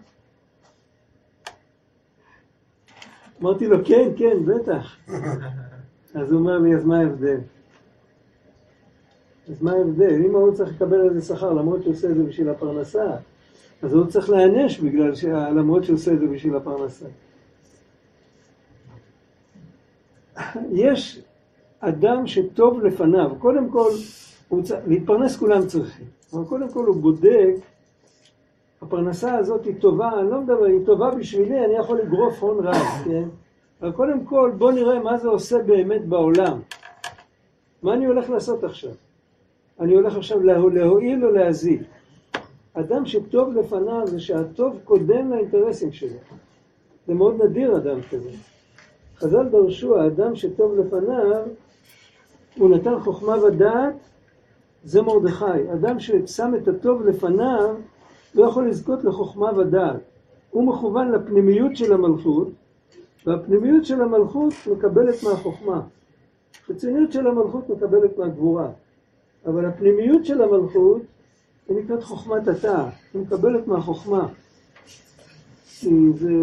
אמרתי 3.41 3.67
לו, 3.67 3.85
כן, 3.85 4.09
כן, 4.17 4.45
בטח. 4.45 4.97
אז 6.19 6.31
הוא 6.31 6.39
אומר 6.39 6.57
לי, 6.57 6.75
אז 6.75 6.85
מה 6.85 6.99
ההבדל? 6.99 7.37
אז 9.49 9.61
מה 9.61 9.71
ההבדל? 9.71 10.15
אם 10.25 10.35
הוא 10.35 10.53
צריך 10.53 10.69
לקבל 10.69 11.01
על 11.01 11.19
זה 11.19 11.35
שכר 11.35 11.53
למרות 11.53 11.83
שהוא 11.83 11.93
עושה 11.93 12.09
את 12.09 12.15
זה 12.15 12.23
בשביל 12.23 12.49
הפרנסה, 12.49 13.15
אז 13.81 13.93
הוא 13.93 14.05
צריך 14.05 14.29
להיענש 14.29 14.79
בגלל 14.79 15.15
ש... 15.15 15.25
למרות 15.25 15.83
שהוא 15.83 15.95
עושה 15.95 16.13
את 16.13 16.19
זה 16.19 16.27
בשביל 16.27 16.55
הפרנסה. 16.55 17.05
יש 20.71 21.21
אדם 21.79 22.27
שטוב 22.27 22.81
לפניו, 22.81 23.31
קודם 23.39 23.69
כל, 23.69 23.89
הוא 24.49 24.63
צ... 24.63 24.71
להתפרנס 24.87 25.37
כולם 25.37 25.67
צריכים, 25.67 26.05
אבל 26.33 26.45
קודם 26.45 26.69
כל 26.69 26.85
הוא 26.85 26.95
בודק, 26.95 27.53
הפרנסה 28.81 29.35
הזאת 29.37 29.65
היא 29.65 29.75
טובה, 29.79 30.19
אני 30.19 30.29
לא 30.31 30.41
מדבר, 30.41 30.65
היא 30.65 30.85
טובה 30.85 31.11
בשבילי, 31.11 31.65
אני 31.65 31.73
יכול 31.73 31.99
לגרוף 31.99 32.43
הון 32.43 32.67
רב, 32.67 32.75
כן? 33.05 33.23
אבל 33.81 33.91
קודם 33.91 34.25
כל 34.25 34.51
בוא 34.57 34.71
נראה 34.71 34.99
מה 34.99 35.17
זה 35.17 35.27
עושה 35.27 35.63
באמת 35.63 36.05
בעולם. 36.05 36.59
מה 37.83 37.93
אני 37.93 38.05
הולך 38.05 38.29
לעשות 38.29 38.63
עכשיו? 38.63 38.91
אני 39.79 39.95
הולך 39.95 40.15
עכשיו 40.17 40.43
לה- 40.43 40.57
להועיל 40.73 41.25
או 41.25 41.31
להזיק. 41.31 41.81
אדם 42.73 43.05
שטוב 43.05 43.53
לפניו 43.53 44.07
זה 44.07 44.19
שהטוב 44.19 44.79
קודם 44.83 45.31
לאינטרסים 45.31 45.91
שלו. 45.91 46.17
זה 47.07 47.13
מאוד 47.13 47.43
נדיר 47.43 47.77
אדם 47.77 48.01
כזה. 48.09 48.29
חז"ל 49.17 49.49
דרשו, 49.49 49.99
האדם 49.99 50.35
שטוב 50.35 50.75
לפניו, 50.79 51.43
הוא 52.57 52.75
נתן 52.75 52.99
חוכמה 52.99 53.43
ודעת, 53.43 53.95
זה 54.83 55.01
מרדכי. 55.01 55.73
אדם 55.73 55.99
ששם 55.99 56.53
את 56.55 56.67
הטוב 56.67 57.01
לפניו, 57.01 57.75
לא 58.35 58.45
יכול 58.45 58.69
לזכות 58.69 59.03
לחוכמה 59.03 59.59
ודעת. 59.59 59.99
הוא 60.51 60.67
מכוון 60.67 61.11
לפנימיות 61.11 61.75
של 61.75 61.93
המלכות, 61.93 62.47
והפנימיות 63.25 63.85
של 63.85 64.01
המלכות 64.01 64.53
מקבלת 64.71 65.23
מהחוכמה. 65.23 65.81
החיצוניות 66.63 67.11
של 67.11 67.27
המלכות 67.27 67.69
מקבלת 67.69 68.17
מהגבורה. 68.17 68.69
אבל 69.45 69.65
הפנימיות 69.65 70.25
של 70.25 70.41
המלכות 70.41 71.01
היא 71.67 71.77
נקראת 71.77 72.03
חוכמת 72.03 72.47
התא, 72.47 72.85
היא 73.13 73.21
מקבלת 73.21 73.67
מהחוכמה. 73.67 74.27
זה, 75.81 75.89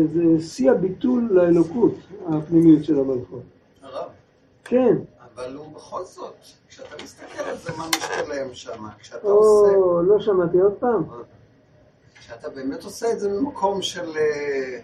זה 0.06 0.46
שיא 0.46 0.70
הביטול 0.70 1.28
לאלוקות, 1.32 1.94
הפנימיות 2.26 2.84
של 2.84 2.98
המלכות. 2.98 3.42
הרב, 3.82 4.08
כן, 4.64 4.96
אבל 5.34 5.56
הוא 5.56 5.74
בכל 5.74 6.04
זאת, 6.04 6.36
כשאתה 6.68 7.02
מסתכל 7.04 7.42
על 7.42 7.56
זה, 7.56 7.72
מה 7.76 7.88
משתלם 7.88 8.54
שם? 8.54 8.86
כשאתה 8.98 9.28
עושה, 9.28 9.76
או, 9.76 10.02
לא 10.02 10.20
שמעתי 10.20 10.58
עוד 10.58 10.72
פעם. 10.78 11.04
כשאתה 12.14 12.48
באמת 12.48 12.84
עושה 12.84 13.12
את 13.12 13.20
זה 13.20 13.28
ממקום 13.28 13.82
של, 13.82 14.16
אה, 14.16 14.80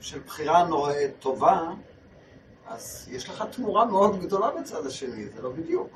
של 0.00 0.18
בחירה 0.26 0.64
נורא 0.64 0.92
טובה, 1.18 1.70
אז 2.66 3.08
יש 3.10 3.28
לך 3.28 3.44
תמורה 3.56 3.84
מאוד 3.84 4.20
גדולה 4.20 4.50
בצד 4.60 4.86
השני, 4.86 5.28
זה 5.28 5.42
לא 5.42 5.50
בדיוק. 5.50 5.90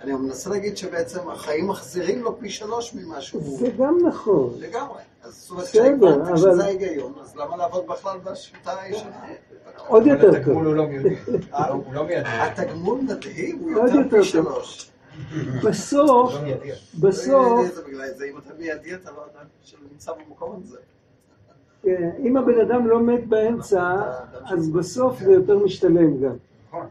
אני 0.00 0.12
מנסה 0.12 0.50
להגיד 0.50 0.76
שבעצם 0.76 1.30
החיים 1.30 1.68
מחזירים 1.68 2.22
לו 2.22 2.38
פי 2.38 2.50
שלוש 2.50 2.94
ממה 2.94 3.20
שהוא 3.20 3.42
זה 3.58 3.68
גם 3.78 3.98
נכון. 4.06 4.54
לגמרי. 4.58 4.98
אז 5.22 5.34
זאת 5.48 5.50
אומרת, 5.76 6.02
אבל- 6.28 6.36
שזה 6.36 6.64
ההיגיון, 6.64 7.12
אז 7.22 7.36
למה 7.36 7.56
לעבוד 7.56 7.84
בכלל 7.86 8.18
בשיטה 8.24 8.80
הישנה? 8.80 9.26
עוד 9.86 10.06
יותר 10.06 10.26
טוב. 10.26 10.34
התגמול 10.34 10.66
הוא 10.66 10.74
לא 10.74 10.86
מיידי. 10.86 11.16
אה, 11.54 11.68
הוא 11.68 11.84
לא 11.92 12.04
מיידי. 12.06 12.28
התגמול 12.28 13.00
מדהים, 13.00 13.58
הוא 13.58 13.70
יותר 13.70 14.10
פי. 14.10 14.22
שלוש. 14.24 14.90
בסוף, 15.64 16.32
לא. 16.34 16.54
בסוף, 17.00 17.74
זה 17.74 17.82
בגלל 17.82 18.08
זה, 18.16 18.24
אם 18.24 18.38
אתה 18.38 18.50
מיידי, 18.58 18.94
אתה 18.94 19.10
לא 19.10 19.20
יודע 19.26 19.40
שנמצא 19.62 20.12
במקום 20.12 20.60
הזה. 20.64 20.78
כן, 21.82 22.10
אם 22.18 22.36
הבן 22.36 22.60
אדם 22.60 22.86
לא 22.86 23.00
מת 23.00 23.26
באמצע, 23.26 23.94
אז 24.44 24.68
בסוף 24.70 25.18
זה 25.18 25.32
יותר 25.32 25.58
משתלם 25.58 26.20
גם. 26.22 26.32
נכון. 26.68 26.86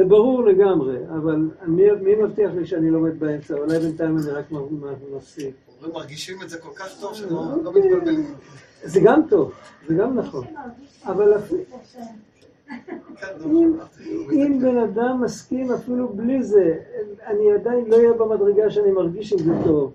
זה 0.00 0.06
ברור 0.06 0.44
לגמרי, 0.44 0.96
אבל 1.08 1.50
מי, 1.66 1.82
מי 2.02 2.14
מבטיח 2.14 2.50
לי 2.54 2.66
שאני 2.66 2.90
מת 2.90 3.18
באמצע? 3.18 3.54
אולי 3.54 3.78
בינתיים 3.78 4.16
אני 4.18 4.30
רק 4.30 4.44
מפסיק. 5.16 5.54
אומרים, 5.76 5.94
מרגישים 5.94 6.42
את 6.42 6.50
זה 6.50 6.58
כל 6.58 6.70
כך 6.74 7.00
טוב 7.00 7.14
שלא 7.14 7.44
לא 7.64 7.72
מתבלבלים. 7.72 8.34
זה 8.82 9.00
גם 9.04 9.22
טוב, 9.28 9.52
זה 9.88 9.94
גם 9.94 10.18
נכון. 10.18 10.46
אבל 11.04 11.34
כן, 13.16 13.26
אם, 14.32 14.58
בן 14.62 14.78
אדם 14.78 15.22
מסכים 15.22 15.72
אפילו 15.72 16.08
בלי 16.08 16.42
זה, 16.42 16.78
אני 17.26 17.52
עדיין 17.52 17.84
לא 17.86 17.96
אהיה 17.96 18.12
במדרגה 18.12 18.70
שאני 18.70 18.90
מרגיש 18.90 19.32
עם 19.32 19.38
זה 19.38 19.52
טוב, 19.64 19.92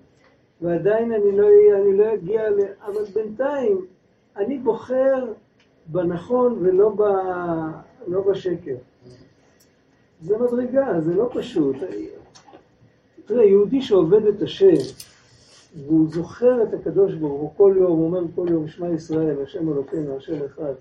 ועדיין 0.60 1.12
אני 1.12 1.36
לא, 1.36 1.46
אני 1.82 1.96
לא 1.96 2.14
אגיע 2.14 2.50
ל... 2.50 2.58
אבל 2.86 3.04
בינתיים 3.14 3.86
אני 4.36 4.58
בוחר 4.58 5.32
בנכון 5.86 6.58
ולא 6.60 6.88
ב, 6.88 7.02
לא 8.06 8.20
בשקר. 8.20 8.76
זה 10.22 10.38
מדרגה, 10.38 11.00
זה 11.00 11.14
לא 11.14 11.30
פשוט. 11.34 11.76
תראה, 13.26 13.44
יהודי 13.44 13.82
שעובד 13.82 14.26
את 14.26 14.42
השם, 14.42 14.76
והוא 15.86 16.08
זוכר 16.08 16.62
את 16.62 16.74
הקדוש 16.74 17.14
ברוך 17.14 17.40
הוא 17.40 17.50
כל 17.56 17.74
יום, 17.76 17.98
הוא 17.98 18.06
אומר 18.06 18.20
כל 18.34 18.46
יום, 18.50 18.68
שמע 18.68 18.88
ישראל, 18.88 19.42
השם 19.42 19.72
אלוקינו, 19.72 20.16
השם 20.16 20.44
אחד. 20.44 20.72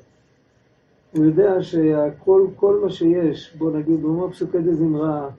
הוא 1.12 1.26
יודע 1.26 1.64
שהכל, 1.64 2.48
כל 2.56 2.80
מה 2.84 2.90
שיש, 2.90 3.56
בוא 3.58 3.72
נגיד, 3.72 4.04
הוא 4.04 4.12
אומר 4.12 4.32
פסוקי 4.32 4.58
דזמרה, 4.58 5.30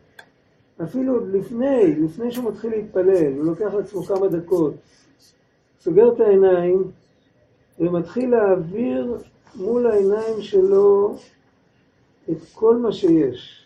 אפילו 0.82 1.14
עוד 1.14 1.28
לפני, 1.28 1.94
לפני 2.00 2.32
שהוא 2.32 2.50
מתחיל 2.50 2.70
להתפלל, 2.70 3.32
הוא 3.36 3.44
לוקח 3.44 3.74
לעצמו 3.74 4.02
כמה 4.02 4.28
דקות, 4.28 4.74
סוגר 5.80 6.12
את 6.12 6.20
העיניים 6.20 6.90
ומתחיל 7.78 8.30
להעביר 8.30 9.18
מול 9.56 9.86
העיניים 9.86 10.40
שלו 10.40 11.14
את 12.30 12.36
כל 12.54 12.76
מה 12.76 12.92
שיש. 12.92 13.65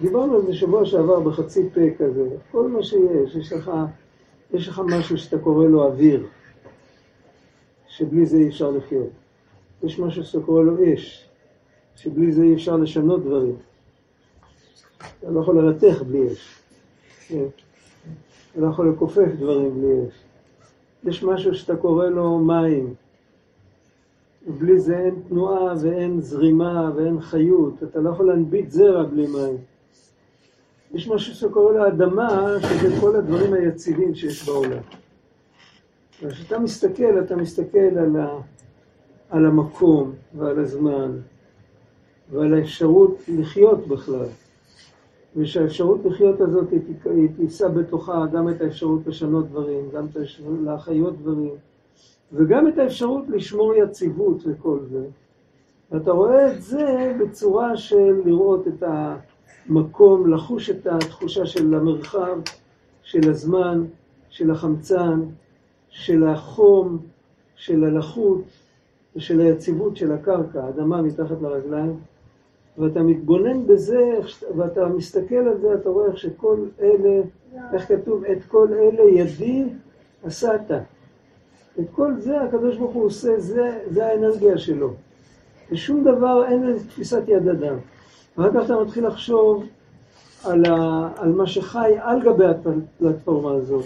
דיברנו 0.00 0.34
על 0.34 0.42
זה 0.46 0.54
שבוע 0.54 0.86
שעבר 0.86 1.20
בחצי 1.20 1.68
פה 1.74 1.80
כזה, 1.98 2.28
כל 2.50 2.68
מה 2.68 2.82
שיש, 2.82 3.36
יש 3.36 3.52
לך, 3.52 3.70
יש 4.54 4.68
לך 4.68 4.82
משהו 4.86 5.18
שאתה 5.18 5.38
קורא 5.38 5.66
לו 5.66 5.84
אוויר, 5.84 6.26
שבלי 7.88 8.26
זה 8.26 8.36
אי 8.36 8.48
אפשר 8.48 8.70
לחיות. 8.70 9.10
יש 9.82 9.98
משהו 9.98 10.24
שאתה 10.24 10.44
קורא 10.44 10.62
לו 10.62 10.94
אש, 10.94 11.28
שבלי 11.96 12.32
זה 12.32 12.42
אי 12.42 12.54
אפשר 12.54 12.76
לשנות 12.76 13.24
דברים. 13.24 13.56
אתה 15.20 15.30
לא 15.30 15.40
יכול 15.40 15.58
לרתך 15.58 16.02
בלי 16.02 16.32
אש. 16.32 16.60
אתה 17.26 18.60
לא 18.60 18.66
יכול 18.70 18.90
לכופף 18.90 19.28
דברים 19.38 19.74
בלי 19.74 20.08
אש. 20.08 20.24
יש 21.04 21.24
משהו 21.24 21.54
שאתה 21.54 21.76
קורא 21.76 22.06
לו 22.06 22.38
מים. 22.38 22.94
ובלי 24.46 24.80
זה 24.80 24.98
אין 24.98 25.22
תנועה 25.28 25.74
ואין 25.80 26.20
זרימה 26.20 26.90
ואין 26.96 27.20
חיות. 27.20 27.82
אתה 27.82 28.00
לא 28.00 28.10
יכול 28.10 28.26
להנביט 28.26 28.70
זרע 28.70 29.02
בלי 29.02 29.26
מים. 29.26 29.56
יש 30.96 31.08
משהו 31.08 31.34
שאתה 31.34 31.52
קורא 31.52 31.72
לו 31.72 31.86
אדמה, 31.86 32.48
שזה 32.60 33.00
כל 33.00 33.16
הדברים 33.16 33.52
היציבים 33.52 34.14
שיש 34.14 34.48
בעולם. 34.48 34.82
וכשאתה 36.22 36.58
מסתכל, 36.58 37.20
אתה 37.24 37.36
מסתכל 37.36 37.78
על, 37.78 38.16
ה, 38.16 38.38
על 39.30 39.46
המקום 39.46 40.12
ועל 40.34 40.58
הזמן 40.58 41.12
ועל 42.30 42.54
האפשרות 42.54 43.22
לחיות 43.28 43.88
בכלל. 43.88 44.26
ושהאפשרות 45.36 46.00
לחיות 46.04 46.40
הזאת 46.40 46.70
היא 46.70 46.80
היא 47.04 47.28
תישא 47.36 47.68
בתוכה 47.68 48.24
גם 48.32 48.48
את 48.48 48.60
האפשרות 48.60 49.06
לשנות 49.06 49.48
דברים, 49.48 49.90
גם 49.92 50.06
את 50.06 50.16
האפשרות 50.16 50.58
להחיות 50.64 51.18
דברים, 51.18 51.54
וגם 52.32 52.68
את 52.68 52.78
האפשרות 52.78 53.24
לשמור 53.28 53.74
יציבות 53.74 54.42
וכל 54.46 54.78
זה. 54.90 55.06
ואתה 55.90 56.10
רואה 56.10 56.52
את 56.52 56.62
זה 56.62 57.12
בצורה 57.20 57.76
של 57.76 58.22
לראות 58.24 58.68
את 58.68 58.82
המקום, 59.68 60.32
לחוש 60.32 60.70
את 60.70 60.86
התחושה 60.86 61.46
של 61.46 61.74
המרחב, 61.74 62.38
של 63.02 63.30
הזמן, 63.30 63.84
של 64.28 64.50
החמצן, 64.50 65.20
של 65.88 66.24
החום, 66.24 66.98
של 67.54 67.84
הלחות 67.84 68.42
ושל 69.16 69.40
היציבות 69.40 69.96
של 69.96 70.12
הקרקע, 70.12 70.64
האדמה 70.64 71.02
מתחת 71.02 71.42
לרגליים. 71.42 71.96
ואתה 72.78 73.02
מתבונן 73.02 73.66
בזה, 73.66 74.18
ואתה 74.56 74.86
מסתכל 74.86 75.34
על 75.34 75.60
זה, 75.60 75.74
אתה 75.74 75.88
רואה 75.88 76.06
איך 76.06 76.18
שכל 76.18 76.56
אלה, 76.80 77.22
איך 77.72 77.88
כתוב, 77.88 78.24
את 78.24 78.44
כל 78.48 78.68
אלה 78.72 79.02
ידי 79.20 79.64
עשת. 80.24 80.70
את 81.80 81.84
כל 81.92 82.12
זה 82.18 82.40
הקדוש 82.40 82.76
ברוך 82.76 82.94
הוא 82.94 83.04
עושה, 83.04 83.40
זה, 83.40 83.78
זה 83.90 84.06
האנרגיה 84.06 84.58
שלו. 84.58 84.94
ושום 85.72 86.04
דבר, 86.04 86.44
אין 86.48 86.66
לזה 86.66 86.88
תפיסת 86.88 87.22
יד 87.28 87.48
אדם. 87.48 87.76
ואחר 88.38 88.50
כך 88.54 88.64
אתה 88.64 88.80
מתחיל 88.84 89.06
לחשוב 89.06 89.64
על, 90.44 90.64
ה, 90.64 91.08
על 91.16 91.32
מה 91.32 91.46
שחי 91.46 91.94
על 92.00 92.22
גבי 92.22 92.44
הפלטפורמה 92.46 93.52
הזאת. 93.52 93.84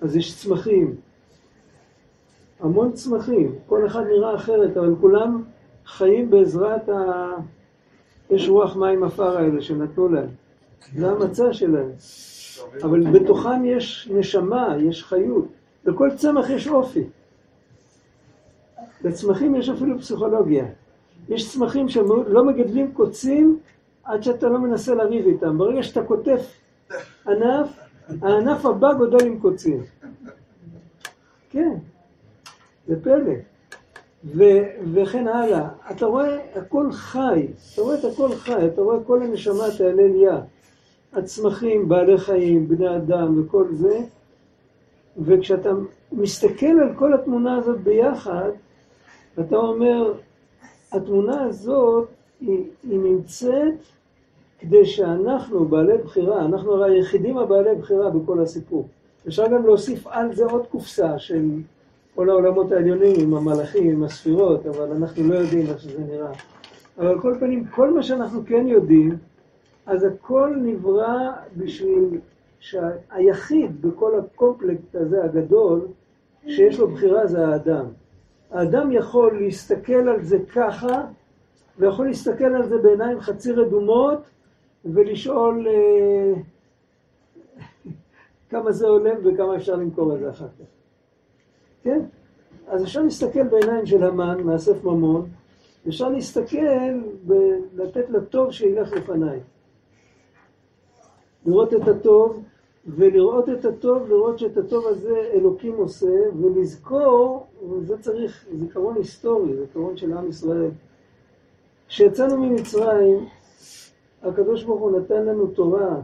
אז 0.00 0.16
יש 0.16 0.36
צמחים, 0.36 0.94
המון 2.60 2.92
צמחים, 2.92 3.54
כל 3.66 3.86
אחד 3.86 4.02
נראה 4.06 4.34
אחרת, 4.34 4.76
אבל 4.76 4.94
כולם 5.00 5.42
חיים 5.86 6.30
בעזרת 6.30 6.88
ה... 6.88 7.32
יש 8.30 8.48
רוח 8.48 8.76
מים 8.76 9.04
עפר 9.04 9.36
האלה 9.36 9.62
שנתנו 9.62 10.08
להם. 10.08 10.28
זה 10.96 11.10
המצע 11.10 11.52
שלהם. 11.52 11.90
אבל 12.82 13.10
בתוכם 13.10 13.64
יש 13.64 14.08
נשמה, 14.14 14.74
יש 14.78 15.04
חיות. 15.04 15.46
לכל 15.84 16.10
צמח 16.16 16.50
יש 16.50 16.68
אופי. 16.68 17.04
לצמחים 19.04 19.54
יש 19.54 19.68
אפילו 19.68 19.98
פסיכולוגיה. 19.98 20.64
יש 21.28 21.52
צמחים 21.52 21.88
שלא 21.88 22.44
מגדלים 22.44 22.92
קוצים 22.92 23.58
עד 24.08 24.22
שאתה 24.22 24.48
לא 24.48 24.58
מנסה 24.58 24.94
לריב 24.94 25.26
איתם. 25.26 25.58
ברגע 25.58 25.82
שאתה 25.82 26.02
קוטף 26.02 26.60
ענף, 27.26 27.68
הענף 28.22 28.66
הבא 28.66 28.92
גודל 28.92 29.26
עם 29.26 29.38
קוצים. 29.40 29.82
כן, 31.50 31.74
זה 32.86 33.02
פלא. 33.02 33.32
ו- 34.24 34.92
וכן 34.92 35.28
הלאה. 35.28 35.68
אתה 35.90 36.06
רואה 36.06 36.38
הכל 36.54 36.92
חי, 36.92 37.46
אתה 37.74 37.82
רואה 37.82 37.98
את 37.98 38.04
הכל 38.04 38.34
חי, 38.34 38.66
אתה 38.66 38.80
רואה 38.80 39.04
כל 39.06 39.22
הנשמה 39.22 39.64
תהלל 39.78 40.14
יה. 40.14 40.40
הצמחים, 41.12 41.88
בעלי 41.88 42.18
חיים, 42.18 42.68
בני 42.68 42.96
אדם 42.96 43.40
וכל 43.40 43.66
זה, 43.70 43.98
וכשאתה 45.18 45.70
מסתכל 46.12 46.66
על 46.66 46.94
כל 46.98 47.14
התמונה 47.14 47.56
הזאת 47.56 47.80
ביחד, 47.80 48.50
אתה 49.40 49.56
אומר, 49.56 50.14
התמונה 50.92 51.42
הזאת 51.42 52.08
היא, 52.40 52.64
היא 52.82 52.98
נמצאת 52.98 53.74
כדי 54.58 54.86
שאנחנו, 54.86 55.64
בעלי 55.64 55.98
בחירה, 55.98 56.44
אנחנו 56.44 56.72
הרי 56.74 56.94
היחידים 56.94 57.38
הבעלי 57.38 57.74
בחירה 57.74 58.10
בכל 58.10 58.40
הסיפור. 58.40 58.88
אפשר 59.28 59.46
גם 59.46 59.66
להוסיף 59.66 60.06
על 60.06 60.34
זה 60.34 60.44
עוד 60.44 60.66
קופסה 60.66 61.18
של 61.18 61.44
כל 62.14 62.30
העולמות 62.30 62.72
העליונים 62.72 63.16
עם 63.20 63.34
המלאכים, 63.34 63.90
עם 63.90 64.04
הספירות, 64.04 64.66
אבל 64.66 64.92
אנחנו 64.92 65.28
לא 65.28 65.34
יודעים 65.34 65.66
איך 65.66 65.80
שזה 65.80 66.00
נראה. 66.00 66.32
אבל 66.98 67.06
על 67.06 67.20
כל 67.20 67.34
פנים, 67.40 67.64
כל 67.64 67.94
מה 67.94 68.02
שאנחנו 68.02 68.40
כן 68.46 68.66
יודעים, 68.66 69.16
אז 69.86 70.04
הכל 70.04 70.54
נברא 70.56 71.30
בשביל 71.56 72.18
שהיחיד 72.60 73.82
בכל 73.82 74.18
הקומפלקט 74.18 74.94
הזה 74.94 75.24
הגדול, 75.24 75.80
שיש 76.46 76.78
לו 76.78 76.88
בחירה 76.88 77.26
זה 77.26 77.46
האדם. 77.46 77.84
האדם 78.50 78.92
יכול 78.92 79.40
להסתכל 79.40 80.08
על 80.08 80.22
זה 80.22 80.38
ככה, 80.54 81.04
ויכול 81.78 82.06
להסתכל 82.06 82.44
על 82.44 82.68
זה 82.68 82.78
בעיניים 82.78 83.20
חצי 83.20 83.52
רדומות, 83.52 84.18
ולשאול 84.84 85.66
אה, 85.68 86.32
כמה 88.50 88.72
זה 88.72 88.86
עולה 88.86 89.12
וכמה 89.24 89.56
אפשר 89.56 89.76
למכור 89.76 90.14
את 90.14 90.20
זה 90.20 90.30
אחר 90.30 90.48
כך. 90.48 90.64
כן? 91.82 92.00
אז 92.66 92.84
אפשר 92.84 93.02
להסתכל 93.02 93.42
בעיניים 93.42 93.86
של 93.86 94.04
המן, 94.04 94.42
מאסף 94.42 94.84
ממון, 94.84 95.28
אפשר 95.88 96.08
להסתכל 96.08 97.00
ולתת 97.26 98.10
לטוב 98.10 98.52
שילך 98.52 98.92
לפניי. 98.92 99.40
לראות 101.46 101.74
את 101.74 101.88
הטוב, 101.88 102.42
ולראות 102.86 103.48
את 103.48 103.64
הטוב, 103.64 104.08
לראות 104.08 104.38
שאת 104.38 104.56
הטוב 104.56 104.86
הזה 104.86 105.30
אלוקים 105.32 105.74
עושה, 105.74 106.16
ולזכור, 106.42 107.46
וזה 107.70 107.98
צריך 107.98 108.46
זיכרון 108.54 108.96
היסטורי, 108.96 109.56
זיכרון 109.56 109.96
של 109.96 110.12
עם 110.12 110.28
ישראל. 110.28 110.70
כשיצאנו 111.88 112.36
ממצרים, 112.36 113.26
הקדוש 114.22 114.64
ברוך 114.64 114.80
הוא 114.80 115.00
נתן 115.00 115.24
לנו 115.24 115.46
תורה, 115.46 116.00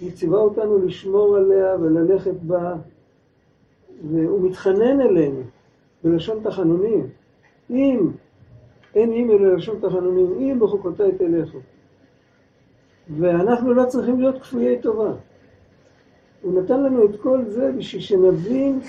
היא 0.00 0.12
ציווה 0.12 0.38
אותנו 0.38 0.78
לשמור 0.78 1.36
עליה 1.36 1.76
וללכת 1.80 2.34
בה, 2.42 2.74
והוא 4.10 4.48
מתחנן 4.48 5.00
אלינו 5.00 5.40
בלשון 6.04 6.40
תחנונים. 6.42 7.06
אם, 7.70 8.10
אין 8.94 9.12
אם 9.12 9.30
אלא 9.30 9.54
לשון 9.56 9.78
תחנונים, 9.80 10.26
אם 10.38 10.58
בחוקותיי 10.60 11.12
תלכו. 11.12 11.58
ואנחנו 13.18 13.74
לא 13.74 13.84
צריכים 13.84 14.20
להיות 14.20 14.42
כפויי 14.42 14.82
טובה. 14.82 15.12
הוא 16.42 16.62
נתן 16.62 16.82
לנו 16.82 17.04
את 17.04 17.20
כל 17.20 17.44
זה 17.46 17.72
בשביל 17.72 18.02
שנבין 18.02 18.80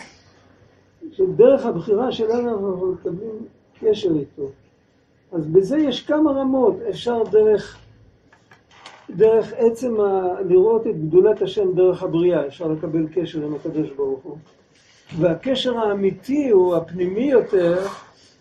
שדרך 1.12 1.66
הבחירה 1.66 2.12
שלנו 2.12 2.50
אנחנו 2.50 2.92
מקבלים 2.92 3.46
קשר 3.80 4.12
איתו. 4.12 4.48
אז 5.32 5.48
בזה 5.48 5.78
יש 5.78 6.06
כמה 6.06 6.32
רמות, 6.32 6.76
אפשר 6.90 7.24
דרך, 7.32 7.78
דרך 9.16 9.54
עצם 9.58 10.00
ה... 10.00 10.42
לראות 10.42 10.88
את 10.88 11.02
גדולת 11.08 11.42
השם 11.42 11.74
דרך 11.74 12.04
הבריאה, 12.04 12.48
אפשר 12.48 12.68
לקבל 12.68 13.08
קשר 13.14 13.46
עם 13.46 13.56
הקדוש 13.56 13.90
ברוך 13.90 14.24
הוא. 14.24 14.38
והקשר 15.20 15.78
האמיתי 15.78 16.50
הוא 16.50 16.76
הפנימי 16.76 17.32
יותר, 17.32 17.78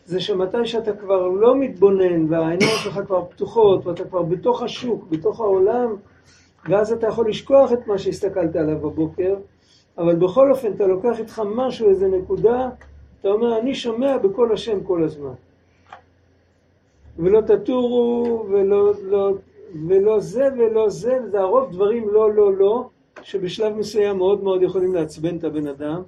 זה 0.07 0.21
שמתי 0.21 0.67
שאתה 0.67 0.93
כבר 0.93 1.29
לא 1.29 1.57
מתבונן 1.57 2.33
והעיניים 2.33 2.77
שלך 2.85 3.01
כבר 3.07 3.25
פתוחות 3.25 3.87
ואתה 3.87 4.05
כבר 4.05 4.23
בתוך 4.23 4.63
השוק, 4.63 5.07
בתוך 5.11 5.41
העולם, 5.41 5.97
ואז 6.69 6.93
אתה 6.93 7.07
יכול 7.07 7.29
לשכוח 7.29 7.73
את 7.73 7.87
מה 7.87 7.99
שהסתכלת 7.99 8.57
עליו 8.57 8.79
בבוקר, 8.79 9.35
אבל 9.99 10.17
בכל 10.17 10.51
אופן 10.51 10.73
אתה 10.73 10.87
לוקח 10.87 11.19
איתך 11.19 11.43
משהו, 11.55 11.89
איזה 11.89 12.09
נקודה, 12.09 12.69
אתה 13.21 13.29
אומר, 13.29 13.59
אני 13.59 13.75
שומע 13.75 14.19
בקול 14.19 14.53
השם 14.53 14.85
כל 14.85 15.05
הזמן. 15.05 15.35
ולא 17.19 17.41
תטורו, 17.41 18.47
ולא, 18.51 18.93
לא, 19.03 19.33
ולא 19.89 20.21
זה 20.21 20.49
ולא 20.59 20.91
זה, 20.91 21.19
זה 21.31 21.41
הרוב 21.41 21.73
דברים 21.73 22.09
לא, 22.09 22.33
לא, 22.33 22.55
לא, 22.55 22.89
שבשלב 23.23 23.77
מסוים 23.77 24.17
מאוד 24.17 24.43
מאוד 24.43 24.63
יכולים 24.63 24.95
לעצבן 24.95 25.37
את 25.37 25.45
הבן 25.45 25.67
אדם. 25.67 26.03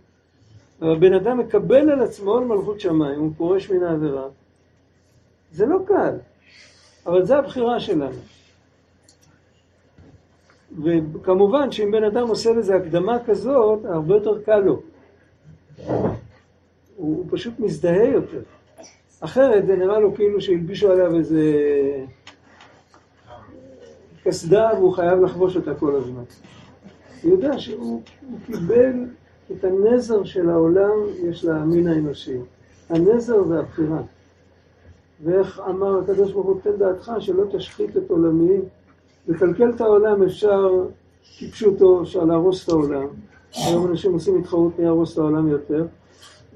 אבל 0.82 0.92
הבן 0.92 1.12
אדם 1.12 1.38
מקבל 1.38 1.90
על 1.90 2.02
עצמו 2.02 2.36
על 2.36 2.44
מלכות 2.44 2.80
שמיים, 2.80 3.20
הוא 3.20 3.30
פורש 3.36 3.70
מן 3.70 3.82
העבירה. 3.82 4.28
זה 5.52 5.66
לא 5.66 5.78
קל, 5.86 6.16
אבל 7.06 7.24
זו 7.24 7.34
הבחירה 7.34 7.80
שלנו. 7.80 8.18
וכמובן 10.84 11.72
שאם 11.72 11.90
בן 11.90 12.04
אדם 12.04 12.28
עושה 12.28 12.52
לזה 12.52 12.76
הקדמה 12.76 13.18
כזאת, 13.26 13.84
הרבה 13.84 14.14
יותר 14.14 14.42
קל 14.42 14.58
לו. 14.58 14.82
הוא, 16.96 17.24
פשוט 17.30 17.60
מזדהה 17.60 18.04
יותר. 18.04 18.42
אחרת 19.20 19.66
זה 19.66 19.76
נראה 19.76 20.00
לו 20.00 20.14
כאילו 20.14 20.40
שהלבישו 20.40 20.92
עליו 20.92 21.16
איזה 21.16 21.42
קסדה 24.30 24.70
והוא 24.76 24.92
חייב 24.92 25.20
לחבוש 25.20 25.56
אותה 25.56 25.74
כל 25.74 25.96
הזמן. 25.96 26.22
הוא 27.22 27.32
יודע 27.32 27.58
שהוא 27.58 28.02
הוא 28.30 28.38
קיבל 28.46 29.04
את 29.52 29.64
הנזר 29.64 30.24
של 30.24 30.50
העולם, 30.50 30.98
יש 31.22 31.44
למין 31.44 31.88
האנושי. 31.88 32.36
הנזר 32.88 33.44
זה 33.44 33.58
הבחירה. 33.58 34.02
ואיך 35.24 35.60
אמר 35.68 35.98
הקדוש 35.98 36.32
ברוך 36.32 36.46
הוא, 36.46 36.60
תן 36.62 36.76
דעתך 36.78 37.12
שלא 37.18 37.44
תשחית 37.52 37.96
את 37.96 38.10
עולמי. 38.10 38.58
לקלקל 39.28 39.70
את 39.70 39.80
העולם 39.80 40.22
אפשר, 40.22 40.84
כפשוטו, 41.38 42.02
אפשר 42.02 42.24
להרוס 42.24 42.64
את 42.64 42.68
העולם. 42.68 43.06
היום 43.66 43.86
אנשים 43.86 44.12
עושים 44.12 44.38
התחרות 44.38 44.78
מי 44.78 44.84
יהרוס 44.84 45.12
את 45.12 45.18
העולם 45.18 45.48
יותר. 45.48 45.86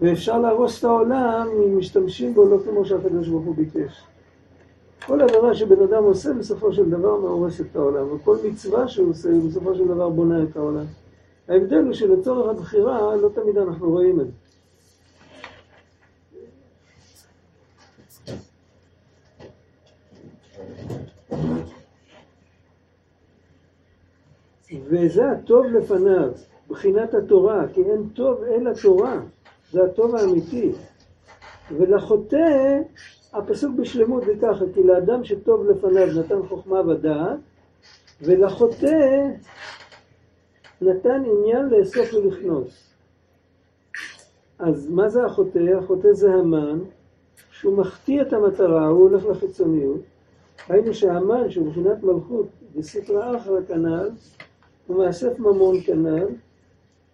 ואפשר 0.01 0.39
להרוס 0.39 0.79
את 0.79 0.85
העולם 0.85 1.49
אם 1.67 1.79
משתמשים 1.79 2.35
בו 2.35 2.49
לא 2.49 2.59
כמו 2.65 2.85
שהקדוש 2.85 3.29
ברוך 3.29 3.45
הוא 3.45 3.55
ביקש. 3.57 4.05
כל 5.07 5.21
עבירה 5.21 5.55
שבן 5.55 5.83
אדם 5.83 6.05
עושה 6.05 6.33
בסופו 6.33 6.73
של 6.73 6.91
דבר 6.91 7.21
מהורס 7.21 7.61
את 7.61 7.77
העולם, 7.77 8.13
וכל 8.13 8.37
מצווה 8.45 8.89
שהוא 8.89 9.11
עושה 9.11 9.29
בסופו 9.49 9.75
של 9.75 9.89
דבר 9.89 10.09
בונה 10.09 10.43
את 10.43 10.57
העולם. 10.57 10.85
ההבדל 11.49 11.85
הוא 11.85 11.93
שלצורך 11.93 12.51
הבחירה 12.51 13.17
לא 13.17 13.29
תמיד 13.35 13.59
אנחנו 13.59 13.91
רואים 13.91 14.21
את 14.21 14.27
זה. 14.27 14.33
וזה 24.89 25.31
הטוב 25.31 25.67
לפניו, 25.67 26.31
בחינת 26.69 27.15
התורה, 27.15 27.65
כי 27.75 27.83
אין 27.83 28.09
טוב 28.15 28.43
אלא 28.43 28.71
תורה, 28.83 29.21
זה 29.73 29.85
הטוב 29.85 30.17
האמיתי. 30.17 30.73
ולחוטא, 31.71 32.79
הפסוק 33.35 33.75
בשלמות 33.77 34.25
זה 34.25 34.33
ככה, 34.43 34.65
כי 34.75 34.83
לאדם 34.83 35.25
שטוב 35.25 35.65
לפניו 35.65 36.07
נתן 36.21 36.49
חוכמה 36.49 36.81
ודעת, 36.81 37.39
ולחוטא 38.23 39.29
נתן 40.81 41.23
עניין 41.27 41.69
לאסוף 41.69 42.15
ולכנוס. 42.15 42.91
אז 44.59 44.91
מה 44.91 45.09
זה 45.09 45.25
החוטא? 45.25 45.59
החוטא 45.79 46.13
זה 46.13 46.35
המן, 46.35 46.79
שהוא 47.51 47.77
מחטיא 47.79 48.23
את 48.23 48.33
המטרה, 48.33 48.87
הוא 48.87 49.01
הולך 49.01 49.25
לחיצוניות. 49.25 50.01
היינו 50.69 50.95
שהמן, 50.95 51.51
שהוא 51.51 51.67
מבחינת 51.67 52.03
מלכות, 52.03 52.47
בספרה 52.77 53.37
אחרא 53.37 53.61
כנ"ל, 53.69 54.11
הוא 54.87 55.05
מאסף 55.05 55.39
ממון 55.39 55.81
כנ"ל, 55.81 56.27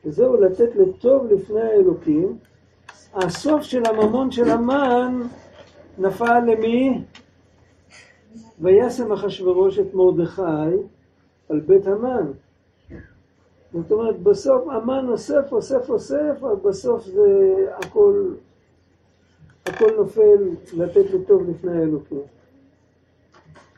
וזהו 0.05 0.41
לתת 0.41 0.77
לטוב 0.77 1.27
לפני 1.33 1.61
האלוקים. 1.61 2.39
הסוף 3.15 3.63
של 3.63 3.83
הממון 3.87 4.31
של 4.31 4.51
המן 4.51 5.23
נפל 6.01 6.41
למי? 6.47 7.03
וישם 8.61 9.13
אחשורוש 9.13 9.79
את 9.79 9.95
מרדכי 9.95 10.77
על 11.49 11.61
בית 11.61 11.87
המן. 11.87 12.33
זאת 13.73 13.93
אומרת, 13.93 14.23
בסוף 14.23 14.69
המן 14.69 15.09
אוסף, 15.09 15.53
אוסף, 15.53 15.91
אוסף, 15.91 16.37
אבל 16.41 16.55
בסוף 16.55 17.05
זה 17.05 17.55
הכל, 17.77 18.35
הכל 19.67 19.91
נופל 19.97 20.49
לתת 20.77 21.11
לטוב 21.11 21.51
לפני 21.51 21.79
האלוקים. 21.79 22.23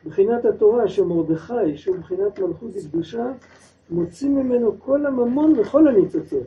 מבחינת 0.05 0.45
התורה 0.45 0.89
שמרדכי, 0.89 1.77
שהוא 1.77 1.97
מבחינת 1.97 2.39
מלכות 2.39 2.71
וקדושה, 2.75 3.33
מוציא 3.91 4.29
ממנו 4.29 4.75
כל 4.79 5.07
הממון 5.07 5.59
וכל 5.59 5.89
הניצוצות. 5.89 6.47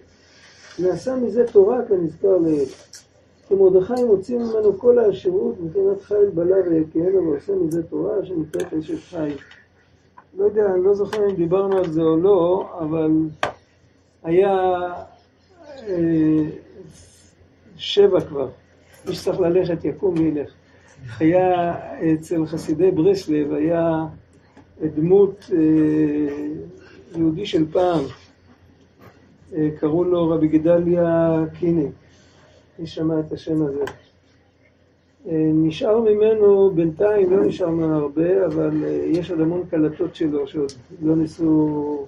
נעשה 0.80 1.16
מזה 1.16 1.46
תורה 1.52 1.86
כנזכר 1.88 2.38
לעיל. 2.38 2.70
כי 3.48 3.54
מרדכי 3.56 4.04
מוציא 4.04 4.38
ממנו 4.38 4.80
כל 4.80 5.00
העשירות 5.00 5.56
מבחינת 5.62 6.02
חיל 6.02 6.30
בלה 6.34 6.56
ויקהנה 6.70 7.20
ועושה 7.20 7.54
מזה 7.56 7.84
תורה 7.84 8.26
שנקראת 8.26 8.74
אשת 8.74 9.04
חיל. 9.10 9.38
לא 10.38 10.46
יודע, 10.46 10.66
אני 10.74 10.84
לא 10.84 10.94
זוכר 10.94 11.30
אם 11.30 11.36
דיברנו 11.36 11.78
על 11.78 11.92
זה 11.92 12.02
או 12.02 12.18
לא, 12.18 12.70
אבל 12.80 13.12
היה 14.24 14.80
אה, 15.88 16.44
שבע 17.78 18.22
כבר. 18.22 18.50
מי 19.08 19.14
שצריך 19.14 19.40
ללכת 19.40 19.86
יקום 19.86 20.14
וילך. 20.18 20.52
היה 21.20 21.74
אצל 22.14 22.46
חסידי 22.46 22.92
ברסלב, 22.92 23.54
היה 23.54 24.06
דמות 24.82 25.50
אה, 25.54 25.58
יהודי 27.18 27.46
של 27.46 27.72
פעם, 27.72 28.04
אה, 29.56 29.70
קראו 29.80 30.04
לו 30.04 30.30
רבי 30.30 30.48
גדליה 30.48 31.38
קיני, 31.60 31.88
מי 32.80 32.88
שמע 32.88 33.20
את 33.20 33.32
השם 33.32 33.62
הזה. 33.66 33.84
אה, 35.28 35.50
נשאר 35.54 36.00
ממנו 36.00 36.72
בינתיים, 36.76 37.32
לא 37.32 37.46
נשאר 37.46 37.70
ממנו 37.70 37.96
הרבה, 37.96 38.46
אבל 38.46 38.84
יש 39.06 39.32
עוד 39.32 39.42
המון 39.42 39.64
קלטות 39.70 40.16
שלו 40.16 40.48
שעוד 40.48 40.72
לא 41.02 41.16
ניסו, 41.16 41.44
הוא 41.44 42.08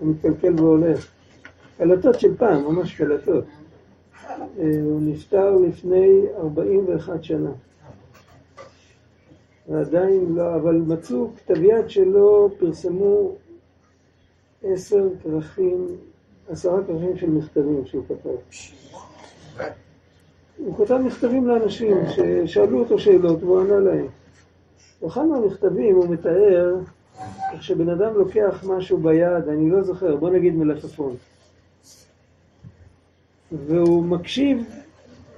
מתקלקל 0.00 0.54
והולך. 0.56 1.08
קלטות 1.78 2.20
של 2.20 2.36
פעם, 2.36 2.64
ממש 2.64 2.94
קלטות. 2.94 3.44
הוא 4.56 5.00
נפטר 5.02 5.56
לפני 5.56 6.22
41 6.38 7.24
שנה. 7.24 7.50
ועדיין 9.68 10.34
לא, 10.34 10.54
אבל 10.54 10.74
מצאו 10.74 11.28
כתב 11.36 11.62
יד 11.62 11.90
שלו, 11.90 12.50
פרסמו 12.58 13.32
עשר 14.62 15.08
כרכים, 15.22 15.86
עשרה 16.48 16.84
כרכים 16.84 17.16
של 17.16 17.30
מכתבים 17.30 17.86
שהוא 17.86 18.04
כתב. 18.08 18.36
הוא 20.56 20.76
כתב 20.78 20.96
מכתבים 20.96 21.46
לאנשים 21.46 21.96
ששאלו 22.08 22.78
אותו 22.78 22.98
שאלות 22.98 23.42
והוא 23.42 23.60
ענה 23.60 23.78
להם. 23.80 24.06
באחד 25.02 25.24
מהמכתבים 25.24 25.96
הוא 25.96 26.08
מתאר 26.08 26.74
איך 27.52 27.62
שבן 27.62 27.88
אדם 27.88 28.14
לוקח 28.14 28.64
משהו 28.66 28.98
ביד, 28.98 29.48
אני 29.48 29.70
לא 29.70 29.82
זוכר, 29.82 30.16
בוא 30.16 30.30
נגיד 30.30 30.54
מלפפון. 30.54 31.16
והוא 33.52 34.04
מקשיב, 34.04 34.64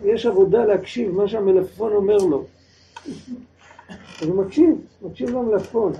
יש 0.05 0.27
עבודה 0.27 0.65
להקשיב 0.65 1.13
מה 1.13 1.29
שהמלפפון 1.29 1.93
אומר 1.93 2.17
לו. 2.17 2.45
אז 4.23 4.27
הוא 4.27 4.45
מקשיב, 4.45 4.77
מקשיב 5.03 5.31
למלפפון. 5.31 5.93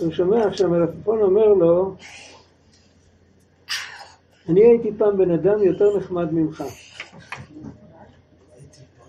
הוא 0.00 0.12
שומע 0.12 0.50
כשהמלפפון 0.50 1.22
אומר 1.22 1.46
לו, 1.46 1.94
אני 4.48 4.64
הייתי 4.64 4.90
פעם 4.98 5.16
בן 5.16 5.30
אדם 5.30 5.62
יותר 5.62 5.96
נחמד 5.96 6.32
ממך. 6.32 6.64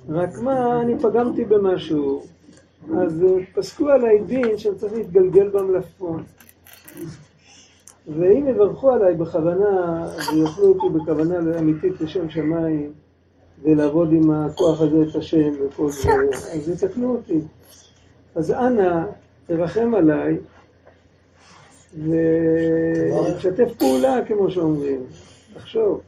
רק 0.10 0.38
מה, 0.42 0.82
אני 0.82 1.00
פגמתי 1.00 1.46
במשהו, 1.46 2.24
אז 3.02 3.26
פסקו 3.56 3.90
עליי 3.90 4.20
דין 4.22 4.58
שאני 4.58 4.76
צריך 4.76 4.94
להתגלגל 4.94 5.50
במלפפון. 5.50 6.24
ואם 8.08 8.48
יברכו 8.48 8.92
עליי 8.92 9.14
בכוונה, 9.14 10.06
ויאכלו 10.34 10.66
אותי 10.66 10.98
בכוונה 11.00 11.60
אמיתית 11.60 12.02
לשם 12.02 12.30
שמיים, 12.30 12.92
ולעבוד 13.64 14.12
עם 14.12 14.32
הכוח 14.32 14.82
הזה 14.82 14.98
את 15.10 15.16
השם 15.16 15.52
וכל 15.60 15.90
זה, 15.90 16.10
אז 16.54 16.70
יתקנו 16.70 17.16
אותי. 17.16 17.40
אז 18.36 18.52
אנא, 18.52 19.06
תרחם 19.48 19.94
עליי, 19.96 20.38
ותשתף 21.94 23.74
פעולה, 23.78 24.20
כמו 24.28 24.52
שאומרים. 24.52 25.00
תחשוב. 25.54 26.02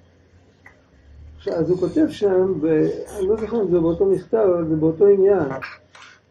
אז 1.47 1.69
הוא 1.69 1.79
כותב 1.79 2.05
שם, 2.09 2.53
ואני 2.61 3.27
לא 3.27 3.37
זוכר 3.37 3.61
אם 3.61 3.71
זה 3.71 3.79
באותו 3.79 4.05
מכתב, 4.05 4.37
אבל 4.37 4.67
זה 4.67 4.75
באותו 4.75 5.07
עניין. 5.07 5.49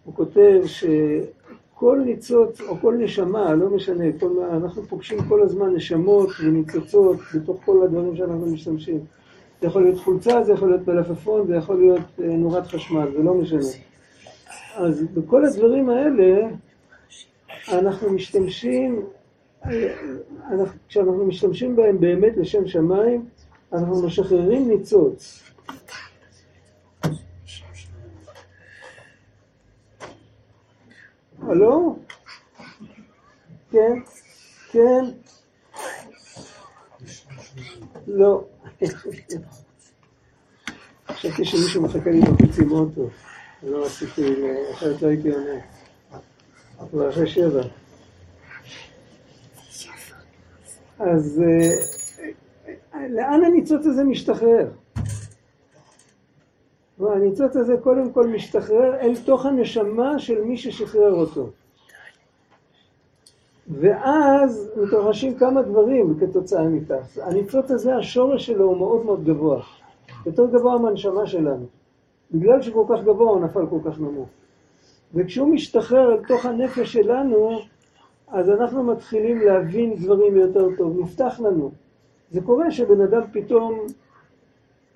הוא 0.05 0.15
כותב 0.15 0.61
שכל 0.65 2.01
ניצוץ, 2.05 2.61
או 2.61 2.77
כל 2.81 2.95
נשמה, 2.95 3.55
לא 3.55 3.71
משנה, 3.71 4.05
כל, 4.21 4.45
אנחנו 4.53 4.83
פוגשים 4.83 5.19
כל 5.29 5.43
הזמן 5.43 5.75
נשמות 5.75 6.29
וניצוצות 6.45 7.17
בתוך 7.35 7.61
כל 7.65 7.83
הדברים 7.85 8.17
שאנחנו 8.17 8.47
משתמשים. 8.47 9.01
זה 9.61 9.67
יכול 9.67 9.83
להיות 9.83 9.99
חולצה, 9.99 10.45
זה 10.45 10.53
יכול 10.53 10.69
להיות 10.69 10.89
מלפפון, 10.89 11.47
זה 11.47 11.57
יכול 11.57 11.79
להיות 11.79 12.01
אה, 12.23 12.27
נורת 12.27 12.67
חשמל, 12.67 13.09
זה 13.17 13.23
לא 13.23 13.35
משנה. 13.35 13.61
אז 14.77 15.03
בכל 15.15 15.45
הדברים 15.45 15.91
האלה 15.91 16.49
אנחנו 17.69 18.13
משתמשים, 18.13 19.03
אנחנו, 20.51 20.79
כשאנחנו 20.89 21.27
משתמשים 21.27 21.77
בהם 21.77 22.01
באמת 22.01 22.37
לשם 22.37 22.67
שמיים, 22.67 23.25
אנחנו 23.73 24.07
משחררים 24.07 24.69
ניצוץ. 24.69 25.43
הלו? 31.43 31.99
כן? 33.71 33.93
כן? 34.71 35.05
לא. 38.07 38.45
חשבתי 41.09 41.45
שמישהו 41.45 41.83
מחכה 41.83 42.11
לי 42.11 42.21
בחוץ 42.21 42.59
עם 42.59 42.71
אוטו. 42.73 43.09
לא 43.63 43.87
רציתי, 43.87 44.35
אחרת 44.73 45.03
לא 45.03 45.09
הייתי 45.09 45.31
עונה. 45.31 45.61
כבר 46.91 47.11
אחרי 47.11 47.27
שבע. 47.27 47.63
אז 50.99 51.43
אה, 51.43 52.08
לאן 53.11 53.45
הניצוץ 53.45 53.87
הזה 53.87 54.05
משתחרר? 54.05 54.69
הניצוץ 57.01 57.57
הזה 57.57 57.77
קודם 57.83 58.13
כל 58.13 58.27
משתחרר 58.27 58.95
אל 59.01 59.15
תוך 59.25 59.47
הנשמה 59.47 60.19
של 60.19 60.45
מי 60.45 60.57
ששחרר 60.57 61.13
אותו. 61.13 61.51
ואז 63.69 64.71
מתרחשים 64.77 65.35
כמה 65.35 65.63
דברים 65.63 66.19
כתוצאה 66.21 66.69
מכך. 66.69 67.19
הניצוץ 67.23 67.71
הזה, 67.71 67.97
השורש 67.97 68.47
שלו 68.47 68.65
הוא 68.65 68.77
מאוד 68.77 69.05
מאוד 69.05 69.25
גבוה. 69.25 69.63
יותר 70.27 70.47
גבוה 70.47 70.79
מהנשמה 70.79 71.27
שלנו. 71.27 71.67
בגלל 72.31 72.63
שהוא 72.63 72.87
כל 72.87 72.97
כך 72.97 73.05
גבוה 73.05 73.31
הוא 73.31 73.41
נפל 73.41 73.67
כל 73.71 73.79
כך 73.85 74.01
נמוך. 74.01 74.29
וכשהוא 75.15 75.49
משתחרר 75.49 76.13
אל 76.13 76.25
תוך 76.29 76.47
הנפש 76.47 76.93
שלנו, 76.93 77.59
אז 78.29 78.51
אנחנו 78.51 78.85
מתחילים 78.85 79.41
להבין 79.41 79.95
דברים 79.97 80.37
יותר 80.37 80.67
טוב, 80.79 81.01
נפתח 81.01 81.41
לנו. 81.41 81.71
זה 82.31 82.41
קורה 82.41 82.71
שבן 82.71 83.01
אדם 83.01 83.23
פתאום, 83.33 83.87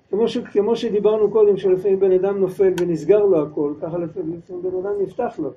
כמו, 0.09 0.27
ש, 0.27 0.37
כמו 0.37 0.75
שדיברנו 0.75 1.31
קודם, 1.31 1.57
שלפעמים 1.57 1.99
בן 1.99 2.11
אדם 2.11 2.39
נופל 2.39 2.73
ונסגר 2.79 3.25
לו 3.25 3.41
הכל, 3.41 3.73
ככה 3.81 3.97
לפעמים 3.97 4.39
בן 4.49 4.77
אדם 4.79 5.01
נפתח 5.01 5.39
לו. 5.39 5.51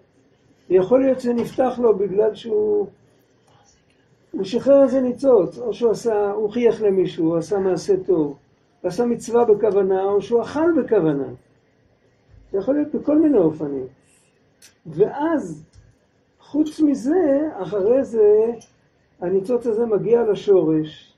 יכול 0.71 1.01
להיות 1.01 1.21
שזה 1.21 1.35
נפתח 1.35 1.79
לו 1.83 1.97
בגלל 1.97 2.35
שהוא 2.35 2.87
הוא 4.37 4.45
שחרר 4.45 4.83
איזה 4.83 5.01
ניצוץ, 5.01 5.59
או 5.59 5.75
שהוא 5.75 5.91
עשה, 5.91 6.31
הוא 6.31 6.51
חייך 6.51 6.83
למישהו, 6.83 7.27
הוא 7.27 7.37
עשה 7.37 7.59
מעשה 7.59 7.95
טוב, 8.07 8.37
הוא 8.81 8.89
עשה 8.89 9.05
מצווה 9.05 9.45
בכוונה, 9.45 10.05
או 10.05 10.23
שהוא 10.23 10.43
אכל 10.43 10.83
בכוונה. 10.83 11.29
זה 12.53 12.59
יכול 12.59 12.75
להיות 12.75 12.95
בכל 12.95 13.19
מיני 13.19 13.39
אופנים. 13.39 13.87
ואז, 14.87 15.65
חוץ 16.41 16.81
מזה, 16.81 17.49
אחרי 17.53 18.05
זה, 18.05 18.53
הניצוץ 19.21 19.67
הזה 19.67 19.87
מגיע 19.87 20.23
לשורש, 20.23 21.16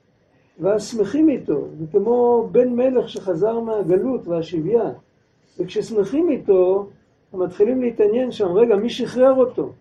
ואז 0.60 0.86
שמחים 0.86 1.28
איתו. 1.28 1.68
כמו 1.92 2.48
בן 2.52 2.68
מלך 2.68 3.08
שחזר 3.08 3.60
מהגלות 3.60 4.28
והשביה. 4.28 4.90
וכששמחים 5.58 6.30
איתו, 6.30 6.88
הם 7.32 7.42
מתחילים 7.42 7.80
להתעניין 7.80 8.32
שם, 8.32 8.52
רגע, 8.52 8.76
מי 8.76 8.90
שחרר 8.90 9.34
אותו? 9.34 9.72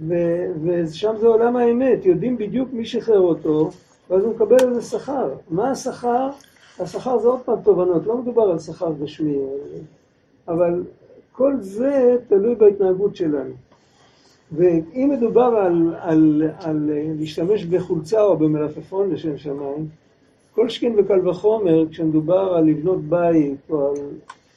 ו- 0.00 0.46
ושם 0.64 1.14
זה 1.20 1.26
עולם 1.26 1.56
האמת, 1.56 2.06
יודעים 2.06 2.36
בדיוק 2.36 2.68
מי 2.72 2.84
שחרר 2.84 3.20
אותו, 3.20 3.70
ואז 4.10 4.22
הוא 4.22 4.34
מקבל 4.34 4.56
על 4.62 4.74
זה 4.74 4.82
שכר. 4.82 5.34
מה 5.50 5.70
השכר? 5.70 6.30
השכר 6.78 7.18
זה 7.18 7.28
עוד 7.28 7.40
פעם 7.40 7.60
תובנות, 7.64 8.06
לא 8.06 8.16
מדובר 8.16 8.42
על 8.42 8.58
שכר 8.58 8.92
גשמי, 9.02 9.38
אבל 10.48 10.82
כל 11.32 11.54
זה 11.60 12.16
תלוי 12.28 12.54
בהתנהגות 12.54 13.16
שלנו. 13.16 13.54
ואם 14.56 15.10
מדובר 15.12 15.42
על, 15.42 15.94
על, 15.98 16.42
על 16.58 16.90
להשתמש 17.18 17.64
בחולצה 17.64 18.22
או 18.22 18.36
במלפפון 18.36 19.10
לשם 19.10 19.38
שמיים, 19.38 19.88
כל 20.54 20.68
שכן 20.68 20.92
וקל 20.98 21.28
וחומר, 21.28 21.88
כשמדובר 21.90 22.54
על 22.54 22.64
לבנות 22.64 23.04
בית 23.04 23.70
או 23.70 23.88
על, 23.88 23.96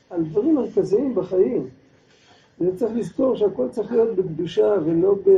על 0.09 0.23
דברים 0.23 0.55
מרכזיים 0.55 1.15
בחיים, 1.15 1.67
זה 2.59 2.77
צריך 2.77 2.91
לזכור 2.95 3.35
שהכל 3.35 3.67
צריך 3.69 3.91
להיות 3.91 4.15
בקדושה 4.15 4.75
ולא 4.85 5.15
ב... 5.25 5.29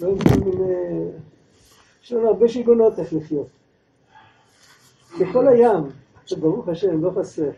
לא 0.00 0.08
עם 0.08 0.18
כל 0.18 0.44
מיני... 0.44 0.72
יש 2.02 2.12
לנו 2.12 2.28
הרבה 2.28 2.48
שיגונות 2.48 2.98
איך 2.98 3.12
לחיות. 3.12 3.46
בכל 5.20 5.48
הים, 5.48 5.82
שברוך 6.26 6.68
השם, 6.68 7.04
לא 7.04 7.10
חסר. 7.10 7.50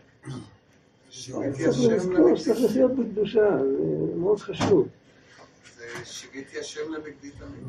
צריך 1.09 1.91
לזכור. 1.91 2.35
שצריך 2.35 2.59
לחיות 2.63 2.91
בקדושה, 2.91 3.57
זה 3.57 4.15
מאוד 4.15 4.39
חשוב. 4.39 4.87
שיוויתי 6.05 6.59
השם 6.59 6.93
למגדי 6.93 7.31
תמיד. 7.31 7.63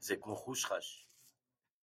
זה 0.00 0.16
כמו 0.16 0.36
חושחש. 0.36 1.06